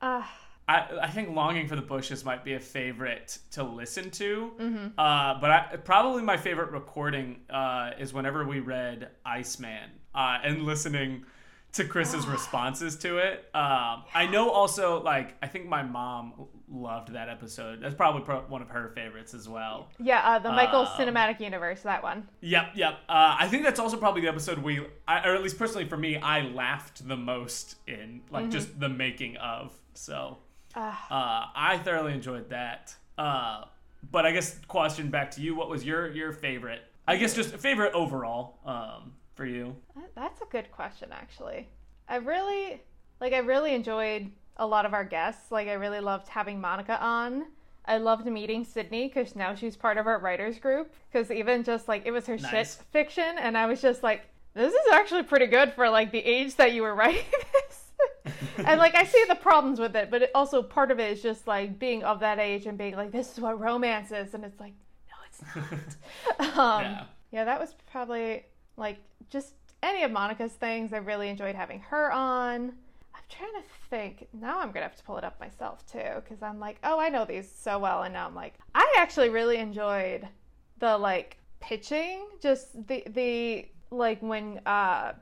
uh, 0.02 0.24
I, 0.70 0.86
I 1.02 1.10
think 1.10 1.36
Longing 1.36 1.68
for 1.68 1.76
the 1.76 1.82
Bushes 1.82 2.24
might 2.24 2.44
be 2.44 2.54
a 2.54 2.60
favorite 2.60 3.40
to 3.52 3.64
listen 3.64 4.12
to. 4.12 4.52
Mm-hmm. 4.60 4.88
Uh, 5.00 5.40
but 5.42 5.50
I, 5.50 5.78
probably 5.84 6.22
my 6.22 6.38
favorite 6.38 6.72
recording 6.72 7.42
uh, 7.50 7.92
is 8.00 8.14
whenever 8.14 8.46
we 8.46 8.60
read 8.60 9.10
Iceman 9.26 9.90
uh, 10.14 10.38
and 10.44 10.64
listening 10.64 11.26
to 11.74 11.86
Chris's 11.86 12.26
responses 12.28 12.96
to 12.98 13.18
it. 13.18 13.46
Um, 13.54 14.04
I 14.14 14.28
know 14.32 14.50
also, 14.50 15.04
like, 15.04 15.36
I 15.42 15.48
think 15.48 15.68
my 15.68 15.84
mom 15.84 16.34
loved 16.68 17.14
that 17.14 17.30
episode. 17.30 17.80
That's 17.82 17.94
probably 17.96 18.22
pro- 18.22 18.42
one 18.42 18.62
of 18.62 18.70
her 18.70 18.90
favorites 18.90 19.34
as 19.34 19.48
well. 19.48 19.90
yeah, 20.00 20.22
uh, 20.28 20.40
the 20.40 20.52
Michael 20.52 20.82
Um, 20.82 20.88
Cinematic 20.88 21.40
Universe, 21.40 21.82
that 21.84 22.02
one. 22.02 22.28
Yep, 22.42 22.72
yep. 22.76 22.94
Uh, 23.08 23.36
I 23.40 23.48
think 23.48 23.64
that's 23.64 23.80
also 23.80 23.98
probably 23.98 24.22
the 24.22 24.28
episode 24.30 24.58
we, 24.60 24.86
I, 25.08 25.28
or 25.28 25.36
at 25.36 25.44
least 25.44 25.58
personally 25.60 25.88
for 25.88 25.98
me, 25.98 26.18
I 26.18 26.42
laughed 26.42 27.08
the 27.08 27.18
most 27.18 27.76
in, 27.88 28.22
like, 28.32 28.50
just 28.50 28.80
the 28.80 28.90
making 28.90 29.38
of. 29.38 29.72
So. 29.94 30.38
Ah. 30.76 31.06
Uh, 31.10 31.52
I 31.56 31.78
thoroughly 31.80 32.14
enjoyed 32.14 32.50
that. 32.50 32.96
Uh, 33.18 33.66
but 34.12 34.26
I 34.26 34.32
guess 34.32 34.58
question 34.68 35.10
back 35.10 35.32
to 35.32 35.42
you. 35.42 35.56
What 35.56 35.70
was 35.70 35.84
your 35.84 36.10
your 36.12 36.32
favorite? 36.32 36.82
I 37.08 37.18
guess 37.18 37.34
just 37.34 37.56
favorite 37.58 37.94
overall 37.94 38.60
um, 38.66 39.14
for 39.40 39.46
you. 39.46 39.74
That's 40.16 40.42
a 40.42 40.46
good 40.52 40.70
question, 40.70 41.10
actually. 41.14 41.70
I 42.10 42.18
really, 42.18 42.82
like, 43.22 43.32
I 43.32 43.38
really 43.38 43.74
enjoyed 43.74 44.30
a 44.58 44.68
lot 44.68 44.86
of 44.86 44.94
our 44.94 45.06
guests. 45.06 45.50
Like, 45.50 45.70
I 45.70 45.74
really 45.74 46.02
loved 46.02 46.28
having 46.28 46.60
Monica 46.60 47.02
on. 47.02 47.46
I 47.86 48.00
loved 48.00 48.26
meeting 48.26 48.66
Sydney 48.66 49.08
because 49.08 49.38
now 49.38 49.56
she's 49.56 49.78
part 49.78 49.98
of 49.98 50.08
our 50.08 50.20
writers 50.20 50.60
group. 50.60 50.94
Because 51.10 51.32
even 51.32 51.64
just 51.64 51.88
like 51.88 52.06
it 52.06 52.12
was 52.12 52.28
her 52.28 52.36
Nice. 52.38 52.52
shit 52.52 52.86
fiction, 52.92 53.38
and 53.40 53.58
I 53.58 53.66
was 53.66 53.82
just 53.82 54.04
like, 54.04 54.24
this 54.56 54.74
is 54.74 54.80
actually 54.92 55.24
pretty 55.24 55.46
good 55.48 55.72
for 55.72 55.90
like 55.90 56.12
the 56.12 56.20
age 56.20 56.56
that 56.58 56.74
you 56.74 56.82
were 56.82 56.94
writing 57.02 57.24
this. 57.54 58.34
and 58.58 58.78
like 58.78 58.94
I 58.96 59.06
see 59.06 59.24
the 59.30 59.36
problems 59.36 59.80
with 59.80 59.96
it, 59.96 60.12
but 60.12 60.22
it 60.22 60.32
also 60.36 60.62
part 60.62 60.92
of 60.92 61.00
it 61.00 61.12
is 61.14 61.22
just 61.24 61.48
like 61.48 61.80
being 61.80 62.04
of 62.04 62.20
that 62.20 62.40
age 62.40 62.66
and 62.66 62.78
being 62.78 62.98
like, 62.98 63.14
this 63.14 63.32
is 63.32 63.40
what 63.40 63.58
romance 63.58 64.12
is, 64.12 64.34
and 64.34 64.44
it's 64.44 64.60
like, 64.60 64.74
no, 65.10 65.16
it's 65.30 65.56
not. 66.40 66.58
um, 66.60 66.82
Yeah. 66.84 67.04
yeah, 67.32 67.46
that 67.46 67.58
was 67.58 67.74
probably 67.90 68.44
like 68.80 68.98
just 69.30 69.54
any 69.84 70.04
of 70.04 70.12
Monica's 70.12 70.54
things. 70.54 70.94
I 70.94 70.98
really 70.98 71.30
enjoyed 71.30 71.56
having 71.56 71.82
her 71.82 72.12
on. 72.12 72.74
I'm 73.14 73.24
trying 73.30 73.54
to 73.54 73.68
think. 73.90 74.28
Now 74.34 74.60
I'm 74.60 74.72
gonna 74.72 74.86
have 74.86 74.96
to 74.96 75.04
pull 75.04 75.18
it 75.18 75.24
up 75.24 75.40
myself 75.40 75.86
too, 75.86 76.22
because 76.24 76.42
I'm 76.42 76.60
like, 76.60 76.78
oh, 76.84 77.00
I 77.00 77.10
know 77.10 77.26
these 77.26 77.52
so 77.52 77.78
well, 77.78 78.04
and 78.04 78.14
now 78.14 78.26
I'm 78.26 78.36
like, 78.36 78.56
I 78.74 78.92
actually 78.98 79.30
really 79.30 79.58
enjoyed 79.58 80.28
the 80.80 80.98
like 80.98 81.38
pitching, 81.60 82.26
just 82.42 82.88
the 82.88 83.04
the 83.08 83.68
like 83.92 84.22
when 84.22 84.62
uh 84.66 85.14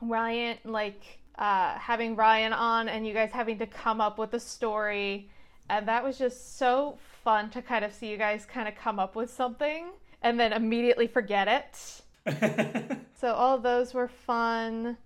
Ryan 0.00 0.58
like 0.64 1.02
uh 1.38 1.74
having 1.78 2.16
Ryan 2.16 2.52
on 2.52 2.88
and 2.88 3.06
you 3.06 3.14
guys 3.14 3.30
having 3.32 3.58
to 3.58 3.66
come 3.66 4.00
up 4.00 4.18
with 4.18 4.34
a 4.34 4.40
story, 4.40 5.30
and 5.70 5.88
that 5.88 6.04
was 6.04 6.18
just 6.18 6.58
so 6.58 6.98
fun 7.24 7.50
to 7.50 7.62
kind 7.62 7.84
of 7.84 7.92
see 7.92 8.08
you 8.08 8.16
guys 8.16 8.46
kind 8.46 8.68
of 8.68 8.74
come 8.74 8.98
up 8.98 9.16
with 9.16 9.30
something 9.30 9.86
and 10.22 10.38
then 10.38 10.52
immediately 10.52 11.06
forget 11.06 11.48
it. 11.48 12.02
So 13.18 13.32
all 13.32 13.58
those 13.58 13.94
were 13.94 14.08
fun. 14.08 14.98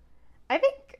I 0.49 0.57
think 0.57 0.99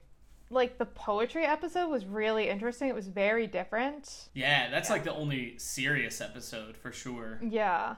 like 0.49 0.77
the 0.77 0.85
poetry 0.85 1.45
episode 1.45 1.89
was 1.89 2.05
really 2.05 2.47
interesting. 2.47 2.87
It 2.87 2.95
was 2.95 3.07
very 3.07 3.47
different. 3.47 4.29
Yeah, 4.33 4.69
that's 4.69 4.89
like 4.89 5.03
the 5.03 5.13
only 5.13 5.57
serious 5.57 6.21
episode 6.21 6.77
for 6.77 6.91
sure. 6.91 7.39
Yeah. 7.43 7.95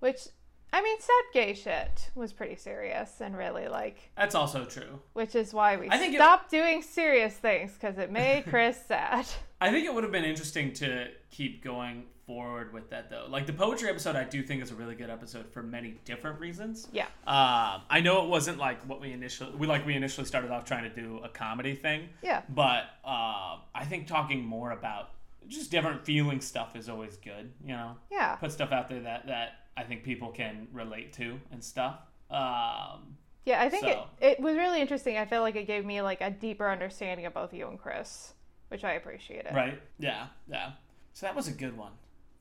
Which 0.00 0.28
I 0.72 0.82
mean, 0.82 0.98
sad 1.00 1.24
gay 1.32 1.54
shit 1.54 2.10
was 2.14 2.32
pretty 2.32 2.56
serious 2.56 3.20
and 3.20 3.36
really 3.36 3.68
like, 3.68 4.10
That's 4.16 4.34
also 4.34 4.64
true. 4.64 5.00
which 5.14 5.34
is 5.34 5.54
why 5.54 5.76
we 5.76 5.88
I 5.88 5.96
think 5.98 6.14
it- 6.14 6.20
doing 6.50 6.82
serious 6.82 7.34
things 7.34 7.72
because 7.72 7.98
it 7.98 8.10
made 8.10 8.44
Chris 8.46 8.78
sad. 8.88 9.26
I 9.60 9.70
think 9.70 9.86
it 9.86 9.94
would 9.94 10.04
have 10.04 10.12
been 10.12 10.24
interesting 10.24 10.72
to 10.74 11.08
keep 11.30 11.64
going 11.64 12.04
forward 12.26 12.72
with 12.74 12.90
that 12.90 13.08
though. 13.08 13.26
Like 13.28 13.46
the 13.46 13.52
poetry 13.54 13.88
episode, 13.88 14.14
I 14.14 14.24
do 14.24 14.42
think 14.42 14.62
is 14.62 14.70
a 14.70 14.74
really 14.74 14.94
good 14.94 15.08
episode 15.10 15.46
for 15.50 15.62
many 15.62 15.96
different 16.04 16.38
reasons. 16.38 16.86
Yeah. 16.92 17.06
Um, 17.26 17.82
I 17.88 18.00
know 18.02 18.22
it 18.24 18.28
wasn't 18.28 18.58
like 18.58 18.82
what 18.86 19.00
we 19.00 19.12
initially 19.12 19.52
we 19.56 19.66
like 19.66 19.86
we 19.86 19.94
initially 19.94 20.26
started 20.26 20.50
off 20.50 20.64
trying 20.66 20.84
to 20.84 20.90
do 20.94 21.20
a 21.24 21.28
comedy 21.30 21.74
thing. 21.74 22.10
Yeah. 22.22 22.42
But 22.50 22.84
uh, 23.04 23.56
I 23.74 23.84
think 23.88 24.06
talking 24.06 24.44
more 24.44 24.72
about 24.72 25.10
just 25.48 25.70
different 25.70 26.04
feeling 26.04 26.42
stuff 26.42 26.76
is 26.76 26.90
always 26.90 27.16
good. 27.16 27.50
You 27.64 27.72
know, 27.72 27.96
Yeah. 28.10 28.34
put 28.36 28.52
stuff 28.52 28.70
out 28.72 28.90
there 28.90 29.00
that 29.00 29.26
that 29.28 29.52
I 29.78 29.84
think 29.84 30.02
people 30.02 30.30
can 30.30 30.66
relate 30.72 31.12
to 31.14 31.38
and 31.52 31.62
stuff. 31.62 31.96
Um, 32.30 33.16
Yeah, 33.44 33.62
I 33.62 33.70
think 33.70 33.84
So- 33.84 34.06
it, 34.20 34.32
it 34.32 34.40
was 34.40 34.56
really 34.56 34.80
interesting. 34.80 35.16
I 35.16 35.24
feel 35.24 35.40
like 35.40 35.56
it 35.56 35.66
gave 35.66 35.84
me 35.86 36.02
like 36.02 36.20
a 36.20 36.30
deeper 36.30 36.68
understanding 36.70 37.24
of 37.26 37.32
both 37.32 37.54
you 37.54 37.66
and 37.68 37.78
Chris, 37.78 38.34
which 38.68 38.84
I 38.84 38.92
appreciated. 38.92 39.54
Right. 39.54 39.80
Yeah. 39.98 40.26
Yeah. 40.50 40.72
So 41.14 41.26
that 41.26 41.34
was 41.34 41.48
a 41.48 41.52
good 41.52 41.76
one 41.76 41.92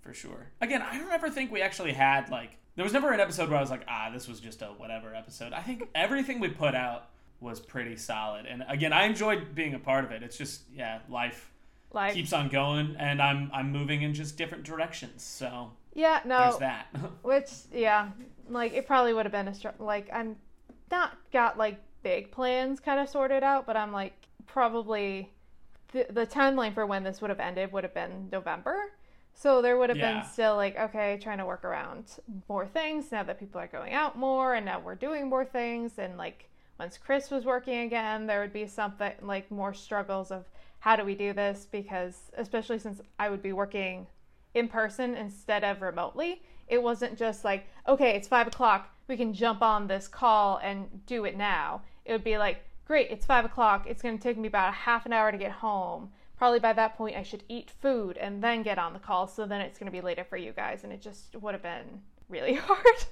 for 0.02 0.14
sure. 0.14 0.48
Again, 0.62 0.82
I 0.82 0.98
don't 0.98 1.12
ever 1.12 1.30
think 1.30 1.52
we 1.52 1.62
actually 1.62 1.94
had 1.94 2.30
like 2.30 2.58
there 2.76 2.84
was 2.84 2.94
never 2.94 3.12
an 3.12 3.20
episode 3.20 3.50
where 3.50 3.58
I 3.58 3.62
was 3.62 3.72
like, 3.72 3.86
ah, 3.88 4.10
this 4.14 4.28
was 4.28 4.40
just 4.40 4.62
a 4.62 4.68
whatever 4.68 5.16
episode. 5.16 5.54
I 5.54 5.62
think 5.62 5.88
everything 5.96 6.40
we 6.40 6.50
put 6.50 6.76
out 6.76 7.10
was 7.40 7.60
pretty 7.60 7.96
solid. 7.96 8.46
And 8.46 8.64
again, 8.68 8.92
I 8.94 9.04
enjoyed 9.06 9.56
being 9.56 9.74
a 9.76 9.80
part 9.80 10.04
of 10.06 10.12
it. 10.12 10.24
It's 10.24 10.38
just 10.38 10.64
yeah, 10.74 11.00
life 11.08 11.52
Like, 11.94 12.14
keeps 12.14 12.34
on 12.34 12.50
going 12.50 12.96
and 13.00 13.22
I'm 13.22 13.50
I'm 13.54 13.72
moving 13.72 14.02
in 14.02 14.14
just 14.14 14.38
different 14.38 14.64
directions. 14.66 15.24
So 15.24 15.72
yeah, 15.98 16.22
there's 16.24 16.54
no, 16.54 16.60
that. 16.60 16.88
which 17.24 17.50
yeah, 17.74 18.10
like 18.48 18.74
it 18.74 18.86
probably 18.88 19.14
would 19.14 19.26
have 19.26 19.32
been 19.34 19.48
a 19.48 19.54
str- 19.54 19.70
like 19.80 20.08
I'm 20.14 20.36
not 20.92 21.18
got 21.34 21.58
like 21.58 21.80
big 22.04 22.32
plans 22.32 22.80
kind 22.80 23.00
of 23.00 23.10
sorted 23.10 23.44
out, 23.44 23.66
but 23.66 23.76
I'm 23.76 23.92
like 23.92 24.14
probably 24.46 25.34
the 25.92 26.06
the 26.12 26.26
timeline 26.28 26.74
for 26.74 26.86
when 26.86 27.04
this 27.04 27.20
would 27.20 27.30
have 27.32 27.40
ended 27.40 27.72
would 27.74 27.84
have 27.84 27.94
been 27.96 28.30
November. 28.32 28.92
So 29.34 29.62
there 29.62 29.78
would 29.78 29.90
have 29.90 29.98
Yeah. 29.98 30.22
been 30.22 30.30
still 30.30 30.56
like 30.56 30.78
okay, 30.78 31.20
trying 31.22 31.40
to 31.40 31.46
work 31.46 31.66
around 31.66 32.20
more 32.48 32.68
things 32.68 33.12
now 33.12 33.24
that 33.24 33.40
people 33.40 33.60
are 33.60 33.68
going 33.68 33.94
out 33.94 34.18
more 34.18 34.54
and 34.56 34.66
now 34.66 34.80
we're 34.80 34.96
doing 34.96 35.28
more 35.28 35.46
things 35.46 35.98
and 35.98 36.16
like 36.18 36.50
once 36.80 36.98
Chris 37.00 37.32
was 37.32 37.44
working 37.44 37.80
again, 37.80 38.28
there 38.28 38.40
would 38.40 38.54
be 38.54 38.68
something 38.68 39.14
like 39.24 39.50
more 39.50 39.74
struggles 39.74 40.30
of 40.30 40.46
how 40.80 40.96
do 40.96 41.04
we 41.04 41.16
do 41.16 41.34
this 41.34 41.68
because 41.72 42.32
especially 42.38 42.78
since 42.78 43.02
I 43.18 43.30
would 43.30 43.42
be 43.42 43.52
working 43.52 44.06
in 44.58 44.68
person 44.68 45.16
instead 45.16 45.64
of 45.64 45.82
remotely, 45.82 46.42
it 46.68 46.82
wasn't 46.82 47.18
just 47.18 47.46
like, 47.46 47.68
okay, 47.88 48.12
it's 48.12 48.28
five 48.28 48.48
o'clock, 48.48 48.94
we 49.08 49.16
can 49.16 49.34
jump 49.34 49.62
on 49.62 49.88
this 49.88 50.08
call 50.08 50.60
and 50.62 51.06
do 51.06 51.26
it 51.26 51.38
now. 51.38 51.82
It 52.06 52.12
would 52.12 52.24
be 52.24 52.38
like, 52.38 52.66
great, 52.86 53.10
it's 53.10 53.26
five 53.26 53.46
o'clock, 53.46 53.86
it's 53.88 54.02
going 54.02 54.18
to 54.18 54.24
take 54.24 54.38
me 54.38 54.48
about 54.48 54.70
a 54.70 54.74
half 54.74 55.06
an 55.06 55.14
hour 55.14 55.32
to 55.32 55.38
get 55.38 55.52
home. 55.52 56.10
Probably 56.38 56.60
by 56.60 56.74
that 56.74 56.98
point, 56.98 57.16
I 57.16 57.24
should 57.24 57.44
eat 57.48 57.72
food 57.82 58.18
and 58.18 58.44
then 58.44 58.64
get 58.64 58.78
on 58.78 58.94
the 58.94 59.00
call, 59.00 59.28
so 59.28 59.46
then 59.46 59.62
it's 59.62 59.80
going 59.80 59.92
to 59.92 59.92
be 59.92 60.02
later 60.02 60.24
for 60.24 60.38
you 60.38 60.52
guys, 60.52 60.84
and 60.84 60.92
it 60.92 61.02
just 61.02 61.36
would 61.36 61.54
have 61.54 61.64
been 61.64 62.02
really 62.30 62.54
hard. 62.62 63.06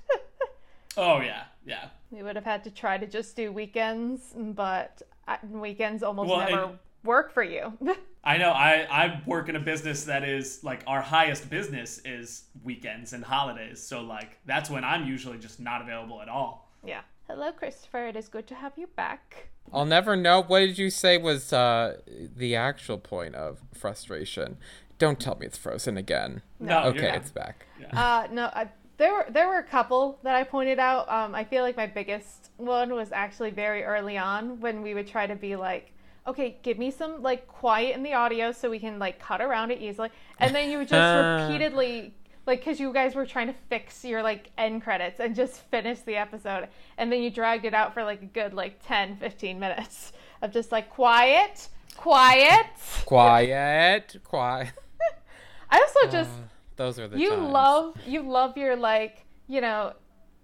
oh 0.97 1.21
yeah, 1.21 1.43
yeah. 1.65 1.89
we 2.11 2.23
would 2.23 2.35
have 2.35 2.45
had 2.45 2.63
to 2.65 2.71
try 2.71 2.97
to 2.97 3.07
just 3.07 3.35
do 3.35 3.51
weekends, 3.51 4.33
but 4.35 5.01
uh, 5.27 5.37
weekends 5.49 6.03
almost 6.03 6.29
Well, 6.29 6.39
never 6.39 6.79
work 7.05 7.33
for 7.33 7.43
you. 7.43 7.77
I 8.23 8.37
know. 8.37 8.51
I 8.51 8.87
I 8.89 9.21
work 9.25 9.49
in 9.49 9.55
a 9.55 9.59
business 9.59 10.05
that 10.05 10.23
is 10.23 10.63
like 10.63 10.83
our 10.87 11.01
highest 11.01 11.49
business 11.49 12.01
is 12.05 12.45
weekends 12.63 13.13
and 13.13 13.23
holidays. 13.23 13.81
So 13.81 14.01
like 14.01 14.39
that's 14.45 14.69
when 14.69 14.83
I'm 14.83 15.05
usually 15.07 15.37
just 15.37 15.59
not 15.59 15.81
available 15.81 16.21
at 16.21 16.29
all. 16.29 16.71
yeah. 16.83 17.01
Hello, 17.27 17.51
Christopher. 17.51 18.05
It 18.07 18.15
is 18.15 18.27
good 18.27 18.45
to 18.47 18.53
have 18.55 18.73
you 18.77 18.85
back. 18.85 19.47
I'll 19.73 19.85
never 19.85 20.15
know. 20.15 20.43
What 20.43 20.59
did 20.59 20.77
you 20.77 20.91
say 20.91 21.17
was 21.17 21.51
uh, 21.51 21.97
the 22.37 22.55
actual 22.55 22.99
point 22.99 23.33
of 23.33 23.63
frustration? 23.73 24.57
Don't 24.99 25.19
tell 25.19 25.35
me 25.35 25.47
it's 25.47 25.57
frozen 25.57 25.97
again. 25.97 26.43
No, 26.59 26.83
you're 26.83 26.95
okay, 26.95 27.15
it's 27.15 27.31
back. 27.31 27.65
Uh, 27.91 28.27
no, 28.31 28.45
I, 28.53 28.69
there 28.97 29.11
were 29.11 29.25
there 29.29 29.47
were 29.47 29.57
a 29.57 29.63
couple 29.63 30.19
that 30.21 30.35
I 30.35 30.43
pointed 30.43 30.77
out. 30.77 31.09
Um, 31.09 31.33
I 31.33 31.43
feel 31.43 31.63
like 31.63 31.75
my 31.75 31.87
biggest 31.87 32.51
one 32.57 32.93
was 32.93 33.11
actually 33.11 33.49
very 33.49 33.83
early 33.83 34.19
on 34.19 34.59
when 34.59 34.83
we 34.83 34.93
would 34.93 35.07
try 35.07 35.25
to 35.25 35.35
be 35.35 35.55
like, 35.55 35.91
okay, 36.27 36.57
give 36.63 36.77
me 36.77 36.91
some 36.91 37.21
like 37.21 37.47
quiet 37.47 37.95
in 37.95 38.03
the 38.03 38.13
audio 38.13 38.51
so 38.51 38.69
we 38.69 38.79
can 38.79 38.99
like 38.99 39.19
cut 39.19 39.41
around 39.41 39.71
it 39.71 39.81
easily, 39.81 40.09
and 40.39 40.53
then 40.55 40.69
you 40.69 40.79
would 40.79 40.87
just 40.87 41.41
repeatedly 41.49 42.13
like 42.45 42.59
because 42.59 42.79
you 42.79 42.93
guys 42.93 43.15
were 43.15 43.25
trying 43.25 43.47
to 43.47 43.55
fix 43.69 44.03
your 44.05 44.21
like 44.21 44.51
end 44.57 44.83
credits 44.83 45.19
and 45.19 45.35
just 45.35 45.61
finish 45.71 45.99
the 46.01 46.15
episode, 46.15 46.67
and 46.97 47.11
then 47.11 47.21
you 47.21 47.29
dragged 47.31 47.65
it 47.65 47.73
out 47.73 47.93
for 47.93 48.03
like 48.03 48.21
a 48.21 48.27
good 48.27 48.53
like 48.53 48.79
10, 48.85 49.17
15 49.17 49.59
minutes 49.59 50.13
of 50.41 50.51
just 50.51 50.71
like 50.71 50.89
quiet, 50.89 51.69
quiet. 51.97 52.65
Quiet, 53.05 54.17
quiet. 54.23 54.73
I 55.69 55.79
also 55.79 56.11
just 56.11 56.29
uh, 56.29 56.43
Those 56.75 56.99
are 56.99 57.07
the 57.07 57.17
you 57.19 57.29
times. 57.31 57.51
love 57.51 57.97
you 58.05 58.21
love 58.21 58.57
your 58.57 58.75
like 58.75 59.25
you 59.47 59.61
know 59.61 59.93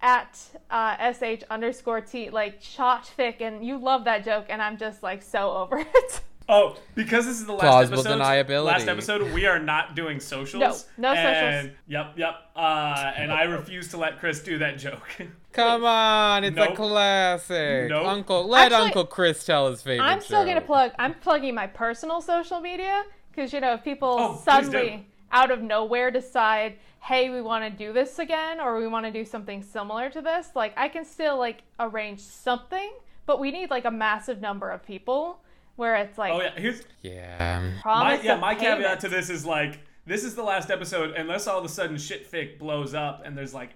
at 0.02 0.40
uh, 0.70 1.14
sh 1.14 1.44
underscore 1.50 2.02
t 2.02 2.30
like 2.30 2.62
shot 2.62 3.10
fic 3.18 3.42
and 3.42 3.66
you 3.66 3.78
love 3.78 4.04
that 4.06 4.24
joke 4.26 4.46
and 4.50 4.62
i'm 4.62 4.78
just 4.78 5.04
like 5.04 5.22
so 5.22 5.52
over 5.52 5.78
it 5.96 6.22
Oh, 6.50 6.76
because 6.96 7.26
this 7.26 7.40
is 7.40 7.46
the 7.46 7.54
last 7.54 7.62
Plausible 7.62 8.00
episode. 8.00 8.20
deniability. 8.20 8.66
Last 8.66 8.88
episode, 8.90 9.32
we 9.32 9.46
are 9.46 9.60
not 9.60 9.96
doing 9.96 10.20
socials. 10.20 10.86
No, 10.98 11.14
no 11.14 11.18
and, 11.18 11.68
socials. 11.68 11.78
Yep, 11.88 12.14
yep. 12.18 12.36
Uh, 12.58 13.14
and 13.16 13.32
I 13.32 13.44
refuse 13.44 13.88
to 13.90 13.98
let 13.98 14.20
Chris 14.20 14.42
do 14.42 14.58
that 14.58 14.78
joke. 14.78 15.08
Come 15.54 15.86
on, 15.86 16.44
it's 16.44 16.56
Nope. 16.58 16.72
a 16.72 16.76
classic. 16.76 17.90
Nope. 17.90 18.06
Uncle, 18.06 18.48
let 18.50 18.72
Actually, 18.74 18.86
Uncle 18.88 19.06
Chris 19.06 19.46
tell 19.46 19.70
his 19.70 19.82
favorite. 19.82 20.04
i'm 20.04 20.20
still 20.20 20.44
gonna 20.44 20.60
plug 20.60 20.92
i'm 21.00 21.14
plugging 21.14 21.56
my 21.56 21.68
personal 21.68 22.20
social 22.20 22.60
media 22.60 23.04
because 23.32 23.54
you 23.54 23.62
know 23.62 23.74
if 23.76 23.84
people 23.84 24.16
Oh, 24.20 24.42
suddenly 24.44 25.08
out 25.32 25.52
of 25.52 25.62
nowhere 25.62 26.12
decide 26.12 26.78
hey 27.02 27.30
we 27.30 27.42
want 27.42 27.64
to 27.64 27.70
do 27.86 27.92
this 27.92 28.20
again 28.20 28.60
or 28.60 28.78
we 28.78 28.88
want 28.88 29.06
to 29.06 29.12
do 29.12 29.26
something 29.26 29.62
similar 29.64 30.10
to 30.10 30.22
this 30.22 30.50
like 30.56 30.74
i 30.78 30.88
can 30.88 31.04
still 31.04 31.38
like 31.38 31.64
arrange 31.80 32.20
something 32.20 32.92
but 33.26 33.40
we 33.40 33.52
need 33.52 33.70
like 33.70 33.86
a 33.86 33.92
massive 33.92 34.40
number 34.40 34.70
of 34.70 34.84
people 34.86 35.42
where 35.78 35.96
it's 35.96 36.18
like 36.18 36.32
oh 36.34 36.42
yeah, 36.42 36.52
here's 36.56 36.84
Yeah. 37.02 37.60
my 37.76 37.82
promise 37.82 38.24
yeah. 38.24 38.34
of 38.36 38.40
My 38.40 38.54
caveat 38.56 39.00
to 39.02 39.10
this 39.10 39.30
is 39.30 39.46
like 39.46 39.80
this 40.06 40.24
is 40.24 40.34
the 40.36 40.42
last 40.44 40.72
episode, 40.72 41.12
unless 41.16 41.46
all 41.48 41.60
of 41.60 41.64
a 41.66 41.70
sudden 41.70 41.96
shit 41.98 42.30
fic 42.30 42.58
blows 42.58 42.96
up 42.96 43.22
and 43.24 43.38
there's 43.38 43.54
like 43.54 43.70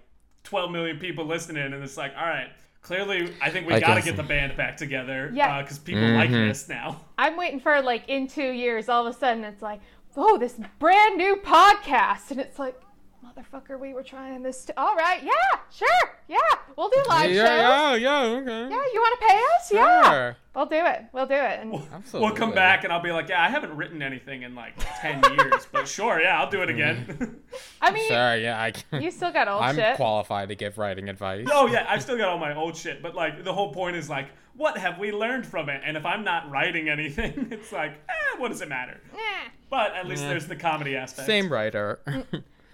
12 0.43 0.71
million 0.71 0.97
people 0.97 1.23
listening, 1.25 1.71
and 1.71 1.83
it's 1.83 1.97
like, 1.97 2.13
all 2.17 2.25
right, 2.25 2.49
clearly 2.81 3.31
I 3.43 3.51
think 3.51 3.67
we 3.67 3.75
I 3.75 3.79
gotta 3.79 3.95
guess- 3.95 4.05
get 4.05 4.15
the 4.17 4.23
band 4.23 4.57
back 4.57 4.75
together, 4.75 5.29
Yeah. 5.33 5.61
because 5.61 5.77
people 5.77 6.01
like 6.09 6.31
Mhm. 6.31 6.47
this 6.49 6.67
now. 6.67 6.99
I'm 7.19 7.37
waiting 7.37 7.59
for 7.59 7.79
like 7.81 8.03
in 8.09 8.27
two 8.27 8.51
years, 8.51 8.89
all 8.89 9.05
of 9.05 9.15
a 9.15 9.17
sudden 9.17 9.43
it's 9.43 9.61
like, 9.61 9.79
oh, 10.17 10.37
this 10.39 10.53
brand 10.79 11.15
new 11.17 11.35
podcast, 11.37 12.31
and 12.31 12.39
it's 12.39 12.57
like, 12.57 12.75
motherfucker, 13.37 13.79
we 13.79 13.93
were 13.93 14.03
trying 14.03 14.43
this. 14.43 14.65
T- 14.65 14.73
all 14.77 14.95
right, 14.95 15.21
yeah, 15.23 15.31
sure, 15.71 15.87
yeah, 16.27 16.37
we'll 16.77 16.89
do 16.89 17.03
live 17.07 17.31
yeah, 17.31 17.45
shows. 17.93 18.01
yeah, 18.01 18.23
yeah, 18.23 18.37
okay. 18.37 18.61
Yeah, 18.61 18.83
you 18.93 18.99
want 19.01 19.19
to 19.19 19.27
pay 19.27 19.35
us? 19.37 19.71
Yeah, 19.71 20.03
Sure. 20.11 20.37
we'll 20.55 20.65
do 20.65 20.75
it. 20.85 21.05
We'll 21.13 21.25
do 21.25 21.33
it. 21.33 21.59
And 21.59 21.71
We'll 21.71 21.87
Absolutely. 21.93 22.37
come 22.37 22.51
back 22.53 22.83
and 22.83 22.93
I'll 22.93 23.01
be 23.01 23.11
like, 23.11 23.29
yeah, 23.29 23.43
I 23.43 23.49
haven't 23.49 23.75
written 23.75 24.01
anything 24.01 24.43
in 24.43 24.55
like 24.55 24.73
10 25.01 25.23
years, 25.37 25.67
but 25.71 25.87
sure, 25.87 26.21
yeah, 26.21 26.39
I'll 26.39 26.49
do 26.49 26.61
it 26.61 26.69
again. 26.69 27.41
I 27.81 27.91
mean, 27.91 28.07
Sorry, 28.07 28.43
yeah, 28.43 28.61
I 28.61 28.71
can. 28.71 29.01
you 29.01 29.11
still 29.11 29.31
got 29.31 29.47
old 29.47 29.63
shit. 29.75 29.83
I'm 29.83 29.95
qualified 29.95 30.49
to 30.49 30.55
give 30.55 30.77
writing 30.77 31.09
advice. 31.09 31.47
oh 31.51 31.67
yeah, 31.67 31.85
I've 31.89 32.01
still 32.01 32.17
got 32.17 32.29
all 32.29 32.37
my 32.39 32.55
old 32.55 32.75
shit, 32.77 33.01
but 33.01 33.15
like 33.15 33.43
the 33.43 33.53
whole 33.53 33.73
point 33.73 33.95
is 33.95 34.09
like, 34.09 34.27
what 34.55 34.77
have 34.77 34.97
we 34.99 35.11
learned 35.11 35.45
from 35.45 35.67
it? 35.69 35.81
And 35.85 35.97
if 35.97 36.05
I'm 36.05 36.23
not 36.23 36.49
writing 36.49 36.87
anything, 36.87 37.47
it's 37.51 37.71
like, 37.73 37.91
eh, 38.07 38.37
what 38.37 38.49
does 38.49 38.61
it 38.61 38.69
matter? 38.69 39.01
Nah, 39.13 39.19
But 39.69 39.93
at 39.95 40.07
least 40.07 40.23
Yeah. 40.23 40.29
there's 40.29 40.47
the 40.47 40.55
comedy 40.55 40.95
aspect. 40.95 41.25
Same 41.25 41.51
writer. 41.51 41.99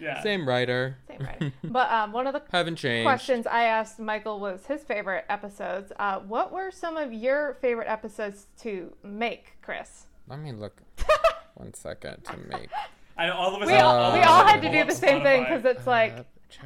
Yeah. 0.01 0.21
Same 0.23 0.47
writer. 0.47 0.97
same 1.07 1.19
writer. 1.19 1.51
but 1.63 1.91
um, 1.91 2.11
one 2.11 2.25
of 2.27 2.33
the 2.33 2.41
Haven't 2.51 2.77
changed. 2.77 3.05
questions 3.05 3.45
I 3.47 3.63
asked 3.65 3.99
Michael 3.99 4.39
was 4.39 4.65
his 4.65 4.81
favorite 4.83 5.25
episodes. 5.29 5.91
Uh, 5.99 6.19
what 6.19 6.51
were 6.51 6.71
some 6.71 6.97
of 6.97 7.13
your 7.13 7.57
favorite 7.61 7.87
episodes 7.87 8.47
to 8.61 8.91
make, 9.03 9.53
Chris? 9.61 10.07
Let 10.27 10.39
me 10.39 10.51
look 10.53 10.81
one 11.55 11.73
second 11.73 12.23
to 12.25 12.37
make. 12.49 12.69
I 13.17 13.27
know 13.27 13.35
all 13.35 13.55
of 13.55 13.61
us. 13.61 13.67
We 13.67 13.75
all, 13.75 13.95
all 13.95 14.13
we 14.13 14.21
all 14.23 14.43
had 14.45 14.61
to 14.61 14.71
do 14.71 14.83
the 14.85 14.95
same 14.95 15.21
thing 15.21 15.43
because 15.43 15.63
it's 15.65 15.85
like 15.85 16.13
Uh, 16.13 16.23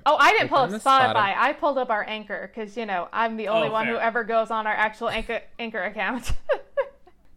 Oh, 0.08 0.16
I 0.18 0.32
didn't 0.32 0.50
pull 0.50 0.58
up 0.60 0.72
Spotify. 0.72 0.82
Spotify. 1.14 1.36
I 1.38 1.54
pulled 1.54 1.78
up 1.78 1.92
our 1.92 2.04
Anchor 2.10 2.50
because 2.52 2.76
you 2.76 2.88
know 2.88 3.08
I'm 3.14 3.38
the 3.38 3.50
only 3.50 3.68
Oh, 3.68 3.72
one 3.72 3.86
who 3.86 3.98
ever 3.98 4.24
goes 4.24 4.50
on 4.50 4.66
our 4.66 4.74
actual 4.74 5.10
Anchor 5.10 5.42
Anchor 5.60 5.84
account. 5.84 6.32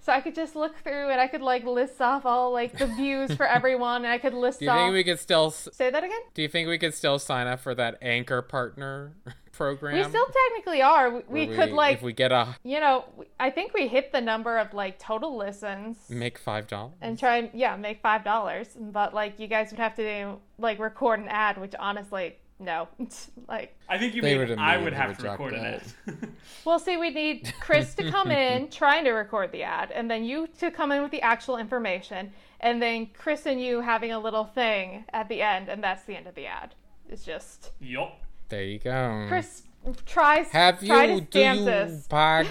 so 0.08 0.14
I 0.14 0.22
could 0.22 0.34
just 0.34 0.56
look 0.56 0.74
through 0.82 1.10
and 1.10 1.20
I 1.20 1.26
could 1.26 1.42
like 1.42 1.64
list 1.64 2.00
off 2.00 2.24
all 2.24 2.50
like 2.50 2.78
the 2.78 2.86
views 2.86 3.34
for 3.34 3.46
everyone, 3.46 4.04
and 4.04 4.12
I 4.12 4.16
could 4.16 4.32
list 4.32 4.56
off. 4.56 4.60
Do 4.60 4.64
you 4.64 4.70
off. 4.70 4.78
think 4.78 4.94
we 4.94 5.04
could 5.04 5.20
still? 5.20 5.48
s- 5.48 5.68
Say 5.72 5.90
that 5.90 6.02
again. 6.02 6.18
Do 6.32 6.40
you 6.40 6.48
think 6.48 6.66
we 6.68 6.78
could 6.78 6.94
still 6.94 7.18
sign 7.18 7.46
up 7.46 7.60
for 7.60 7.74
that 7.74 7.98
anchor 8.00 8.40
partner 8.40 9.12
program. 9.52 9.96
We 9.96 10.04
still 10.04 10.26
technically 10.26 10.80
are. 10.80 11.10
We, 11.10 11.22
we 11.28 11.46
where 11.48 11.56
could 11.66 11.74
like, 11.74 11.96
if 11.98 12.02
we 12.02 12.12
get 12.14 12.32
a 12.32 12.56
you 12.64 12.80
know, 12.80 13.04
I 13.38 13.50
think 13.50 13.74
we 13.74 13.88
hit 13.88 14.12
the 14.12 14.20
number 14.20 14.56
of 14.56 14.72
like 14.72 14.98
total 14.98 15.36
listens 15.36 15.98
make 16.08 16.38
five 16.38 16.66
dollars. 16.68 16.94
and 17.02 17.18
try 17.18 17.36
and 17.38 17.50
yeah 17.52 17.76
make 17.76 18.00
five 18.00 18.24
dollars. 18.24 18.68
But 18.80 19.12
like 19.14 19.38
you 19.38 19.46
guys 19.48 19.70
would 19.70 19.80
have 19.80 19.94
to 19.96 20.02
do 20.02 20.38
like 20.58 20.78
record 20.78 21.20
an 21.20 21.28
ad, 21.28 21.58
which 21.58 21.74
honestly 21.78 22.36
no, 22.60 22.88
it's 22.98 23.30
like 23.48 23.76
I 23.88 23.98
think 23.98 24.14
you 24.14 24.22
They 24.22 24.36
mean 24.36 24.48
would 24.48 24.58
I 24.58 24.76
would 24.76 24.92
have 24.92 25.16
to 25.18 25.22
reject 25.22 25.40
record 25.40 25.54
an 25.54 25.64
ad. 25.64 25.82
that. 26.06 26.28
Well, 26.64 26.78
see, 26.78 26.96
we 26.96 27.10
need 27.10 27.52
Chris 27.60 27.94
to 27.94 28.10
come 28.10 28.30
in 28.44 28.68
trying 28.68 29.04
to 29.04 29.12
record 29.12 29.52
the 29.52 29.62
ad, 29.62 29.90
and 29.90 30.10
then 30.10 30.24
you 30.24 30.48
to 30.58 30.70
come 30.70 30.92
in 30.92 31.02
with 31.02 31.10
the 31.10 31.22
actual 31.22 31.56
information, 31.56 32.32
and 32.60 32.82
then 32.82 33.08
Chris 33.16 33.46
and 33.46 33.62
you 33.62 33.80
having 33.80 34.12
a 34.12 34.18
little 34.18 34.44
thing 34.44 35.04
at 35.12 35.28
the 35.28 35.40
end, 35.40 35.68
and 35.68 35.82
that's 35.82 36.04
the 36.04 36.16
end 36.16 36.26
of 36.26 36.34
the 36.34 36.46
ad. 36.46 36.74
It's 37.08 37.24
just 37.24 37.70
yup. 37.80 38.20
There 38.48 38.64
you 38.64 38.78
go. 38.78 39.26
Chris 39.28 39.62
tries 40.04 40.48
have 40.50 40.84
try 40.84 41.04
you 41.04 41.20
to 41.20 41.26
do 41.26 41.40
you 41.40 41.64
this. 41.64 42.06
pod 42.08 42.46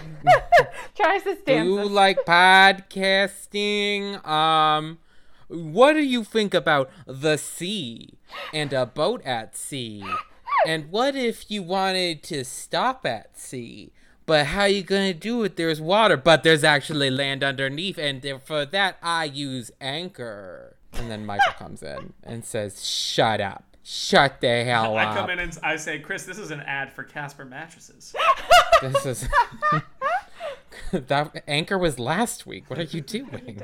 tries 0.95 1.23
to 1.23 1.35
do 1.35 1.41
stamp 1.41 1.65
you 1.67 1.83
like 1.85 2.17
podcasting? 2.25 4.25
Um 4.25 4.97
what 5.47 5.93
do 5.93 6.01
you 6.01 6.23
think 6.23 6.53
about 6.53 6.89
the 7.05 7.37
sea 7.37 8.17
and 8.53 8.73
a 8.73 8.85
boat 8.85 9.21
at 9.25 9.55
sea? 9.55 10.03
And 10.65 10.91
what 10.91 11.15
if 11.15 11.49
you 11.49 11.63
wanted 11.63 12.23
to 12.23 12.43
stop 12.43 13.05
at 13.05 13.37
sea? 13.37 13.91
But 14.25 14.47
how 14.47 14.61
are 14.61 14.67
you 14.67 14.83
gonna 14.83 15.13
do 15.13 15.43
it? 15.43 15.55
There's 15.55 15.79
water, 15.79 16.17
but 16.17 16.43
there's 16.43 16.63
actually 16.63 17.09
land 17.09 17.43
underneath, 17.43 17.97
and 17.97 18.21
for 18.43 18.65
that 18.65 18.97
I 19.01 19.23
use 19.25 19.71
anchor. 19.79 20.75
And 20.93 21.09
then 21.09 21.25
Michael 21.25 21.53
comes 21.57 21.81
in 21.81 22.13
and 22.23 22.43
says, 22.43 22.85
"Shut 22.85 23.39
up! 23.39 23.77
Shut 23.83 24.41
the 24.41 24.65
hell 24.65 24.97
I 24.97 25.05
up!" 25.05 25.11
I 25.11 25.15
come 25.21 25.29
in 25.29 25.39
and 25.39 25.57
I 25.63 25.77
say, 25.77 25.99
Chris, 25.99 26.25
this 26.25 26.37
is 26.37 26.51
an 26.51 26.59
ad 26.61 26.91
for 26.91 27.03
Casper 27.03 27.45
mattresses. 27.45 28.13
This 28.79 29.05
is 29.07 29.27
that 31.07 31.43
anchor 31.47 31.79
was 31.79 31.97
last 31.97 32.45
week. 32.45 32.69
What 32.69 32.77
are 32.77 32.83
you 32.83 33.01
doing? 33.01 33.59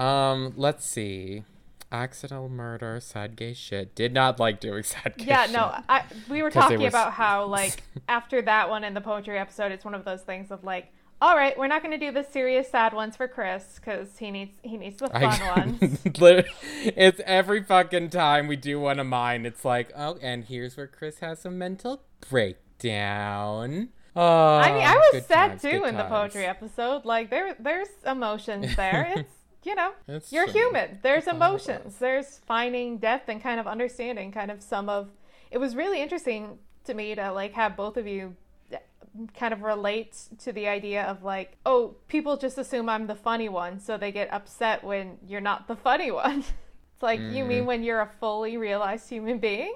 Um, 0.00 0.52
let's 0.56 0.84
see. 0.86 1.44
Accidental 1.90 2.48
murder, 2.48 3.00
sad 3.00 3.36
gay 3.36 3.52
shit. 3.52 3.94
Did 3.94 4.14
not 4.14 4.40
like 4.40 4.60
doing 4.60 4.82
sad 4.82 5.14
gay 5.18 5.26
Yeah, 5.26 5.44
shit. 5.44 5.52
no, 5.52 5.74
I, 5.88 6.04
we 6.28 6.42
were 6.42 6.50
talking 6.50 6.78
was- 6.80 6.88
about 6.88 7.12
how 7.12 7.44
like 7.58 7.82
after 8.08 8.40
that 8.42 8.70
one 8.70 8.82
in 8.84 8.94
the 8.94 9.00
poetry 9.00 9.38
episode, 9.38 9.72
it's 9.72 9.84
one 9.84 9.94
of 9.94 10.04
those 10.04 10.22
things 10.22 10.50
of 10.50 10.64
like, 10.64 10.92
all 11.20 11.36
right, 11.36 11.56
we're 11.56 11.68
not 11.68 11.82
going 11.82 11.92
to 11.98 12.04
do 12.04 12.10
the 12.10 12.24
serious 12.24 12.68
sad 12.70 12.92
ones 12.94 13.14
for 13.16 13.28
Chris 13.28 13.74
because 13.76 14.18
he 14.18 14.30
needs 14.30 14.52
he 14.62 14.76
needs 14.76 14.98
the 14.98 15.08
fun 15.08 15.22
I, 15.22 15.52
ones. 15.56 15.98
It's 16.04 17.20
every 17.26 17.62
fucking 17.62 18.10
time 18.10 18.48
we 18.48 18.56
do 18.56 18.80
one 18.80 18.98
of 18.98 19.06
mine. 19.06 19.46
It's 19.46 19.64
like, 19.64 19.92
oh, 19.96 20.18
and 20.20 20.44
here's 20.44 20.76
where 20.76 20.88
Chris 20.88 21.18
has 21.20 21.44
a 21.44 21.50
mental 21.50 22.02
breakdown. 22.28 23.90
Oh, 24.16 24.56
I 24.56 24.72
mean, 24.72 24.82
I 24.82 24.96
was 25.12 25.24
sad 25.26 25.48
times, 25.60 25.62
too 25.62 25.84
in 25.84 25.96
the 25.96 26.04
poetry 26.04 26.44
episode. 26.44 27.04
Like 27.04 27.30
there, 27.30 27.54
there's 27.58 27.88
emotions 28.06 28.74
there. 28.76 29.12
It's 29.16 29.30
you 29.64 29.74
know, 29.74 29.92
It's 30.08 30.32
you're 30.32 30.46
human. 30.48 30.98
There's 31.02 31.26
all 31.28 31.34
it 31.34 31.38
was. 31.38 31.68
emotions. 31.68 31.96
There's 31.98 32.38
finding 32.46 32.98
depth 32.98 33.28
and 33.28 33.42
kind 33.42 33.58
of 33.60 33.66
understanding 33.66 34.32
kind 34.32 34.50
of 34.50 34.62
some 34.62 34.88
of. 34.88 35.08
It 35.50 35.58
was 35.58 35.76
really 35.76 36.00
interesting 36.00 36.58
to 36.84 36.94
me 36.94 37.14
to 37.14 37.30
like 37.32 37.52
have 37.54 37.76
both 37.76 37.96
of 37.96 38.06
you 38.06 38.34
uh, 38.72 38.78
kind 39.38 39.52
of 39.52 39.62
relate 39.62 40.16
to 40.38 40.52
the 40.52 40.66
idea 40.68 41.04
of 41.04 41.22
like, 41.22 41.56
oh, 41.66 41.96
people 42.08 42.36
just 42.36 42.58
assume 42.58 42.88
I'm 42.88 43.06
the 43.06 43.14
funny 43.14 43.48
one, 43.48 43.78
so 43.78 43.96
they 43.96 44.10
get 44.12 44.32
upset 44.32 44.82
when 44.82 45.18
you're 45.26 45.40
not 45.40 45.68
the 45.68 45.76
funny 45.76 46.10
one. 46.22 46.40
it's 46.94 47.02
like 47.02 47.20
you 47.20 47.26
Mm-hmm. 47.26 47.48
mean 47.48 47.66
when 47.66 47.82
you're 47.82 48.00
a 48.00 48.10
fully 48.20 48.56
realized 48.56 49.08
human 49.08 49.38
being? 49.38 49.74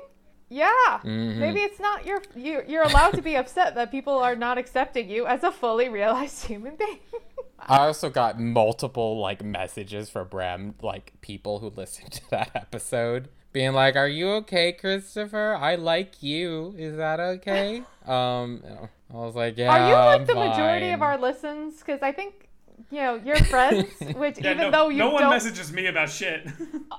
Yeah. 0.48 1.00
Mhm. 1.02 1.36
Maybe 1.38 1.60
it's 1.60 1.80
not 1.80 2.06
your 2.06 2.22
you 2.34 2.62
you're 2.68 2.84
allowed 2.84 3.14
to 3.14 3.22
be 3.22 3.34
upset 3.36 3.74
that 3.74 3.90
people 3.90 4.18
are 4.18 4.36
not 4.36 4.58
accepting 4.58 5.08
you 5.10 5.26
as 5.26 5.42
a 5.42 5.50
fully 5.50 5.88
realized 5.88 6.44
human 6.46 6.76
being. 6.76 6.98
I 7.58 7.78
also 7.86 8.10
got 8.10 8.38
multiple 8.38 9.18
like 9.18 9.42
messages 9.42 10.10
from 10.10 10.28
Bram, 10.28 10.74
like 10.82 11.14
people 11.20 11.58
who 11.58 11.70
listened 11.70 12.12
to 12.12 12.30
that 12.30 12.50
episode, 12.54 13.28
being 13.52 13.72
like, 13.72 13.96
"Are 13.96 14.06
you 14.08 14.28
okay, 14.44 14.72
Christopher? 14.72 15.56
I 15.58 15.74
like 15.74 16.22
you. 16.22 16.74
Is 16.78 16.96
that 16.96 17.18
okay?" 17.18 17.78
um, 18.06 18.62
I 19.12 19.16
was 19.16 19.34
like, 19.34 19.56
"Yeah." 19.58 19.70
are 19.70 19.88
you 19.88 19.94
like 19.94 20.20
I'm 20.20 20.26
the 20.26 20.34
majority 20.34 20.90
of 20.90 21.02
our 21.02 21.18
listens? 21.18 21.78
Because 21.78 22.02
I 22.02 22.12
think 22.12 22.48
you 22.90 22.98
know 23.00 23.14
your 23.16 23.36
friends, 23.36 23.88
which 24.14 24.38
Yeah, 24.38 24.52
even 24.52 24.58
no, 24.64 24.70
though 24.70 24.88
you 24.90 24.98
no 24.98 25.10
one 25.10 25.22
don't, 25.22 25.30
messages 25.32 25.72
me 25.72 25.86
about 25.86 26.10
shit. 26.10 26.46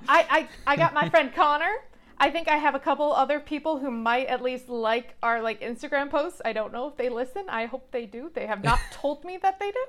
I, 0.07 0.47
I 0.67 0.73
I 0.73 0.75
got 0.75 0.93
my 0.93 1.07
friend 1.07 1.33
Connor. 1.33 1.73
I 2.19 2.29
think 2.31 2.47
I 2.47 2.57
have 2.57 2.73
a 2.75 2.79
couple 2.79 3.13
other 3.13 3.39
people 3.39 3.77
who 3.77 3.91
might 3.91 4.27
at 4.27 4.41
least 4.41 4.69
like 4.69 5.15
our 5.21 5.41
like 5.41 5.61
Instagram 5.61 6.09
posts. 6.09 6.41
I 6.43 6.53
don't 6.53 6.73
know 6.73 6.87
if 6.87 6.97
they 6.97 7.09
listen. 7.09 7.45
I 7.47 7.65
hope 7.65 7.91
they 7.91 8.05
do. 8.05 8.31
They 8.33 8.47
have 8.47 8.63
not 8.63 8.79
told 8.91 9.23
me 9.23 9.37
that 9.41 9.59
they 9.59 9.71
do. 9.71 9.85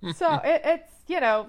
so 0.14 0.40
it, 0.44 0.62
it's 0.64 0.92
you 1.06 1.20
know 1.20 1.48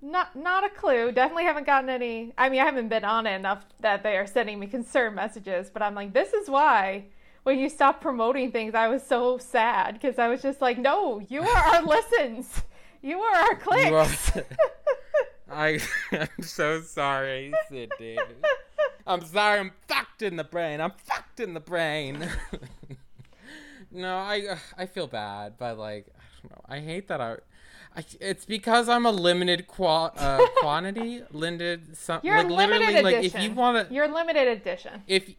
not 0.00 0.36
not 0.36 0.64
a 0.64 0.68
clue. 0.68 1.10
Definitely 1.12 1.44
haven't 1.44 1.66
gotten 1.66 1.90
any. 1.90 2.32
I 2.38 2.48
mean, 2.48 2.60
I 2.60 2.64
haven't 2.64 2.88
been 2.88 3.04
on 3.04 3.26
it 3.26 3.34
enough 3.34 3.64
that 3.80 4.02
they 4.02 4.16
are 4.16 4.26
sending 4.26 4.58
me 4.60 4.66
concern 4.66 5.14
messages. 5.14 5.70
But 5.70 5.82
I'm 5.82 5.94
like, 5.94 6.12
this 6.12 6.32
is 6.32 6.48
why 6.48 7.06
when 7.42 7.58
you 7.58 7.68
stopped 7.68 8.00
promoting 8.00 8.52
things, 8.52 8.74
I 8.74 8.88
was 8.88 9.02
so 9.02 9.38
sad 9.38 9.94
because 9.94 10.18
I 10.18 10.28
was 10.28 10.42
just 10.42 10.60
like, 10.60 10.78
no, 10.78 11.20
you 11.28 11.42
are 11.42 11.74
our 11.74 11.82
listens. 11.86 12.62
You 13.02 13.20
are 13.20 13.36
our 13.36 13.54
clicks. 13.56 14.32
I 15.50 15.80
I'm 16.12 16.42
so 16.42 16.80
sorry, 16.80 17.52
Sydney. 17.68 18.18
I'm 19.06 19.24
sorry. 19.24 19.60
I'm 19.60 19.72
fucked 19.86 20.22
in 20.22 20.36
the 20.36 20.44
brain. 20.44 20.80
I'm 20.80 20.92
fucked 21.04 21.40
in 21.40 21.54
the 21.54 21.60
brain. 21.60 22.28
no, 23.90 24.16
I 24.16 24.58
I 24.76 24.86
feel 24.86 25.06
bad, 25.06 25.54
but 25.58 25.78
like 25.78 26.06
I 26.16 26.22
don't 26.42 26.50
know. 26.52 26.62
I 26.68 26.80
hate 26.80 27.08
that 27.08 27.20
I. 27.20 27.36
I, 27.96 28.04
it's 28.20 28.44
because 28.44 28.88
I'm 28.88 29.06
a 29.06 29.10
limited 29.10 29.66
qua- 29.66 30.12
uh, 30.16 30.46
quantity, 30.58 31.22
limited. 31.32 31.96
Some, 31.96 32.20
You're 32.22 32.36
like 32.36 32.48
limited 32.50 32.80
literally, 32.80 33.02
like 33.02 33.16
edition. 33.16 33.40
if 33.40 33.44
you 33.48 33.54
want 33.54 33.88
to, 33.88 33.94
You're 33.94 34.08
limited 34.08 34.46
edition. 34.46 35.02
if 35.06 35.30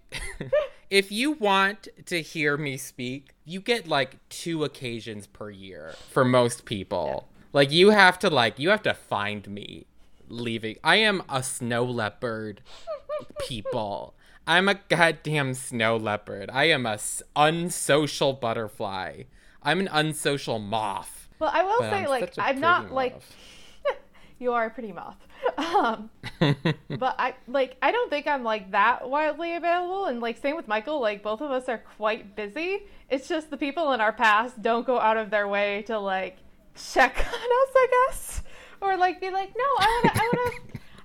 if 0.89 1.11
you 1.11 1.33
want 1.33 1.87
to 2.07 2.21
hear 2.21 2.57
me 2.57 2.75
speak, 2.75 3.35
you 3.45 3.61
get 3.61 3.87
like 3.87 4.17
two 4.29 4.63
occasions 4.63 5.27
per 5.27 5.51
year 5.51 5.93
for 6.09 6.25
most 6.25 6.65
people. 6.65 7.29
Like 7.53 7.71
you 7.71 7.91
have 7.91 8.17
to 8.19 8.29
like 8.29 8.57
you 8.59 8.69
have 8.71 8.83
to 8.83 8.93
find 8.95 9.47
me 9.47 9.85
leaving. 10.29 10.77
I 10.83 10.97
am 10.97 11.23
a 11.29 11.43
snow 11.43 11.83
leopard 11.83 12.61
people. 13.47 14.15
I'm 14.47 14.67
a 14.67 14.75
goddamn 14.75 15.53
snow 15.53 15.97
leopard. 15.97 16.49
I 16.51 16.65
am 16.65 16.85
a 16.85 16.93
s- 16.93 17.21
unsocial 17.35 18.33
butterfly. 18.33 19.23
I'm 19.61 19.79
an 19.79 19.89
unsocial 19.91 20.59
moth. 20.59 21.29
Well, 21.39 21.51
I 21.53 21.63
will 21.63 21.79
But 21.79 21.89
say, 21.89 21.97
I'm 22.03 22.05
like, 22.09 22.33
I'm 22.37 22.59
not 22.59 22.91
like 22.91 23.19
you 24.39 24.53
are 24.53 24.65
a 24.65 24.69
pretty 24.69 24.91
moth. 24.91 25.17
Um, 25.57 26.09
but 26.89 27.15
I 27.17 27.33
like 27.47 27.77
I 27.81 27.91
don't 27.91 28.09
think 28.09 28.27
I'm 28.27 28.43
like 28.43 28.71
that 28.71 29.09
wildly 29.09 29.55
available. 29.55 30.05
And 30.05 30.19
like 30.19 30.37
same 30.37 30.55
with 30.57 30.67
Michael, 30.67 30.99
like 30.99 31.23
both 31.23 31.39
of 31.41 31.49
us 31.49 31.69
are 31.69 31.77
quite 31.97 32.35
busy. 32.35 32.83
It's 33.09 33.27
just 33.27 33.49
the 33.49 33.55
people 33.57 33.93
in 33.93 34.01
our 34.01 34.11
past 34.11 34.61
don't 34.61 34.85
go 34.85 34.99
out 34.99 35.15
of 35.17 35.29
their 35.29 35.47
way 35.47 35.83
to 35.87 35.97
like 35.97 36.37
check 36.75 37.17
on 37.17 37.23
us, 37.33 37.73
I 37.75 37.87
guess, 38.09 38.43
or 38.81 38.97
like 38.97 39.19
be 39.21 39.29
like, 39.29 39.53
no, 39.57 39.63
I 39.63 40.01
wanna, 40.03 40.19
I 40.19 40.31
wanna. 40.33 40.51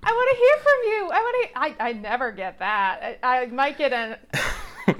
I 0.07 0.13
want 0.13 0.31
to 0.31 0.37
hear 0.37 0.57
from 0.63 0.79
you. 0.85 1.11
I 1.13 1.21
want 1.23 1.37
to. 1.41 1.49
I, 1.59 1.89
I 1.89 1.93
never 1.95 2.31
get 2.31 2.59
that. 2.59 3.19
I, 3.23 3.45
I 3.45 3.47
might 3.47 3.79
get 3.79 3.93
an. 3.95 4.17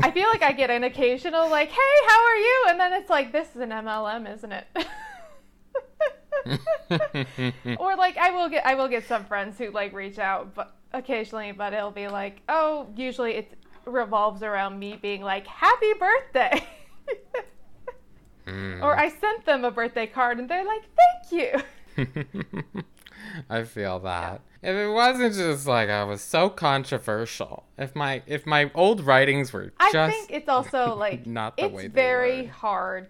I 0.03 0.11
feel 0.11 0.29
like 0.31 0.43
I 0.43 0.53
get 0.53 0.71
an 0.71 0.83
occasional 0.85 1.51
like, 1.51 1.69
"Hey, 1.69 2.07
how 2.09 2.25
are 2.25 2.37
you?" 2.37 2.65
And 2.69 2.81
then 2.81 2.95
it's 2.95 3.11
like, 3.11 3.31
"This 3.31 3.49
is 3.55 3.61
an 3.61 3.69
MLM, 3.69 4.33
isn't 4.35 4.51
it?" 4.51 4.67
or 7.79 7.97
like 7.97 8.17
I 8.17 8.31
will 8.31 8.49
get 8.49 8.67
I 8.67 8.75
will 8.75 8.89
get 8.89 9.07
some 9.07 9.25
friends 9.25 9.59
who 9.59 9.71
like 9.71 9.93
reach 9.93 10.19
out 10.19 10.55
but 10.55 10.75
occasionally 10.93 11.53
but 11.53 11.73
it'll 11.73 11.91
be 11.91 12.09
like 12.09 12.43
oh 12.49 12.87
usually 12.97 13.33
it 13.33 13.53
revolves 13.87 14.43
around 14.43 14.79
me 14.79 14.99
being 15.01 15.23
like 15.23 15.47
happy 15.47 15.93
birthday 15.95 16.67
Mm. 18.47 18.83
or 18.83 18.95
I 18.95 19.09
sent 19.09 19.47
them 19.47 19.65
a 19.65 19.71
birthday 19.71 20.07
card 20.07 20.39
and 20.39 20.47
they're 20.51 20.67
like 20.67 20.83
thank 20.83 21.33
you 21.33 21.63
I 23.51 23.63
feel 23.65 24.01
that. 24.01 24.41
If 24.63 24.75
it 24.75 24.89
wasn't 24.91 25.35
just 25.35 25.67
like 25.67 25.89
I 25.89 26.05
was 26.05 26.21
so 26.21 26.49
controversial, 26.49 27.65
if 27.79 27.95
my 27.95 28.23
if 28.27 28.47
my 28.47 28.71
old 28.75 29.01
writings 29.01 29.53
were 29.53 29.73
I 29.79 29.91
think 29.93 30.31
it's 30.31 30.49
also 30.49 30.95
like 30.99 31.27
not 31.27 31.57
the 31.57 31.67
it's 31.67 31.75
way 31.75 31.89
very 31.89 32.43
were. 32.43 32.49
hard 32.49 33.09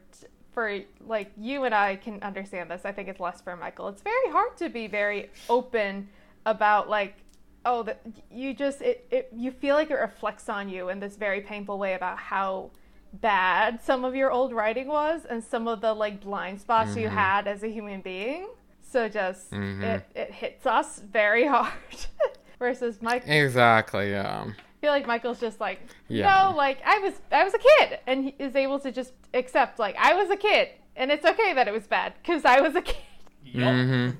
for 0.52 0.80
like 1.06 1.32
you 1.36 1.64
and 1.64 1.74
I 1.74 1.96
can 1.96 2.22
understand 2.22 2.70
this. 2.70 2.82
I 2.84 2.92
think 2.92 3.08
it's 3.08 3.20
less 3.20 3.40
for 3.40 3.56
Michael. 3.56 3.88
It's 3.88 4.02
very 4.02 4.30
hard 4.30 4.56
to 4.58 4.68
be 4.68 4.86
very 4.86 5.30
open 5.48 6.08
about 6.46 6.88
like 6.88 7.16
oh 7.64 7.82
that 7.84 8.00
you 8.30 8.52
just 8.54 8.82
it, 8.82 9.06
it 9.10 9.30
you 9.34 9.50
feel 9.50 9.74
like 9.74 9.90
it 9.90 9.94
reflects 9.94 10.48
on 10.48 10.68
you 10.68 10.90
in 10.90 11.00
this 11.00 11.16
very 11.16 11.40
painful 11.40 11.78
way 11.78 11.94
about 11.94 12.18
how 12.18 12.70
bad 13.14 13.80
some 13.80 14.04
of 14.04 14.14
your 14.14 14.30
old 14.30 14.52
writing 14.52 14.88
was 14.88 15.24
and 15.24 15.42
some 15.42 15.66
of 15.68 15.80
the 15.80 15.94
like 15.94 16.20
blind 16.20 16.60
spots 16.60 16.96
you 16.96 17.08
Mhm. 17.08 17.12
had 17.12 17.46
as 17.46 17.62
a 17.62 17.68
human 17.68 18.00
being. 18.00 18.48
So 18.94 19.08
just 19.08 19.50
Mhm. 19.50 19.82
it, 19.82 20.06
it 20.14 20.30
hits 20.30 20.64
us 20.66 21.00
very 21.00 21.44
hard 21.48 21.72
versus 22.60 23.02
Michael 23.02 23.28
exactly 23.28 24.10
yeah. 24.12 24.44
I 24.46 24.52
feel 24.80 24.92
like 24.92 25.04
Michael's 25.04 25.40
just 25.40 25.58
like, 25.60 25.80
Yeah. 26.06 26.28
no, 26.50 26.56
like 26.56 26.78
I 26.86 27.00
was, 27.00 27.14
I 27.32 27.42
was 27.42 27.54
a 27.54 27.58
kid, 27.58 27.98
and 28.06 28.22
he 28.26 28.36
is 28.38 28.54
able 28.54 28.78
to 28.78 28.92
just 28.92 29.12
accept 29.32 29.80
like 29.80 29.96
I 29.98 30.14
was 30.14 30.30
a 30.30 30.36
kid, 30.36 30.68
and 30.94 31.10
it's 31.10 31.26
okay 31.26 31.54
that 31.54 31.66
it 31.66 31.72
was 31.72 31.88
bad 31.88 32.12
because 32.22 32.44
I 32.44 32.60
was 32.60 32.76
a 32.76 32.82
kid. 32.82 32.96
Yup. 33.42 33.72
hmm 33.74 34.10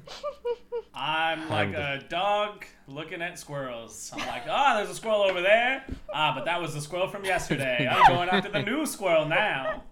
I'm 0.93 1.49
like 1.49 1.72
a 1.75 2.03
dog 2.09 2.64
looking 2.89 3.22
at 3.22 3.39
squirrels. 3.39 4.11
I'm 4.12 4.27
like, 4.27 4.43
ah, 4.49 4.77
there's 4.77 4.91
a 4.91 4.95
squirrel 4.97 5.22
over 5.22 5.41
there. 5.41 5.85
Ah, 6.12 6.33
but 6.35 6.45
that 6.47 6.61
was 6.61 6.75
the 6.75 6.81
squirrel 6.81 7.07
from 7.09 7.25
yesterday. 7.25 7.87
I'm 7.89 8.12
going 8.12 8.29
after 8.29 8.51
the 8.51 8.62
new 8.62 8.87
squirrel 8.87 9.27
now. 9.27 9.85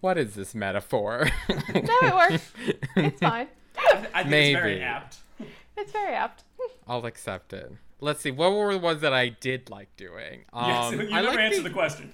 What 0.00 0.18
is 0.18 0.34
this 0.34 0.54
metaphor? 0.54 1.30
No, 1.48 1.56
it 1.74 2.14
works. 2.14 2.52
It's 2.96 3.20
fine. 3.30 3.48
I 4.14 4.22
think 4.22 4.34
it's 4.34 4.52
very 4.60 4.72
Maybe. 4.74 4.82
apt. 4.82 5.18
It's 5.76 5.92
very 5.92 6.14
apt. 6.14 6.44
I'll 6.86 7.06
accept 7.06 7.52
it. 7.52 7.72
Let's 8.02 8.20
see. 8.22 8.30
What 8.30 8.52
were 8.52 8.72
the 8.72 8.78
ones 8.78 9.00
that 9.02 9.12
I 9.12 9.28
did 9.28 9.68
like 9.70 9.94
doing? 9.96 10.44
Yes, 10.54 10.92
Um, 10.92 11.00
you 11.00 11.08
I 11.08 11.20
never 11.20 11.26
like 11.28 11.38
answered 11.38 11.64
the 11.64 11.70
question. 11.70 12.12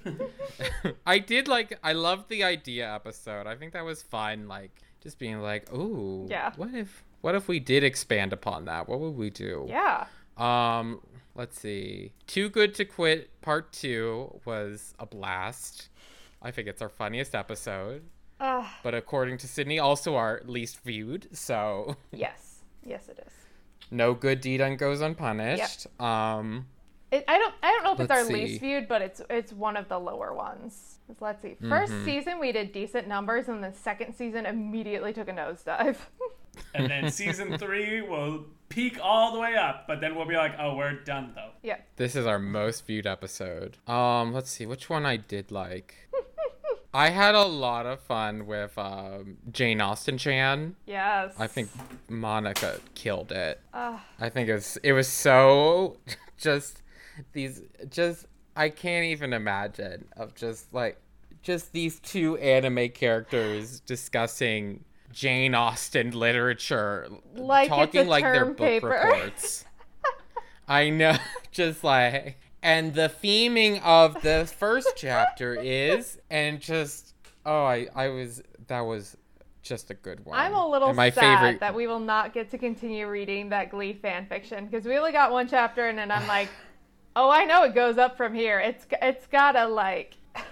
I 1.05 1.19
did 1.19 1.47
like. 1.47 1.77
I 1.83 1.93
loved 1.93 2.29
the 2.29 2.43
idea 2.43 2.93
episode. 2.93 3.47
I 3.47 3.55
think 3.55 3.73
that 3.73 3.85
was 3.85 4.03
fun. 4.03 4.47
Like 4.47 4.71
just 5.01 5.17
being 5.19 5.41
like, 5.41 5.71
ooh, 5.73 6.27
Yeah. 6.29 6.51
What 6.57 6.73
if? 6.73 7.03
What 7.21 7.35
if 7.35 7.47
we 7.47 7.59
did 7.59 7.83
expand 7.83 8.31
upon 8.33 8.65
that? 8.65 8.87
What 8.87 8.99
would 8.99 9.15
we 9.15 9.29
do? 9.29 9.65
Yeah. 9.67 10.05
Um, 10.37 11.01
let's 11.35 11.59
see. 11.59 12.11
Too 12.27 12.49
Good 12.49 12.75
to 12.75 12.85
Quit 12.85 13.29
Part 13.41 13.71
2 13.73 14.41
was 14.45 14.93
a 14.99 15.05
blast. 15.05 15.89
I 16.43 16.51
think 16.51 16.67
it's 16.67 16.81
our 16.81 16.89
funniest 16.89 17.33
episode, 17.33 18.03
Uh, 18.39 18.65
but 18.83 18.93
according 18.93 19.37
to 19.39 19.47
Sydney, 19.47 19.79
also 19.79 20.15
our 20.15 20.41
least 20.45 20.79
viewed. 20.83 21.27
So, 21.35 21.95
yes. 22.11 22.59
Yes, 22.85 23.07
it 23.09 23.19
is. 23.25 23.33
no 23.91 24.13
good 24.13 24.41
deed 24.41 24.61
un- 24.61 24.77
goes 24.77 25.01
unpunished. 25.01 25.87
Um, 26.01 26.67
It, 27.11 27.23
I 27.27 27.37
don't. 27.37 27.53
I 27.63 27.71
don't 27.71 27.83
know 27.83 27.93
if 27.93 27.99
it's 28.01 28.11
our 28.11 28.17
Let's 28.23 28.29
least 28.33 28.61
viewed, 28.61 28.87
but 28.87 29.01
it's 29.01 29.21
it's 29.29 29.51
one 29.53 29.75
of 29.77 29.87
the 29.89 29.97
lower 29.99 30.33
ones. 30.33 30.99
Let's 31.21 31.41
see. 31.41 31.55
1st 31.61 31.87
Mm-hmm. 31.87 32.05
season 32.05 32.39
we 32.39 32.51
did 32.51 32.71
decent 32.73 33.07
numbers, 33.07 33.47
and 33.47 33.63
the 33.63 33.71
second 33.73 34.13
season 34.13 34.45
immediately 34.45 35.13
took 35.13 35.29
a 35.29 35.31
nosedive. 35.33 35.95
and 36.75 36.89
then 36.89 37.09
season 37.09 37.57
three 37.57 38.01
will 38.01 38.45
peak 38.69 38.99
all 39.01 39.31
the 39.33 39.39
way 39.39 39.55
up, 39.55 39.87
but 39.87 40.01
then 40.01 40.15
we'll 40.15 40.27
be 40.27 40.35
like, 40.35 40.53
oh, 40.59 40.75
we're 40.75 40.95
done 41.03 41.31
though. 41.33 41.51
yeah. 41.63 41.77
this 41.95 42.15
is 42.15 42.25
our 42.27 42.39
most 42.39 42.85
viewed 42.85 43.07
episode. 43.07 43.77
Um, 43.87 44.33
let's 44.33 44.49
see 44.51 44.65
which 44.65 44.89
one 44.89 45.05
I 45.05 45.15
did 45.17 45.49
like. 45.51 45.95
I 46.93 47.09
had 47.09 47.35
a 47.35 47.43
lot 47.43 47.85
of 47.85 47.99
fun 47.99 48.47
with 48.47 48.77
um, 48.77 49.37
Jane 49.51 49.81
Austen 49.81 50.17
Chan. 50.17 50.75
Yes. 50.85 51.33
I 51.37 51.47
think 51.47 51.69
Monica 52.09 52.79
killed 52.95 53.31
it. 53.31 53.59
Uh, 53.73 53.99
I 54.19 54.29
think 54.29 54.49
it 54.49 54.53
was 54.53 54.77
it 54.83 54.93
was 54.93 55.07
so 55.07 55.97
just 56.37 56.81
these 57.33 57.61
just 57.89 58.25
I 58.55 58.69
can't 58.69 59.05
even 59.05 59.33
imagine 59.33 60.05
of 60.15 60.33
just 60.33 60.73
like 60.73 60.99
just 61.43 61.71
these 61.73 61.99
two 61.99 62.37
anime 62.37 62.89
characters 62.89 63.79
discussing 63.81 64.83
Jane 65.13 65.55
Austen 65.55 66.11
literature, 66.11 67.07
Like 67.35 67.69
talking 67.69 68.07
like 68.07 68.23
their 68.23 68.45
book 68.45 68.57
paper. 68.57 68.89
reports. 68.89 69.65
I 70.67 70.89
know, 70.89 71.15
just 71.51 71.83
like 71.83 72.37
and 72.63 72.93
the 72.93 73.09
theming 73.23 73.81
of 73.83 74.21
the 74.21 74.51
first 74.57 74.93
chapter 74.95 75.55
is 75.55 76.19
and 76.29 76.59
just 76.59 77.13
oh 77.45 77.63
I 77.65 77.87
I 77.95 78.09
was 78.09 78.41
that 78.67 78.81
was 78.81 79.15
just 79.63 79.89
a 79.91 79.93
good 79.93 80.25
one. 80.25 80.39
I'm 80.39 80.53
a 80.53 80.67
little 80.67 80.87
And 80.89 80.95
my 80.97 81.09
sad 81.09 81.39
favorite 81.39 81.59
that 81.59 81.75
we 81.75 81.87
will 81.87 81.99
not 81.99 82.33
get 82.33 82.49
to 82.51 82.57
continue 82.57 83.07
reading 83.07 83.49
that 83.49 83.69
Glee 83.69 83.93
fan 83.93 84.25
fiction 84.25 84.65
because 84.65 84.85
we 84.85 84.97
only 84.97 85.11
got 85.11 85.31
one 85.31 85.47
chapter, 85.49 85.87
and 85.89 85.97
then 85.97 86.09
I'm 86.09 86.25
like, 86.25 86.47
oh, 87.17 87.29
I 87.29 87.43
know 87.43 87.63
it 87.63 87.75
goes 87.75 87.97
up 87.97 88.15
from 88.15 88.33
here. 88.33 88.59
It's 88.59 88.85
it's 89.01 89.27
gotta 89.27 89.67
like. 89.67 90.15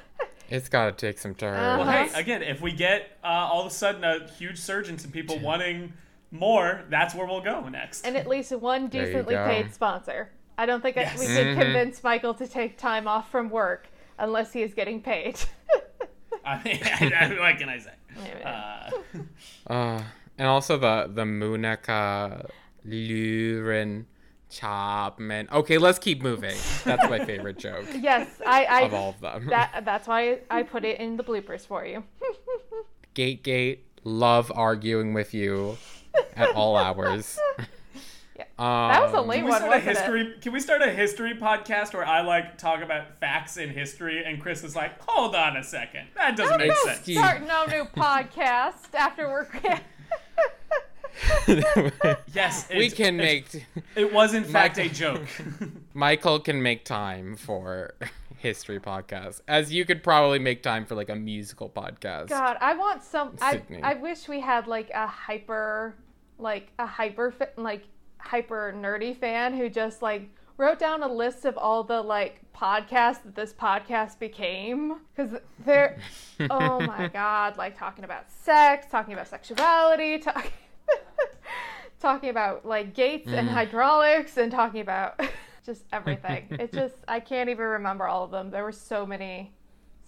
It's 0.48 0.70
got 0.70 0.86
to 0.86 0.92
take 1.08 1.18
some 1.18 1.34
turns. 1.34 1.58
Well, 1.58 1.82
Uh-huh. 1.82 2.06
hey, 2.14 2.20
again, 2.22 2.44
if 2.44 2.62
we 2.62 2.72
get 2.72 3.18
uh, 3.24 3.28
all 3.28 3.62
of 3.62 3.66
a 3.68 3.72
sudden 3.72 4.04
a 4.04 4.28
huge 4.38 4.60
surge 4.60 4.88
in 4.90 5.00
some 5.00 5.10
people 5.10 5.40
wanting 5.40 5.92
more, 6.30 6.84
that's 6.90 7.16
where 7.16 7.26
we'll 7.26 7.42
go 7.42 7.68
next. 7.68 8.06
and 8.06 8.16
at 8.16 8.28
least 8.28 8.52
one 8.52 8.88
decently 8.88 9.34
paid 9.36 9.74
sponsor. 9.74 10.30
I 10.58 10.66
don't 10.66 10.82
think 10.82 10.96
Yes. 10.96 11.20
we 11.20 11.26
could 11.28 11.48
Mhm. 11.48 11.62
convince 11.62 12.04
Michael 12.04 12.34
to 12.36 12.48
take 12.48 12.78
time 12.78 13.08
off 13.08 13.30
from 13.30 13.50
work 13.50 13.88
unless 14.18 14.54
he 14.54 14.62
is 14.62 14.74
getting 14.74 15.02
paid. 15.02 15.40
I 16.46 16.62
mean, 16.64 17.38
what 17.40 17.58
can 17.58 17.70
I 17.70 17.80
say? 17.80 17.92
Uh, 18.44 18.90
Uh, 19.68 20.02
and 20.38 20.48
also 20.48 20.78
the 20.78 21.10
the 21.14 21.26
Monica 21.26 22.48
Luren 22.88 24.06
Chapman. 24.50 25.50
Okay, 25.52 25.78
let's 25.80 25.98
keep 26.00 26.22
moving. 26.22 26.56
That's 26.84 27.10
my 27.10 27.26
favorite 27.26 27.58
joke 27.58 27.88
yes, 28.00 28.30
I, 28.46 28.66
I 28.66 28.82
of 28.82 28.94
all 28.94 29.10
of 29.10 29.20
them. 29.22 29.48
that 29.48 29.82
that's 29.84 30.08
why 30.08 30.40
I 30.52 30.64
put 30.64 30.86
it 30.86 31.00
in 31.00 31.18
the 31.18 31.24
bloopers 31.24 31.66
for 31.66 31.84
you. 31.86 32.04
Gate 33.16 33.44
Gate, 33.44 33.86
love 34.04 34.52
arguing 34.56 35.14
with 35.14 35.34
you 35.34 35.78
at 36.36 36.54
all 36.56 36.78
hours. 36.78 37.40
Yeah. 38.36 38.44
Um, 38.60 38.90
That 38.92 39.02
was 39.04 39.14
a 39.14 39.22
late 39.22 39.38
can 39.38 39.46
we 39.46 39.50
one, 39.52 39.60
start 39.62 39.74
a 39.74 39.76
wasn't 39.78 39.92
it? 39.92 39.98
history? 39.98 40.34
Can 40.42 40.52
we 40.54 40.60
start 40.60 40.82
a 40.82 40.92
history 40.92 41.34
podcast 41.36 41.94
where 41.94 42.06
I 42.06 42.22
like 42.22 42.58
talk 42.58 42.82
about 42.82 43.18
facts 43.20 43.58
in 43.58 43.70
history, 43.70 44.24
and 44.26 44.42
Chris 44.42 44.64
is 44.64 44.76
like, 44.76 45.00
"Hold 45.08 45.36
on 45.36 45.56
a 45.58 45.64
second, 45.64 46.08
that 46.16 46.36
doesn't 46.36 46.58
make 46.60 46.76
sense." 46.76 46.98
Excuse- 46.98 47.18
Start 47.20 47.42
no 47.48 47.66
new 47.66 47.86
podcast 47.86 48.94
after 48.94 49.28
we're. 49.30 49.48
Yes, 52.34 52.68
we 52.70 52.90
can 52.90 53.20
it's- 53.22 53.54
make 53.54 53.66
It 53.96 54.12
was 54.12 54.34
in 54.34 54.44
fact 54.44 54.78
a 54.78 54.90
joke. 54.90 55.22
Michael 55.94 56.40
can 56.42 56.62
make 56.62 56.84
time 56.84 57.38
for 57.38 57.96
history 58.38 58.80
podcasts, 58.82 59.40
as 59.48 59.72
you 59.72 59.86
could 59.86 60.04
probably 60.04 60.40
make 60.40 60.62
time 60.62 60.86
for 60.86 60.96
like 60.96 61.08
a 61.10 61.16
musical 61.16 61.70
podcast. 61.70 62.28
God, 62.28 62.58
I 62.60 62.76
want 62.76 63.02
some. 63.04 63.38
I, 63.42 63.54
Sydney. 63.54 63.82
I 63.82 63.94
wish 63.94 64.28
we 64.28 64.42
had 64.42 64.68
like 64.68 64.90
a 64.94 65.08
hyper, 65.08 65.96
like 66.38 66.72
a 66.78 66.86
hyper, 66.86 67.32
fa- 67.32 67.50
like 67.56 67.84
hyper 68.26 68.74
nerdy 68.76 69.16
fan 69.16 69.56
who 69.56 69.70
just 69.70 70.02
like 70.02 70.30
wrote 70.58 70.80
down 70.80 71.04
a 71.04 71.08
list 71.08 71.46
of 71.46 71.58
all 71.58 71.84
the 71.84 72.02
like 72.02 72.42
podcasts 72.56 73.24
that 73.24 73.36
this 73.36 73.54
podcast 73.54 74.20
became. 74.20 75.00
Because 75.16 75.40
they're 75.66 75.98
oh 76.50 76.80
my 76.82 77.08
god 77.08 77.58
like 77.58 77.78
talking 77.78 78.04
about 78.04 78.32
sex 78.32 78.88
talking 78.90 79.14
about 79.14 79.28
sexuality 79.28 80.18
talking 80.20 80.52
talking 82.00 82.30
about 82.30 82.66
like 82.66 82.94
gates 82.94 83.28
and 83.28 83.48
mm. 83.48 83.52
hydraulics 83.52 84.38
and 84.38 84.52
talking 84.52 84.82
about 84.82 85.20
just 85.66 85.84
everything. 85.92 86.48
It 86.52 86.72
just 86.74 86.96
i 87.08 87.20
can't 87.20 87.50
even 87.50 87.66
remember 87.66 88.08
all 88.08 88.24
of 88.24 88.32
them. 88.32 88.50
There 88.50 88.64
were 88.64 88.72
so 88.72 89.06
many 89.06 89.54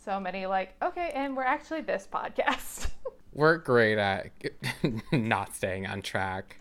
so 0.03 0.19
many 0.19 0.45
like 0.45 0.73
okay 0.81 1.11
and 1.13 1.35
we're 1.35 1.43
actually 1.43 1.81
this 1.81 2.07
podcast. 2.11 2.87
We're 3.33 3.57
great 3.57 3.99
at 3.99 4.31
not 5.11 5.55
staying 5.55 5.85
on 5.85 6.01
track. 6.01 6.57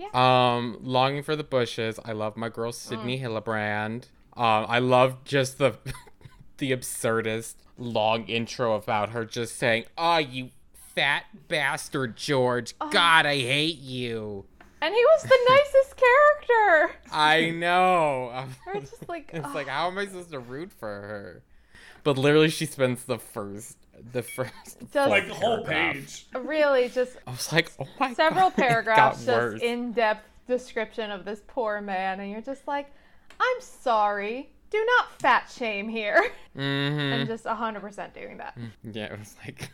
Yeah. 0.00 0.08
Um, 0.56 0.78
longing 0.80 1.22
for 1.22 1.36
the 1.36 1.44
bushes. 1.44 2.00
I 2.04 2.12
love 2.12 2.36
my 2.36 2.48
girl 2.48 2.72
Sydney 2.72 3.20
Hillebrand. 3.20 4.04
Um, 4.34 4.64
I 4.68 4.78
love 4.78 5.24
just 5.24 5.58
the 5.58 5.76
the 6.56 6.72
absurdist 6.72 7.56
long 7.76 8.26
intro 8.26 8.74
about 8.74 9.10
her 9.10 9.26
just 9.26 9.58
saying, 9.58 9.84
"Oh, 9.98 10.16
you 10.16 10.50
fat 10.94 11.24
bastard, 11.48 12.16
George. 12.16 12.74
God, 12.90 13.26
I 13.26 13.36
hate 13.36 13.78
you." 13.78 14.46
and 14.82 14.94
he 14.94 15.04
was 15.04 15.22
the 15.24 15.38
nicest 15.48 15.96
character 15.96 16.96
I 17.12 17.50
know. 17.50 18.46
Or 18.66 18.80
just 18.80 19.08
like 19.08 19.30
it's 19.32 19.44
ugh. 19.44 19.54
like, 19.54 19.68
how 19.68 19.88
am 19.88 19.98
I 19.98 20.06
supposed 20.06 20.30
to 20.30 20.38
root 20.38 20.72
for 20.72 20.88
her? 20.88 21.42
But 22.02 22.16
literally, 22.16 22.48
she 22.48 22.64
spends 22.64 23.04
the 23.04 23.18
first, 23.18 23.76
the 24.12 24.22
first, 24.22 24.52
Just- 24.92 25.10
like 25.10 25.28
the 25.28 25.34
whole 25.34 25.64
page. 25.64 26.26
really 26.34 26.88
just 26.88 27.16
I 27.26 27.30
was 27.30 27.52
like, 27.52 27.70
oh 27.78 27.86
my 27.98 28.12
several 28.14 28.50
god, 28.50 28.58
it 28.58 28.62
paragraphs 28.68 29.24
just 29.24 29.62
in-depth 29.62 30.26
description 30.46 31.10
of 31.10 31.24
this 31.24 31.40
poor 31.46 31.80
man 31.80 32.18
and 32.20 32.28
you're 32.30 32.40
just 32.40 32.66
like 32.66 32.86
i'm 33.38 33.60
sorry 33.60 34.50
do 34.70 34.84
not 34.96 35.12
fat 35.20 35.48
shame 35.56 35.88
here 35.88 36.20
Mhm. 36.56 37.12
and 37.12 37.28
just 37.28 37.44
100% 37.44 38.12
doing 38.14 38.38
that 38.38 38.58
Yeah, 38.82 39.12
it 39.12 39.18
was 39.18 39.36
like 39.44 39.70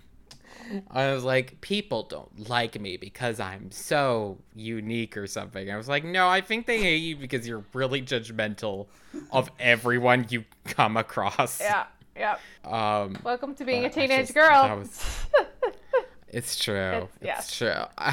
I 0.91 1.12
was 1.12 1.22
like, 1.22 1.61
people 1.61 2.03
don't 2.05 2.49
like 2.51 2.81
me 2.81 2.97
because 2.97 3.39
I'm 3.39 3.70
so 3.70 4.39
unique 4.55 5.16
or 5.16 5.27
something. 5.29 5.70
I 5.70 5.77
was 5.77 5.87
like, 5.87 6.03
no, 6.03 6.29
I 6.29 6.41
think 6.41 6.66
they 6.66 6.79
hate 6.83 6.97
you 6.97 7.14
because 7.14 7.47
you're 7.47 7.64
really 7.72 8.03
judgmental 8.03 8.87
of 9.31 9.49
everyone 9.61 10.27
you 10.31 10.45
come 10.64 10.97
across. 10.97 11.61
yeah 11.61 11.85
yeah 12.18 12.36
Um, 12.64 13.16
welcome 13.24 13.54
to 13.56 13.64
being 13.64 13.84
a 13.84 13.90
teenage 13.90 14.28
just- 14.28 14.34
girl 14.34 14.78
was- 14.78 15.26
it's 16.28 16.58
true. 16.58 17.08
It's- 17.20 17.48
It's, 17.50 17.56
true. 17.56 17.84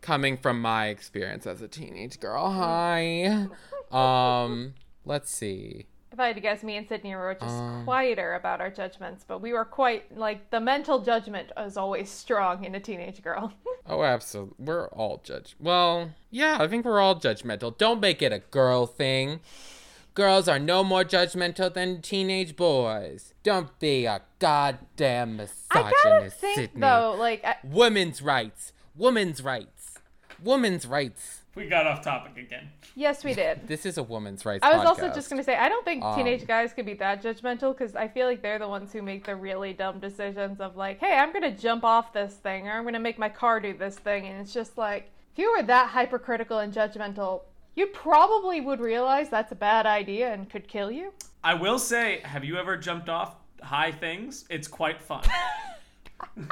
Coming 0.00 0.36
from 0.36 0.60
my 0.60 0.86
experience 0.88 1.46
as 1.46 1.62
a 1.62 1.68
teenage 1.68 2.20
girl. 2.20 2.48
Hi. 2.52 3.46
Um, 3.90 4.74
let's 5.04 5.30
see. 5.30 5.86
if 6.12 6.18
i 6.20 6.26
had 6.28 6.34
to 6.36 6.40
guess 6.40 6.62
me 6.62 6.76
and 6.76 6.88
sydney 6.88 7.14
were 7.14 7.34
just 7.34 7.54
Um, 7.54 7.84
quieter 7.84 8.34
about 8.34 8.60
our 8.60 8.70
judgments 8.70 9.24
but 9.26 9.40
we 9.40 9.52
were 9.52 9.64
quite 9.64 10.16
like 10.16 10.50
the 10.50 10.58
mental 10.60 11.00
judgment 11.02 11.52
is 11.58 11.76
always 11.76 12.08
strong 12.10 12.64
in 12.64 12.74
a 12.74 12.80
teenage 12.80 13.22
girl 13.22 13.52
Oh, 13.88 14.02
absolutely. 14.02 14.56
We're 14.64 14.88
all 14.88 15.20
judge. 15.22 15.54
Well, 15.60 16.10
yeah, 16.32 16.56
I 16.60 16.66
think 16.66 16.84
we're 16.84 16.98
all 17.00 17.14
judgmental. 17.20 17.78
Don't 17.78 18.00
make 18.00 18.20
it 18.20 18.32
a 18.32 18.40
girl 18.40 18.84
thing. 18.84 19.38
Girls 20.16 20.48
are 20.48 20.58
no 20.58 20.82
more 20.82 21.04
judgmental 21.04 21.72
than 21.72 22.00
teenage 22.00 22.56
boys. 22.56 23.34
Don't 23.42 23.78
be 23.78 24.06
a 24.06 24.22
goddamn 24.38 25.36
misogynist, 25.36 25.66
I 25.70 25.82
gotta 25.82 25.92
misogynist, 25.92 26.36
think 26.38 26.54
Sydney. 26.56 26.80
though, 26.80 27.14
like 27.18 27.44
I, 27.44 27.56
Women's 27.62 28.22
rights. 28.22 28.72
Women's 28.96 29.42
rights. 29.42 29.98
Women's 30.42 30.86
rights. 30.86 31.42
We 31.54 31.66
got 31.68 31.86
off 31.86 32.02
topic 32.02 32.38
again. 32.38 32.70
yes, 32.94 33.24
we 33.24 33.34
did. 33.34 33.60
This 33.68 33.84
is 33.84 33.98
a 33.98 34.02
woman's 34.02 34.46
rights 34.46 34.60
I 34.62 34.74
was 34.74 34.86
also 34.86 35.12
just 35.12 35.28
gonna 35.28 35.44
say 35.44 35.54
I 35.54 35.68
don't 35.68 35.84
think 35.84 36.02
teenage 36.14 36.40
Um, 36.40 36.46
guys 36.46 36.72
can 36.72 36.86
be 36.86 36.94
that 36.94 37.22
judgmental 37.22 37.76
because 37.76 37.94
I 37.94 38.08
feel 38.08 38.26
like 38.26 38.40
they're 38.40 38.58
the 38.58 38.68
ones 38.68 38.94
who 38.94 39.02
make 39.02 39.26
the 39.26 39.36
really 39.36 39.74
dumb 39.74 39.98
decisions 39.98 40.60
of 40.60 40.76
like, 40.76 40.98
hey, 40.98 41.12
I'm 41.12 41.30
gonna 41.34 41.54
jump 41.54 41.84
off 41.84 42.14
this 42.14 42.32
thing 42.36 42.66
or 42.68 42.72
I'm 42.72 42.84
gonna 42.84 43.00
make 43.00 43.18
my 43.18 43.28
car 43.28 43.60
do 43.60 43.76
this 43.76 43.98
thing, 43.98 44.26
and 44.26 44.40
it's 44.40 44.54
just 44.54 44.78
like 44.78 45.10
if 45.32 45.38
you 45.38 45.52
were 45.54 45.62
that 45.64 45.90
hypercritical 45.90 46.58
and 46.60 46.72
judgmental, 46.72 47.42
you 47.76 47.86
probably 47.88 48.60
would 48.60 48.80
realize 48.80 49.28
that's 49.28 49.52
a 49.52 49.56
bad 49.56 49.86
idea 49.86 50.32
and 50.32 50.50
could 50.50 50.66
kill 50.66 50.90
you. 50.90 51.12
I 51.44 51.54
will 51.54 51.78
say, 51.78 52.20
have 52.24 52.44
you 52.44 52.56
ever 52.56 52.76
jumped 52.76 53.08
off 53.08 53.36
high 53.62 53.92
things? 53.92 54.46
It's 54.50 54.66
quite 54.66 55.00
fun. 55.00 55.22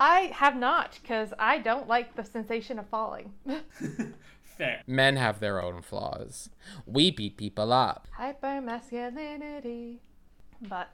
I 0.00 0.32
have 0.32 0.56
not 0.56 0.98
because 1.00 1.34
I 1.38 1.58
don't 1.58 1.86
like 1.86 2.16
the 2.16 2.24
sensation 2.24 2.78
of 2.78 2.88
falling. 2.88 3.34
Fair. 4.42 4.82
Men 4.86 5.16
have 5.16 5.40
their 5.40 5.62
own 5.62 5.82
flaws. 5.82 6.48
We 6.86 7.10
beat 7.10 7.36
people 7.36 7.72
up. 7.72 8.08
Hyper 8.12 8.62
masculinity. 8.62 10.00
But 10.62 10.90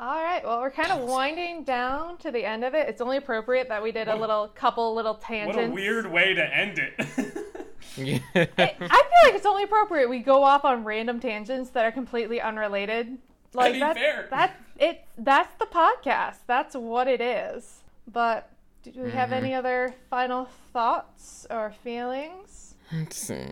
all 0.00 0.22
right, 0.22 0.42
well, 0.42 0.60
we're 0.60 0.70
kind 0.70 0.90
of 0.90 1.06
winding 1.06 1.62
down 1.62 2.16
to 2.18 2.30
the 2.30 2.42
end 2.42 2.64
of 2.64 2.74
it. 2.74 2.88
It's 2.88 3.02
only 3.02 3.18
appropriate 3.18 3.68
that 3.68 3.82
we 3.82 3.92
did 3.92 4.08
a 4.08 4.16
little 4.16 4.48
couple 4.48 4.94
little 4.94 5.14
tangents. 5.14 5.58
What 5.58 5.66
a 5.66 5.70
weird 5.70 6.10
way 6.10 6.32
to 6.32 6.56
end 6.56 6.78
it. 6.78 6.94
I 7.98 8.16
feel 8.34 9.24
like 9.24 9.34
it's 9.34 9.44
only 9.44 9.64
appropriate 9.64 10.08
we 10.08 10.20
go 10.20 10.42
off 10.42 10.64
on 10.64 10.84
random 10.84 11.20
tangents 11.20 11.68
that 11.70 11.84
are 11.84 11.92
completely 11.92 12.40
unrelated. 12.40 13.18
Like 13.52 13.72
mean, 13.72 13.80
that's 13.80 13.98
fair. 13.98 14.26
that 14.30 14.56
it 14.78 15.04
that's 15.18 15.54
the 15.58 15.66
podcast. 15.66 16.38
That's 16.46 16.74
what 16.74 17.06
it 17.06 17.20
is. 17.20 17.80
But 18.10 18.48
do 18.82 18.92
we 18.96 19.10
have 19.10 19.28
mm-hmm. 19.28 19.44
any 19.44 19.54
other 19.54 19.94
final 20.08 20.48
thoughts 20.72 21.46
or 21.50 21.74
feelings? 21.84 22.74
Let's 22.90 23.18
see. 23.18 23.44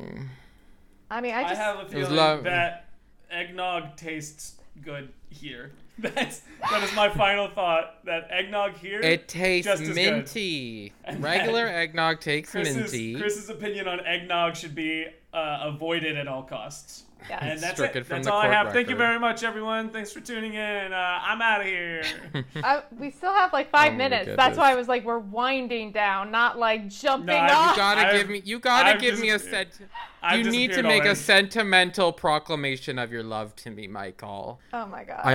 I 1.11 1.21
mean, 1.21 1.35
I 1.35 1.43
just 1.43 1.53
I 1.53 1.57
just 1.57 1.61
have 1.61 1.77
a 1.77 1.83
was 1.83 1.93
feeling 1.93 2.17
love- 2.17 2.45
that 2.45 2.89
eggnog 3.31 3.97
tastes 3.97 4.55
good 4.83 5.13
here. 5.29 5.73
That's 6.15 6.43
that 6.71 6.83
is 6.85 6.95
my 6.95 7.09
final 7.09 7.49
thought. 7.49 8.05
That 8.05 8.29
eggnog 8.31 8.77
here. 8.77 9.01
It 9.01 9.27
tastes 9.27 9.67
Just 9.67 9.95
minty. 9.95 10.93
Regular 11.19 11.67
eggnog 11.67 12.21
takes 12.21 12.53
Chris's, 12.53 12.77
minty. 12.77 13.17
Chris's 13.17 13.51
opinion 13.51 13.89
on 13.89 14.07
eggnog 14.07 14.55
should 14.55 14.77
be 14.77 15.07
uh, 15.33 15.59
avoided 15.63 16.17
at 16.17 16.29
all 16.29 16.45
costs. 16.45 17.03
Yeah. 17.29 17.45
And 17.45 17.61
that's 17.61 17.75
Stricken 17.75 18.03
it. 18.03 18.09
That's 18.09 18.27
all 18.27 18.39
I 18.39 18.45
court 18.47 18.55
have. 18.55 18.73
Thank 18.73 18.89
you 18.89 18.97
very 18.97 19.19
much, 19.19 19.43
everyone. 19.43 19.91
Thanks 19.91 20.13
for 20.13 20.21
tuning 20.21 20.55
in. 20.55 20.93
Uh, 20.93 21.19
I'm 21.23 21.41
out 21.43 21.61
of 21.61 21.67
here. 21.67 22.03
I, 22.57 22.83
we 22.99 23.11
still 23.11 23.33
have 23.35 23.53
like 23.53 23.71
five 23.71 23.93
Oh 23.95 23.97
minutes. 23.97 24.31
That's 24.37 24.57
why 24.57 24.73
I 24.73 24.75
was 24.75 24.89
like, 24.89 25.05
we're 25.05 25.19
winding 25.19 25.93
down, 25.93 26.31
not 26.31 26.59
like 26.59 26.89
jumping 26.89 27.27
No, 27.27 27.35
off. 27.37 27.71
You 27.73 27.77
gotta 27.77 28.01
I've- 28.09 28.19
give 28.19 28.29
me. 28.29 28.43
You 28.45 28.59
gotta 28.59 28.91
I've 28.91 29.01
give 29.01 29.19
me 29.21 29.31
a 29.31 29.39
disappeared. 29.39 29.73
sent. 29.75 29.91
I've 30.23 30.39
You 30.45 30.51
need 30.51 30.69
to 30.69 30.83
disappeared 30.83 30.87
make 30.87 31.05
a 31.05 31.15
sentimental 31.15 32.13
proclamation 32.13 32.99
of 32.99 33.13
your 33.13 33.23
love 33.23 33.55
to 33.57 33.71
me, 33.71 33.87
Michael. 33.87 34.59
oh 34.73 34.87
my 34.87 35.05
god. 35.05 35.21
I, 35.25 35.35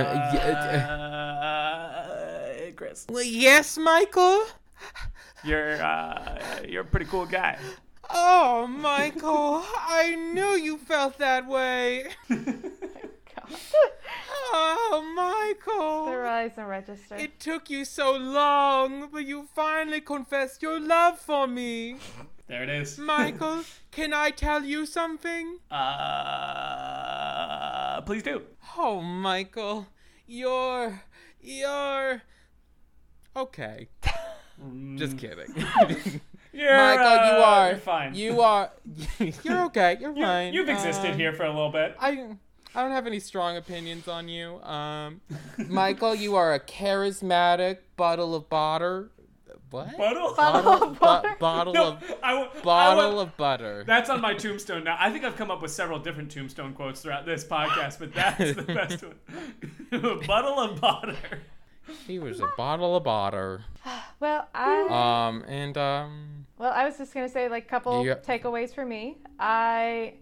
Uh, 1.54 2.70
Chris, 2.76 3.06
Well, 3.08 3.22
yes, 3.22 3.78
Michael. 3.78 4.44
you're 5.44 5.82
uh, 5.82 6.40
you're 6.68 6.82
a 6.82 6.84
pretty 6.84 7.06
cool 7.06 7.26
guy. 7.26 7.58
Oh, 8.10 8.66
Michael, 8.66 9.62
I 9.76 10.14
knew 10.14 10.56
you 10.56 10.78
felt 10.78 11.18
that 11.18 11.46
way. 11.46 12.06
God. 12.28 12.40
Oh, 14.56 15.00
the 15.00 15.02
Michael. 15.14 16.16
rise 16.16 16.52
and 16.56 16.68
register. 16.68 17.16
It 17.16 17.40
took 17.40 17.68
you 17.70 17.84
so 17.84 18.12
long, 18.16 19.08
but 19.12 19.26
you 19.26 19.48
finally 19.54 20.00
confessed 20.00 20.62
your 20.62 20.78
love 20.78 21.18
for 21.18 21.46
me. 21.46 21.96
There 22.46 22.62
it 22.62 22.68
is. 22.68 22.98
Michael, 22.98 23.64
can 23.90 24.12
I 24.12 24.30
tell 24.30 24.64
you 24.64 24.86
something? 24.86 25.58
Uh, 26.64 26.80
please 28.02 28.22
do. 28.22 28.42
Oh, 28.76 29.00
Michael, 29.00 29.86
you're. 30.26 31.02
You're. 31.40 32.22
Okay. 33.36 33.88
Just 34.96 35.18
kidding. 35.18 35.52
You're, 36.54 36.76
Michael, 36.76 37.04
you 37.04 37.42
uh, 37.42 37.44
are. 37.46 37.68
you're 37.70 37.78
fine. 37.78 38.14
You 38.14 38.40
are. 38.40 38.70
You're 39.42 39.64
okay. 39.66 39.96
You're 40.00 40.14
You, 40.16 40.22
fine. 40.22 40.54
you've 40.54 40.68
existed 40.68 41.12
Um, 41.12 41.18
here 41.18 41.32
for 41.32 41.44
a 41.44 41.50
little 41.50 41.70
bit. 41.72 41.96
I. 42.00 42.36
I 42.76 42.82
don't 42.82 42.90
have 42.90 43.06
any 43.06 43.20
strong 43.20 43.56
opinions 43.56 44.08
on 44.08 44.28
you. 44.28 44.60
Um, 44.62 45.20
Michael, 45.68 46.12
you 46.12 46.34
are 46.34 46.54
a 46.54 46.58
charismatic 46.58 47.78
bottle 47.96 48.34
of 48.34 48.48
butter. 48.48 49.10
What? 49.70 49.96
Bottle? 49.96 50.34
Bottle 50.34 50.82
of 50.82 50.98
Bu- 50.98 51.04
water. 51.04 51.36
bottle 51.38 51.72
No, 51.72 51.84
of 51.92 52.02
I, 52.22 52.32
w- 52.32 52.50
I 52.52 52.60
bottle 52.64 53.02
w- 53.04 53.20
of 53.22 53.36
butter. 53.36 53.84
That's 53.86 54.10
on 54.10 54.20
my 54.20 54.34
tombstone 54.34 54.82
now. 54.82 54.96
I 54.98 55.10
think 55.10 55.24
I've 55.24 55.36
come 55.36 55.52
up 55.52 55.62
with 55.62 55.70
several 55.70 56.00
different 56.00 56.32
tombstone 56.32 56.74
quotes 56.74 57.00
throughout 57.00 57.24
this 57.26 57.44
podcast, 57.44 58.00
but 58.00 58.12
that's 58.12 58.54
the 58.54 58.62
best 58.66 59.04
one. 59.04 59.14
a 59.92 60.16
bottle 60.26 60.58
of 60.58 60.80
butter. 60.80 61.16
He 62.08 62.18
was 62.18 62.40
a 62.40 62.48
bottle 62.56 62.96
of 62.96 63.04
butter. 63.04 63.62
well, 64.20 64.48
I 64.52 65.26
Um, 65.28 65.44
and 65.46 65.78
um, 65.78 66.26
well, 66.58 66.72
I 66.72 66.84
was 66.84 66.98
just 66.98 67.12
gonna 67.14 67.28
say 67.28 67.48
like 67.48 67.64
a 67.64 67.68
couple 67.68 68.04
Yeah. 68.04 68.14
takeaways 68.16 68.74
for 68.74 68.84
me. 68.84 69.18
I 69.38 70.14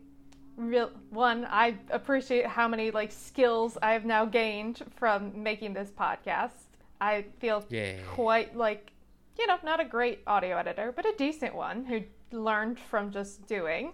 real 0.57 0.91
one, 1.11 1.47
I 1.51 1.77
appreciate 1.91 2.47
how 2.47 2.69
many 2.69 2.91
like 2.91 3.11
skills 3.11 3.79
I 3.83 3.93
have 3.93 4.05
now 4.05 4.25
gained 4.25 4.83
from 4.97 5.43
making 5.43 5.73
this 5.75 5.91
podcast. 5.91 6.53
I 7.01 7.25
feel 7.39 7.65
Yeah. 7.71 7.97
quite 8.07 8.57
like 8.57 8.93
you 9.39 9.47
know 9.47 9.59
not 9.65 9.81
a 9.81 9.85
great 9.85 10.21
audio 10.27 10.57
editor, 10.57 10.93
but 10.93 11.07
a 11.07 11.13
decent 11.17 11.55
one 11.55 11.85
who 11.85 12.03
learned 12.31 12.79
from 12.79 13.11
just 13.11 13.47
doing. 13.47 13.93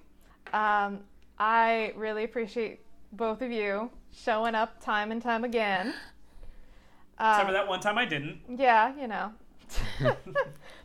Um, 0.52 1.00
I 1.38 1.92
really 1.96 2.24
appreciate 2.24 2.80
both 3.12 3.42
of 3.42 3.50
you 3.50 3.90
showing 4.12 4.54
up 4.54 4.80
time 4.82 5.12
and 5.12 5.22
time 5.22 5.44
again. 5.44 5.94
Except 7.14 7.40
Um, 7.40 7.46
for 7.46 7.52
that 7.52 7.68
one 7.68 7.80
time 7.80 7.98
I 7.98 8.04
didn't. 8.04 8.40
yeah, 8.48 8.94
you 8.96 9.06
know. 9.08 9.32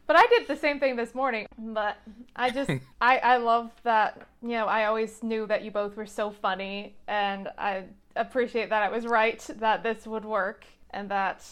but 0.06 0.16
I 0.16 0.26
did 0.28 0.48
the 0.48 0.56
same 0.56 0.80
thing 0.80 0.96
this 0.96 1.16
morning. 1.16 1.48
But 1.58 1.98
I 2.36 2.50
just, 2.50 2.70
I, 3.02 3.18
I 3.20 3.38
love 3.38 3.72
that, 3.84 4.28
you 4.42 4.50
know, 4.50 4.66
I 4.66 4.86
always 4.86 5.24
knew 5.24 5.48
that 5.48 5.64
you 5.64 5.72
both 5.72 5.96
were 5.96 6.06
so 6.06 6.32
funny. 6.32 6.96
And 7.08 7.50
I 7.58 7.84
appreciate 8.16 8.70
that 8.70 8.84
I 8.84 8.90
was 8.90 9.06
right 9.06 9.40
that 9.60 9.84
this 9.84 10.06
would 10.06 10.26
work 10.26 10.66
and 10.92 11.10
that 11.10 11.46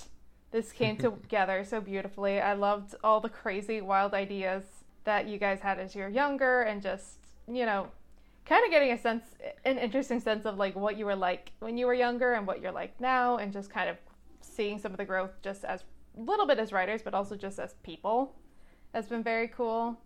this 0.51 0.71
came 0.71 0.97
together 0.97 1.63
so 1.63 1.81
beautifully. 1.81 2.39
I 2.39 2.53
loved 2.53 2.95
all 3.03 3.19
the 3.19 3.29
crazy, 3.29 3.81
wild 3.81 4.13
ideas 4.13 4.63
that 5.03 5.27
you 5.27 5.37
guys 5.37 5.61
had 5.61 5.79
as 5.79 5.95
you're 5.95 6.09
younger 6.09 6.61
and 6.63 6.81
just, 6.81 7.17
you 7.47 7.65
know, 7.65 7.87
kind 8.45 8.65
of 8.65 8.71
getting 8.71 8.91
a 8.91 8.97
sense, 8.97 9.23
an 9.65 9.77
interesting 9.77 10.19
sense 10.19 10.45
of 10.45 10.57
like 10.57 10.75
what 10.75 10.97
you 10.97 11.05
were 11.05 11.15
like 11.15 11.51
when 11.59 11.77
you 11.77 11.87
were 11.87 11.93
younger 11.93 12.33
and 12.33 12.45
what 12.45 12.61
you're 12.61 12.71
like 12.71 12.99
now 12.99 13.37
and 13.37 13.53
just 13.53 13.69
kind 13.69 13.89
of 13.89 13.97
seeing 14.41 14.77
some 14.77 14.91
of 14.91 14.97
the 14.97 15.05
growth 15.05 15.31
just 15.41 15.63
as 15.63 15.83
a 16.17 16.21
little 16.21 16.45
bit 16.45 16.59
as 16.59 16.71
writers, 16.71 17.01
but 17.01 17.13
also 17.13 17.35
just 17.35 17.59
as 17.59 17.75
people 17.83 18.35
has 18.93 19.07
been 19.07 19.23
very 19.23 19.47
cool. 19.47 19.97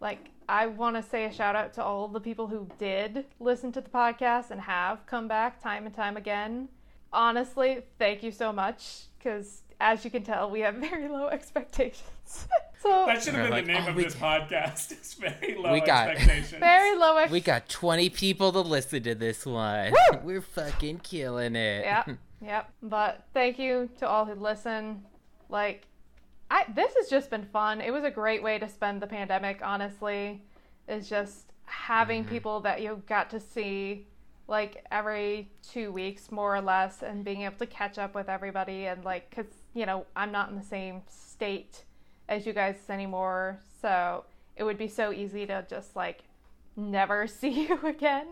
Like, 0.00 0.30
I 0.48 0.66
want 0.66 0.96
to 0.96 1.02
say 1.02 1.24
a 1.24 1.32
shout 1.32 1.54
out 1.54 1.72
to 1.74 1.84
all 1.84 2.08
the 2.08 2.20
people 2.20 2.48
who 2.48 2.66
did 2.78 3.26
listen 3.38 3.70
to 3.72 3.80
the 3.80 3.88
podcast 3.90 4.50
and 4.50 4.60
have 4.60 5.06
come 5.06 5.28
back 5.28 5.62
time 5.62 5.86
and 5.86 5.94
time 5.94 6.16
again. 6.16 6.68
Honestly, 7.12 7.82
thank 7.98 8.22
you 8.22 8.32
so 8.32 8.52
much 8.52 9.02
because, 9.18 9.62
as 9.80 10.04
you 10.04 10.10
can 10.10 10.22
tell, 10.24 10.50
we 10.50 10.60
have 10.60 10.74
very 10.90 11.08
low 11.08 11.28
expectations. 11.28 12.02
so, 12.82 13.04
That 13.06 13.22
should 13.22 13.34
have 13.34 13.50
They're 13.50 13.62
been 13.62 13.66
the 13.66 13.72
name 13.74 13.84
"Oh, 13.86 13.90
of 13.90 13.96
we 13.96 14.04
this 14.04 14.14
got- 14.14 14.48
podcast. 14.48 14.92
It's 14.92 15.14
very 15.14 15.54
low 15.56 15.72
We 15.72 15.80
got- 15.80 16.08
expectations. 16.10 16.58
very 16.60 16.96
low 16.96 17.26
we 17.30 17.40
got 17.40 17.68
20 17.68 18.10
people 18.10 18.50
to 18.52 18.60
listen 18.60 19.02
to 19.04 19.14
this 19.14 19.46
one. 19.46 19.92
We're 20.24 20.40
fucking 20.40 21.00
killing 21.00 21.54
it. 21.54 21.84
Yep, 21.84 22.10
yep. 22.44 22.72
But 22.82 23.24
thank 23.34 23.58
you 23.58 23.90
to 23.98 24.08
all 24.08 24.24
who 24.24 24.34
listen. 24.34 25.04
Like, 25.48 25.86
I 26.52 26.66
this 26.74 26.92
has 26.96 27.08
just 27.08 27.30
been 27.30 27.46
fun. 27.46 27.80
It 27.80 27.90
was 27.90 28.04
a 28.04 28.10
great 28.10 28.42
way 28.42 28.58
to 28.58 28.68
spend 28.68 29.00
the 29.00 29.06
pandemic. 29.06 29.60
Honestly, 29.64 30.42
is 30.86 31.08
just 31.08 31.52
having 31.64 32.22
mm-hmm. 32.22 32.32
people 32.32 32.60
that 32.60 32.82
you 32.82 33.02
got 33.06 33.30
to 33.30 33.40
see 33.40 34.06
like 34.48 34.84
every 34.90 35.50
two 35.62 35.90
weeks 35.92 36.30
more 36.30 36.54
or 36.54 36.60
less 36.60 37.02
and 37.02 37.24
being 37.24 37.42
able 37.42 37.56
to 37.56 37.66
catch 37.66 37.96
up 37.96 38.14
with 38.14 38.28
everybody 38.28 38.86
and 38.86 39.04
like 39.04 39.30
because 39.30 39.50
you 39.72 39.86
know 39.86 40.04
i'm 40.16 40.32
not 40.32 40.50
in 40.50 40.56
the 40.56 40.62
same 40.64 41.00
state 41.08 41.84
as 42.28 42.44
you 42.44 42.52
guys 42.52 42.76
anymore 42.90 43.58
so 43.80 44.24
it 44.56 44.64
would 44.64 44.76
be 44.76 44.88
so 44.88 45.12
easy 45.12 45.46
to 45.46 45.64
just 45.70 45.94
like 45.94 46.24
never 46.76 47.26
see 47.40 47.66
you 47.68 47.78
again 47.86 48.26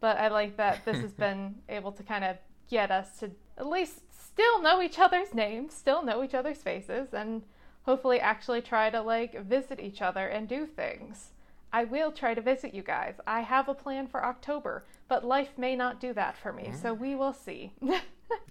but 0.00 0.16
i 0.16 0.28
like 0.28 0.56
that 0.56 0.84
this 0.84 0.96
has 0.96 1.12
been 1.26 1.54
able 1.68 1.92
to 1.92 2.02
kind 2.02 2.24
of 2.24 2.36
get 2.68 2.90
us 2.90 3.18
to 3.18 3.30
at 3.58 3.66
least 3.68 4.00
still 4.36 4.60
know 4.62 4.82
each 4.82 4.98
other's 4.98 5.32
names 5.34 5.72
still 5.74 6.02
know 6.04 6.22
each 6.22 6.34
other's 6.34 6.58
faces 6.58 7.08
and 7.14 7.42
hopefully 7.84 8.20
actually 8.20 8.60
try 8.60 8.90
to 8.90 9.00
like 9.00 9.40
visit 9.44 9.80
each 9.80 10.02
other 10.02 10.26
and 10.28 10.46
do 10.48 10.66
things 10.66 11.30
I 11.72 11.84
will 11.84 12.12
try 12.12 12.32
to 12.32 12.40
visit 12.40 12.72
you 12.72 12.82
guys. 12.82 13.14
I 13.26 13.40
have 13.40 13.68
a 13.68 13.74
plan 13.74 14.06
for 14.06 14.24
October, 14.24 14.84
but 15.08 15.24
life 15.26 15.50
may 15.58 15.74
not 15.76 16.00
do 16.00 16.14
that 16.14 16.36
for 16.38 16.50
me, 16.52 16.72
so 16.80 16.94
we 16.94 17.14
will 17.16 17.32
see. 17.34 17.72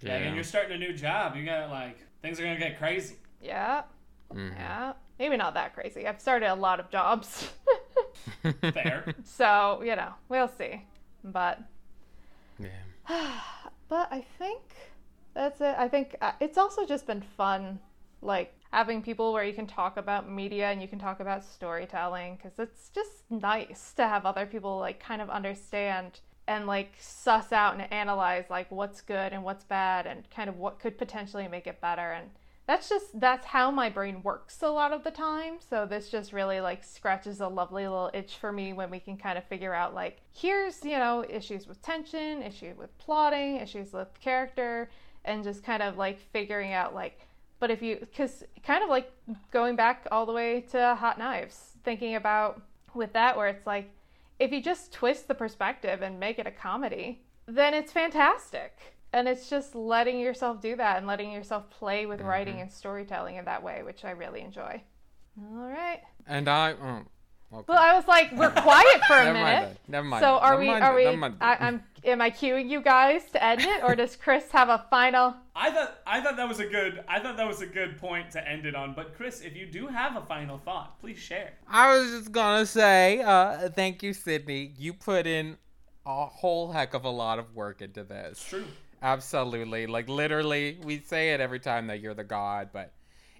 Yeah, 0.01 0.15
and 0.17 0.36
you're 0.36 0.43
starting 0.43 0.73
a 0.75 0.77
new 0.77 0.93
job. 0.93 1.36
You 1.36 1.43
got 1.45 1.69
like 1.71 1.97
things 2.21 2.39
are 2.39 2.43
gonna 2.43 2.59
get 2.59 2.77
crazy. 2.77 3.15
yeah, 3.41 3.83
Mhm. 4.33 4.53
yeah. 4.55 4.93
Maybe 5.17 5.38
not 5.38 5.53
that 5.55 5.73
crazy. 5.73 6.05
I've 6.07 6.21
started 6.21 6.49
a 6.51 6.55
lot 6.55 6.79
of 6.79 6.89
jobs. 6.91 7.49
Fair. 8.61 9.13
so, 9.23 9.81
you 9.83 9.95
know, 9.95 10.13
we'll 10.29 10.47
see. 10.49 10.86
But 11.23 11.59
Yeah. 12.59 12.69
but 13.89 14.07
I 14.11 14.23
think 14.38 14.61
that's 15.36 15.61
it. 15.61 15.75
I 15.77 15.88
think 15.88 16.15
uh, 16.21 16.31
it's 16.39 16.57
also 16.57 16.86
just 16.86 17.05
been 17.05 17.21
fun, 17.21 17.79
like 18.21 18.55
having 18.71 19.01
people 19.01 19.31
where 19.33 19.43
you 19.43 19.53
can 19.53 19.67
talk 19.67 19.97
about 19.97 20.29
media 20.29 20.71
and 20.71 20.81
you 20.81 20.88
can 20.88 20.99
talk 20.99 21.19
about 21.19 21.43
storytelling 21.43 22.38
because 22.38 22.57
it's 22.57 22.89
just 22.89 23.29
nice 23.29 23.93
to 23.93 24.07
have 24.07 24.25
other 24.25 24.45
people 24.45 24.79
like 24.79 24.99
kind 24.99 25.21
of 25.21 25.29
understand 25.29 26.19
and 26.47 26.67
like 26.67 26.93
suss 26.99 27.51
out 27.51 27.73
and 27.73 27.91
analyze 27.91 28.45
like 28.49 28.69
what's 28.71 29.01
good 29.01 29.33
and 29.33 29.43
what's 29.43 29.63
bad 29.63 30.05
and 30.05 30.29
kind 30.29 30.49
of 30.49 30.57
what 30.57 30.79
could 30.79 30.97
potentially 30.97 31.47
make 31.47 31.67
it 31.67 31.81
better 31.81 32.11
and 32.11 32.29
that's 32.67 32.89
just 32.89 33.19
that's 33.19 33.45
how 33.45 33.69
my 33.69 33.89
brain 33.89 34.21
works 34.23 34.61
a 34.61 34.67
lot 34.67 34.91
of 34.91 35.03
the 35.03 35.11
time 35.11 35.55
so 35.59 35.86
this 35.86 36.09
just 36.09 36.33
really 36.33 36.59
like 36.59 36.83
scratches 36.83 37.39
a 37.39 37.47
lovely 37.47 37.83
little 37.83 38.11
itch 38.13 38.36
for 38.38 38.51
me 38.51 38.73
when 38.73 38.89
we 38.89 38.99
can 38.99 39.17
kind 39.17 39.38
of 39.38 39.43
figure 39.45 39.73
out 39.73 39.93
like 39.93 40.21
here's 40.33 40.83
you 40.83 40.97
know 40.97 41.23
issues 41.29 41.67
with 41.67 41.81
tension 41.81 42.41
issues 42.41 42.77
with 42.77 42.95
plotting 42.97 43.57
issues 43.57 43.93
with 43.93 44.07
character 44.19 44.89
and 45.26 45.43
just 45.43 45.63
kind 45.63 45.84
of 45.84 45.97
like 45.97 46.19
figuring 46.32 46.73
out 46.73 46.93
like 46.93 47.19
but 47.59 47.69
if 47.69 47.82
you 47.82 47.97
because 47.99 48.43
kind 48.63 48.84
of 48.84 48.89
like 48.89 49.11
going 49.51 49.76
back 49.76 50.07
all 50.11 50.26
the 50.26 50.32
way 50.32 50.61
to 50.61 50.95
hot 50.95 51.17
knives 51.17 51.73
thinking 51.84 52.15
about 52.15 52.61
with 52.93 53.11
that 53.13 53.36
where 53.36 53.47
it's 53.47 53.65
like 53.67 53.89
if 54.39 54.51
you 54.51 54.61
just 54.61 54.91
twist 54.91 55.28
the 55.28 55.36
perspective 55.36 56.01
and 56.01 56.19
make 56.19 56.39
it 56.39 56.47
a 56.47 56.51
comedy 56.51 57.21
then 57.47 57.73
it's 57.73 57.91
fantastic. 57.91 58.95
And 59.13 59.28
it's 59.28 59.49
just 59.49 59.76
letting 59.76 60.19
yourself 60.19 60.59
do 60.61 60.76
that 60.76 60.97
and 60.97 61.07
letting 61.07 61.32
yourself 61.32 61.69
play 61.69 62.05
with 62.05 62.21
writing 62.21 62.55
mm-hmm. 62.55 62.63
and 62.63 62.71
storytelling 62.71 63.38
in 63.38 63.45
that 63.45 63.63
way 63.63 63.82
which 63.84 64.03
i 64.03 64.11
really 64.11 64.41
enjoy. 64.41 64.82
All 65.38 65.67
right. 65.67 66.01
And 66.28 66.47
I. 66.47 66.73
Oh, 66.73 67.01
okay. 67.56 67.66
well 67.68 67.78
i 67.80 67.93
was 67.95 68.08
like 68.08 68.32
we're 68.34 68.49
quiet 68.51 69.01
for 69.08 69.16
a 69.18 69.26
Never 69.26 69.34
mind 69.39 69.45
minute 69.62 69.78
that. 69.86 69.91
Never 69.91 70.08
mind. 70.08 70.22
so 70.22 70.38
are 70.38 70.51
Never 70.51 70.62
we 70.62 70.68
mind 70.68 70.84
are 70.84 70.89
that. 70.91 70.95
we 70.95 71.03
Never 71.06 71.18
mind 71.18 71.36
I, 71.41 71.56
that. 71.56 71.62
i'm 71.62 71.84
am 72.03 72.22
i 72.22 72.30
cueing 72.30 72.70
you 72.70 72.82
guys 72.82 73.24
to 73.32 73.43
end 73.43 73.62
it 73.62 73.84
or 73.84 73.95
does 73.95 74.16
chris 74.16 74.51
have 74.51 74.70
a 74.70 74.86
final 74.89 75.36
I 75.58 75.72
thought 75.72 75.99
I 76.06 76.20
thought 76.20 76.36
that 76.36 76.49
was 76.49 76.60
a 76.60 76.66
good 76.66 77.01
I 77.08 77.20
thought 77.22 77.38
that 77.38 77.47
was 77.47 77.62
a 77.62 77.66
good 77.66 77.97
point 77.97 78.30
to 78.32 78.45
end 78.45 78.66
it 78.66 78.76
on. 78.76 78.93
But 78.93 79.16
Chris, 79.16 79.39
if 79.39 79.56
you 79.56 79.66
do 79.66 79.88
have 79.88 80.18
a 80.18 80.26
final 80.26 80.58
thought, 80.58 80.99
please 80.99 81.18
share. 81.18 81.53
I 81.70 81.97
was 81.97 82.12
just 82.12 82.34
gonna 82.34 82.66
say, 82.66 83.22
uh, 83.22 83.70
thank 83.70 84.03
you, 84.03 84.12
Sydney. 84.12 84.74
You 84.78 84.91
put 84.91 85.26
in 85.26 85.56
a 86.06 86.26
whole 86.26 86.74
heck 86.74 86.93
of 86.93 87.06
a 87.06 87.10
lot 87.10 87.39
of 87.39 87.56
work 87.56 87.82
into 87.82 88.03
this. 88.03 88.32
It's 88.34 88.49
true. 88.49 88.66
Absolutely. 89.01 89.88
Like 89.88 90.10
literally, 90.10 90.78
we 90.84 90.99
say 90.99 91.34
it 91.34 91.39
every 91.39 91.62
time 91.62 91.88
that 91.88 92.01
you're 92.01 92.14
the 92.14 92.26
god, 92.26 92.72
but 92.74 92.91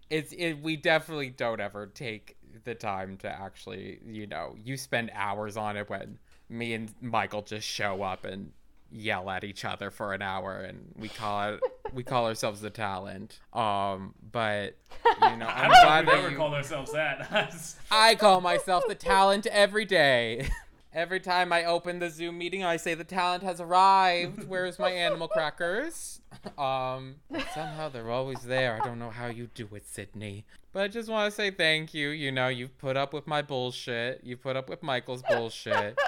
it's 0.10 0.32
it. 0.32 0.54
We 0.62 0.78
definitely 0.78 1.32
don't 1.32 1.60
ever 1.60 1.88
take 1.88 2.35
the 2.64 2.76
time 2.76 3.18
to 3.18 3.30
actually, 3.30 4.00
you 4.06 4.28
know, 4.28 4.56
you 4.64 4.78
spend 4.78 5.12
hours 5.14 5.58
on 5.58 5.78
it 5.78 5.90
when 5.90 6.20
me 6.50 6.74
and 6.74 6.94
Michael 7.02 7.42
just 7.42 7.68
show 7.68 8.04
up 8.04 8.26
and 8.26 8.52
yell 8.92 9.30
at 9.30 9.44
each 9.44 9.66
other 9.66 9.90
for 9.92 10.14
an 10.14 10.22
hour 10.22 10.54
and 10.60 10.94
we 10.96 11.10
call 11.10 11.54
it 11.54 11.60
we 11.92 12.04
call 12.04 12.26
ourselves 12.28 12.62
the 12.62 12.70
talent 12.70 13.40
um 13.52 14.14
but 14.32 14.78
you 15.22 15.36
know 15.38 15.46
I 15.48 15.64
i'm 15.64 15.72
don't 15.72 15.84
glad 15.84 16.06
we've 16.06 16.14
that 16.14 16.20
ever 16.20 16.32
you, 16.32 16.38
called 16.38 16.54
ourselves 16.54 16.94
that. 16.94 17.76
I 17.92 18.16
call 18.16 18.42
myself 18.42 18.84
the 18.88 18.96
talent 18.96 19.48
every 19.48 19.86
day. 19.86 20.48
Every 20.96 21.20
time 21.20 21.52
I 21.52 21.66
open 21.66 22.00
the 22.00 22.10
Zoom 22.10 22.38
meeting, 22.38 22.64
I 22.64 22.78
say 22.78 22.94
the 22.94 23.04
talent 23.04 23.44
has 23.44 23.60
arrived. 23.60 24.48
Where's 24.48 24.80
my 24.80 24.92
animal 24.92 25.28
crackers? 25.28 26.22
Um, 26.58 27.16
somehow 27.54 27.90
they're 27.90 28.10
always 28.10 28.44
there. 28.44 28.80
I 28.82 28.86
don't 28.86 28.98
know 28.98 29.10
how 29.10 29.28
you 29.28 29.50
do 29.54 29.68
it, 29.74 29.86
Sydney. 29.86 30.46
But 30.72 30.84
I 30.84 30.88
just 30.88 31.10
want 31.10 31.30
to 31.30 31.36
say 31.36 31.52
thank 31.52 31.94
you. 31.94 32.10
You 32.10 32.32
know, 32.32 32.48
you've 32.48 32.78
put 32.78 32.96
up 32.96 33.14
with 33.14 33.28
my 33.28 33.42
bullshit. 33.42 34.22
You 34.24 34.38
put 34.38 34.56
up 34.56 34.70
with 34.70 34.82
Michael's 34.84 35.22
bullshit. 35.24 36.00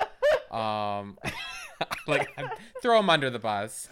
Um, 0.52 1.18
like 2.08 2.30
throw 2.82 3.00
him 3.00 3.10
under 3.10 3.30
the 3.30 3.40
bus. 3.40 3.90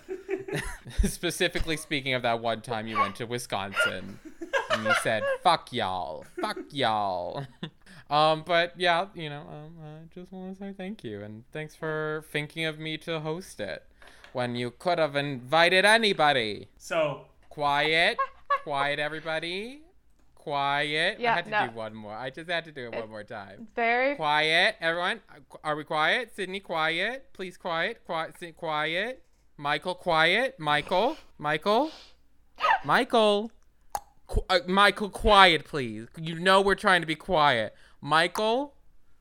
Specifically 1.03 1.75
speaking 1.75 2.13
of 2.13 2.21
that 2.21 2.39
one 2.39 2.61
time 2.61 2.87
you 2.87 2.97
went 2.97 3.17
to 3.17 3.25
Wisconsin 3.25 4.17
and 4.71 4.85
you 4.85 4.93
said 5.03 5.23
"fuck 5.43 5.73
y'all, 5.73 6.25
fuck 6.39 6.57
y'all." 6.71 7.45
um, 8.09 8.43
but 8.45 8.73
yeah, 8.77 9.07
you 9.15 9.29
know, 9.29 9.41
um, 9.49 9.73
I 9.83 10.13
just 10.13 10.31
want 10.31 10.53
to 10.53 10.59
say 10.59 10.73
thank 10.77 11.03
you 11.03 11.21
and 11.23 11.43
thanks 11.51 11.75
for 11.75 12.23
thinking 12.31 12.65
of 12.65 12.79
me 12.79 12.97
to 12.99 13.19
host 13.19 13.59
it 13.59 13.83
when 14.33 14.55
you 14.55 14.71
could 14.71 14.99
have 14.99 15.15
invited 15.15 15.85
anybody. 15.85 16.67
so 16.77 17.21
Quiet, 17.49 18.17
quiet, 18.63 18.99
everybody. 18.99 19.81
Quiet. 20.35 21.19
Yeah, 21.19 21.31
I 21.31 21.35
had 21.37 21.45
to 21.45 21.51
no. 21.51 21.67
do 21.67 21.71
one 21.73 21.95
more. 21.95 22.13
I 22.13 22.29
just 22.29 22.49
had 22.49 22.65
to 22.65 22.71
do 22.71 22.85
it 22.87 22.93
one 22.95 23.09
more 23.09 23.23
time. 23.23 23.67
very 23.75 24.15
Quiet, 24.15 24.75
everyone. 24.81 25.21
Are 25.63 25.75
we 25.75 25.83
quiet? 25.85 26.35
Sydney, 26.35 26.59
quiet. 26.59 27.27
Please, 27.33 27.57
quiet. 27.57 28.01
Quiet. 28.05 28.35
Sit 28.39 28.57
quiet. 28.57 29.23
Michael, 29.57 29.95
quiet. 29.95 30.59
Michael, 30.59 31.17
Michael, 31.39 31.91
Michael, 32.83 33.51
Qu- 34.27 34.43
uh, 34.49 34.59
Michael, 34.67 35.09
quiet, 35.09 35.65
please. 35.65 36.07
You 36.17 36.37
know 36.39 36.61
we're 36.61 36.75
trying 36.75 37.01
to 37.01 37.07
be 37.07 37.15
quiet. 37.15 37.73
Michael, 38.09 38.75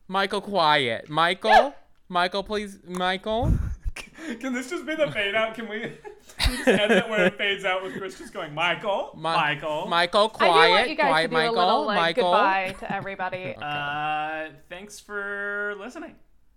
Michael, 0.09 0.43
quiet. 0.43 1.09
Michael, 1.09 1.75
Michael, 2.11 2.43
please. 2.43 2.79
Michael. 2.87 3.51
Can 4.41 4.53
this 4.53 4.69
just 4.69 4.85
be 4.85 4.95
the 4.95 5.11
fade 5.11 5.35
out? 5.35 5.55
Can 5.55 5.69
we, 5.71 5.81
can 6.39 6.51
we 6.51 6.57
just 6.59 6.69
end 6.69 6.93
it 6.93 7.09
where 7.09 7.25
it 7.27 7.39
fades 7.39 7.65
out 7.65 7.83
with 7.83 7.97
Chris 7.97 8.19
just 8.19 8.35
going, 8.35 8.53
Michael, 8.55 9.13
Mi- 9.17 9.23
Michael, 9.23 9.87
Michael, 9.87 10.21
I 10.25 10.27
do 10.27 10.33
quiet. 10.35 10.71
want 10.71 10.89
you 10.91 10.97
guys 10.97 11.07
quiet, 11.09 11.23
to 11.25 11.29
do 11.29 11.35
Michael. 11.35 11.55
a 11.55 11.59
little 11.59 11.87
like 11.87 11.97
Michael. 12.17 12.31
goodbye 12.33 12.75
to 12.81 12.93
everybody. 12.95 13.55
Uh, 13.61 14.49
thanks 14.69 15.01
for 15.01 15.75
listening. 15.79 16.15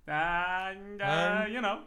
And, 0.08 1.02
uh, 1.02 1.44
Um, 1.46 1.52
you 1.54 1.62
know, 1.62 1.80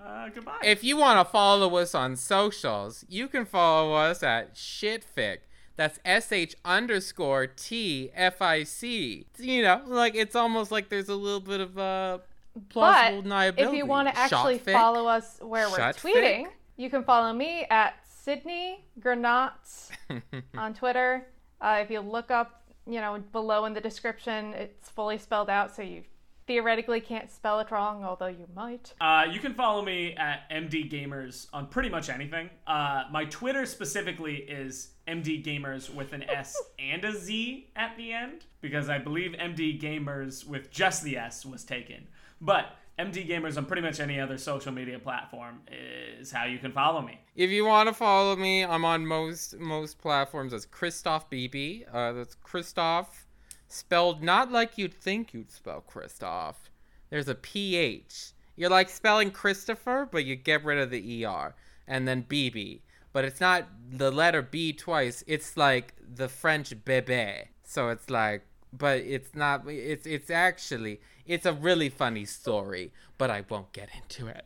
uh, 0.00 0.28
goodbye. 0.28 0.58
If 0.64 0.84
you 0.84 0.96
want 0.96 1.24
to 1.26 1.30
follow 1.32 1.76
us 1.76 1.94
on 1.94 2.14
socials, 2.14 3.04
you 3.08 3.26
can 3.28 3.44
follow 3.46 3.94
us 3.94 4.22
at 4.22 4.54
shitfic. 4.54 5.38
That's 5.78 6.00
S 6.04 6.32
H 6.32 6.56
underscore 6.64 7.46
T 7.46 8.10
F 8.12 8.42
I 8.42 8.64
C. 8.64 9.26
You 9.38 9.62
know, 9.62 9.80
like 9.86 10.16
it's 10.16 10.34
almost 10.34 10.72
like 10.72 10.88
there's 10.88 11.08
a 11.08 11.14
little 11.14 11.38
bit 11.38 11.60
of 11.60 11.78
a 11.78 12.20
plausible 12.68 13.22
But 13.22 13.28
deniability. 13.30 13.58
if 13.68 13.72
you 13.72 13.86
want 13.86 14.08
to 14.08 14.18
actually 14.18 14.58
Shotfic. 14.58 14.72
follow 14.72 15.06
us 15.06 15.38
where 15.40 15.70
we're 15.70 15.76
tweeting, 15.92 16.48
you 16.76 16.90
can 16.90 17.04
follow 17.04 17.32
me 17.32 17.64
at 17.70 17.94
Sydney 18.08 18.84
Granat 19.00 19.90
on 20.58 20.74
Twitter. 20.74 21.28
Uh, 21.60 21.78
if 21.80 21.90
you 21.92 22.00
look 22.00 22.32
up, 22.32 22.64
you 22.84 23.00
know, 23.00 23.22
below 23.30 23.64
in 23.66 23.72
the 23.72 23.80
description, 23.80 24.54
it's 24.54 24.90
fully 24.90 25.16
spelled 25.16 25.48
out, 25.48 25.74
so 25.76 25.82
you 25.82 26.02
theoretically 26.48 27.00
can't 27.00 27.30
spell 27.30 27.60
it 27.60 27.70
wrong, 27.70 28.02
although 28.02 28.26
you 28.26 28.48
might. 28.56 28.92
Uh, 29.00 29.26
you 29.30 29.38
can 29.38 29.54
follow 29.54 29.82
me 29.82 30.14
at 30.14 30.50
MD 30.50 30.90
Gamers 30.90 31.46
on 31.52 31.68
pretty 31.68 31.90
much 31.90 32.08
anything. 32.08 32.50
Uh, 32.66 33.04
my 33.12 33.26
Twitter 33.26 33.66
specifically 33.66 34.38
is 34.38 34.94
MD 35.06 35.44
Gamers 35.44 35.94
with 35.94 36.12
an 36.12 36.24
S 36.24 36.60
and 36.80 37.04
a 37.04 37.12
Z 37.12 37.70
at 37.76 37.96
the 37.96 38.12
end 38.12 38.46
because 38.60 38.88
I 38.88 38.98
believe 38.98 39.32
MD 39.32 39.80
Gamers 39.80 40.44
with 40.44 40.70
just 40.72 41.04
the 41.04 41.18
S 41.18 41.46
was 41.46 41.62
taken. 41.62 42.08
But 42.40 42.70
MD 42.98 43.28
Gamers 43.28 43.56
on 43.56 43.66
pretty 43.66 43.82
much 43.82 44.00
any 44.00 44.18
other 44.18 44.38
social 44.38 44.72
media 44.72 44.98
platform 44.98 45.60
is 45.70 46.32
how 46.32 46.46
you 46.46 46.58
can 46.58 46.72
follow 46.72 47.00
me. 47.00 47.20
If 47.36 47.50
you 47.50 47.64
want 47.64 47.88
to 47.88 47.94
follow 47.94 48.34
me, 48.34 48.64
I'm 48.64 48.84
on 48.84 49.06
most 49.06 49.56
most 49.58 49.98
platforms 49.98 50.52
as 50.52 50.66
Christoph 50.66 51.30
BB. 51.30 51.84
Uh, 51.92 52.12
that's 52.12 52.34
Christoph, 52.34 53.27
spelled 53.68 54.22
not 54.22 54.50
like 54.50 54.78
you'd 54.78 54.94
think 54.94 55.32
you'd 55.32 55.50
spell 55.50 55.80
Christoph. 55.80 56.70
There's 57.10 57.28
a 57.28 57.34
PH. 57.34 58.32
You're 58.56 58.70
like 58.70 58.88
spelling 58.88 59.30
Christopher, 59.30 60.08
but 60.10 60.24
you 60.24 60.36
get 60.36 60.64
rid 60.64 60.78
of 60.78 60.90
the 60.90 61.24
ER. 61.24 61.54
And 61.86 62.06
then 62.06 62.24
BB. 62.24 62.80
But 63.12 63.24
it's 63.24 63.40
not 63.40 63.68
the 63.90 64.10
letter 64.10 64.42
B 64.42 64.72
twice. 64.72 65.24
It's 65.26 65.56
like 65.56 65.94
the 66.14 66.28
French 66.28 66.74
bébé. 66.84 67.48
So 67.64 67.88
it's 67.88 68.10
like, 68.10 68.42
but 68.72 68.98
it's 68.98 69.34
not, 69.34 69.62
it's, 69.66 70.06
it's 70.06 70.30
actually, 70.30 71.00
it's 71.26 71.46
a 71.46 71.52
really 71.52 71.88
funny 71.88 72.24
story, 72.24 72.92
but 73.16 73.30
I 73.30 73.44
won't 73.48 73.72
get 73.72 73.88
into 73.94 74.26
it. 74.26 74.44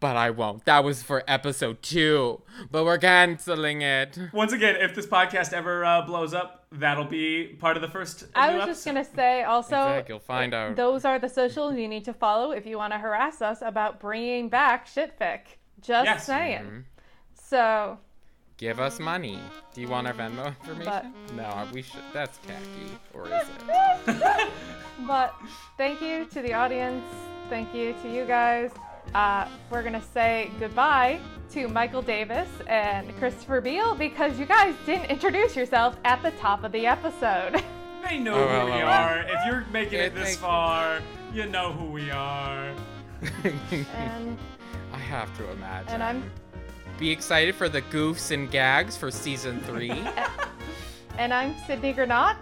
But 0.00 0.16
I 0.16 0.30
won't. 0.30 0.64
That 0.64 0.82
was 0.84 1.02
for 1.02 1.22
episode 1.28 1.82
two. 1.82 2.40
But 2.70 2.84
we're 2.84 2.98
canceling 2.98 3.82
it. 3.82 4.18
Once 4.32 4.52
again, 4.52 4.76
if 4.80 4.94
this 4.94 5.06
podcast 5.06 5.52
ever 5.52 5.84
uh, 5.84 6.02
blows 6.02 6.32
up, 6.34 6.66
that'll 6.72 7.04
be 7.04 7.56
part 7.60 7.76
of 7.76 7.82
the 7.82 7.88
first. 7.88 8.24
I 8.34 8.50
new 8.52 8.58
was 8.58 8.66
just 8.66 8.84
gonna 8.84 9.04
say 9.04 9.42
also 9.44 9.76
Exact, 9.76 10.08
you'll 10.08 10.18
find 10.20 10.54
out. 10.54 10.76
those 10.76 11.04
are 11.04 11.18
the 11.18 11.28
socials 11.28 11.76
you 11.76 11.86
need 11.88 12.04
to 12.06 12.12
follow 12.14 12.50
if 12.52 12.64
you 12.66 12.76
want 12.78 12.92
to 12.94 12.98
harass 12.98 13.42
us 13.42 13.62
about 13.62 14.00
bringing 14.00 14.48
back 14.48 14.86
shitfic. 14.86 15.40
Just 15.80 16.04
Yes. 16.06 16.24
saying. 16.26 16.62
Mhm. 16.64 16.84
So 17.34 17.98
give 18.56 18.80
us 18.80 18.98
money. 18.98 19.38
Do 19.74 19.80
you 19.82 19.88
want 19.88 20.06
our 20.06 20.14
Venmo 20.14 20.46
information? 20.62 21.12
no, 21.36 21.68
we 21.72 21.82
should. 21.82 22.00
That's 22.12 22.38
tacky, 22.38 22.98
or 23.12 23.26
is 23.28 23.46
it? 24.08 24.48
But 25.06 25.34
thank 25.76 26.00
you 26.00 26.24
to 26.26 26.40
the 26.40 26.54
audience. 26.54 27.04
Thank 27.50 27.74
you 27.74 27.94
to 28.02 28.08
you 28.08 28.24
guys. 28.24 28.70
Uh, 29.14 29.48
we're 29.70 29.82
gonna 29.82 30.02
say 30.12 30.50
goodbye 30.58 31.20
to 31.52 31.68
Michael 31.68 32.02
Davis 32.02 32.48
and 32.66 33.16
Christopher 33.18 33.60
Beale 33.60 33.94
because 33.94 34.38
you 34.38 34.46
guys 34.46 34.74
didn't 34.86 35.06
introduce 35.10 35.54
yourself 35.54 35.96
at 36.04 36.22
the 36.22 36.30
top 36.32 36.64
of 36.64 36.72
the 36.72 36.86
episode. 36.86 37.62
They 38.10 38.18
know 38.18 38.34
Oh, 38.34 38.40
who 38.40 38.44
well, 38.46 38.66
we 38.66 38.72
well. 38.72 38.86
are. 39.08 39.22
If 39.22 39.38
you're 39.46 39.64
making 39.72 39.98
Yeah, 39.98 40.04
it 40.04 40.14
this 40.14 40.24
thank 40.24 40.36
you. 40.36 40.42
far, 40.42 41.00
you 41.32 41.46
know 41.46 41.72
who 41.72 41.86
we 41.86 42.10
are. 42.10 42.70
and 43.72 44.36
I 44.92 44.98
have 44.98 45.34
to 45.38 45.50
imagine. 45.52 45.88
and 45.88 46.02
I'm 46.02 46.30
Be 46.98 47.10
excited 47.10 47.54
for 47.54 47.66
the 47.70 47.80
goofs 47.80 48.30
and 48.30 48.50
gags 48.50 48.94
for 48.94 49.10
season 49.10 49.58
three. 49.66 49.90
and 51.18 51.32
I'm 51.32 51.54
Sydney 51.66 51.94
Granat. 51.94 52.36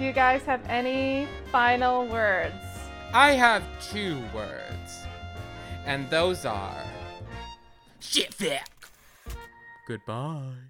Do 0.00 0.04
you 0.04 0.10
guys 0.12 0.42
have 0.42 0.62
any 0.68 1.28
final 1.52 2.04
words? 2.08 2.54
I 3.14 3.34
have 3.34 3.62
two 3.92 4.20
words, 4.34 4.77
and 5.88 6.08
those 6.10 6.44
are 6.44 6.84
shit 7.98 8.32
fuck. 8.34 8.90
Goodbye. 9.86 10.58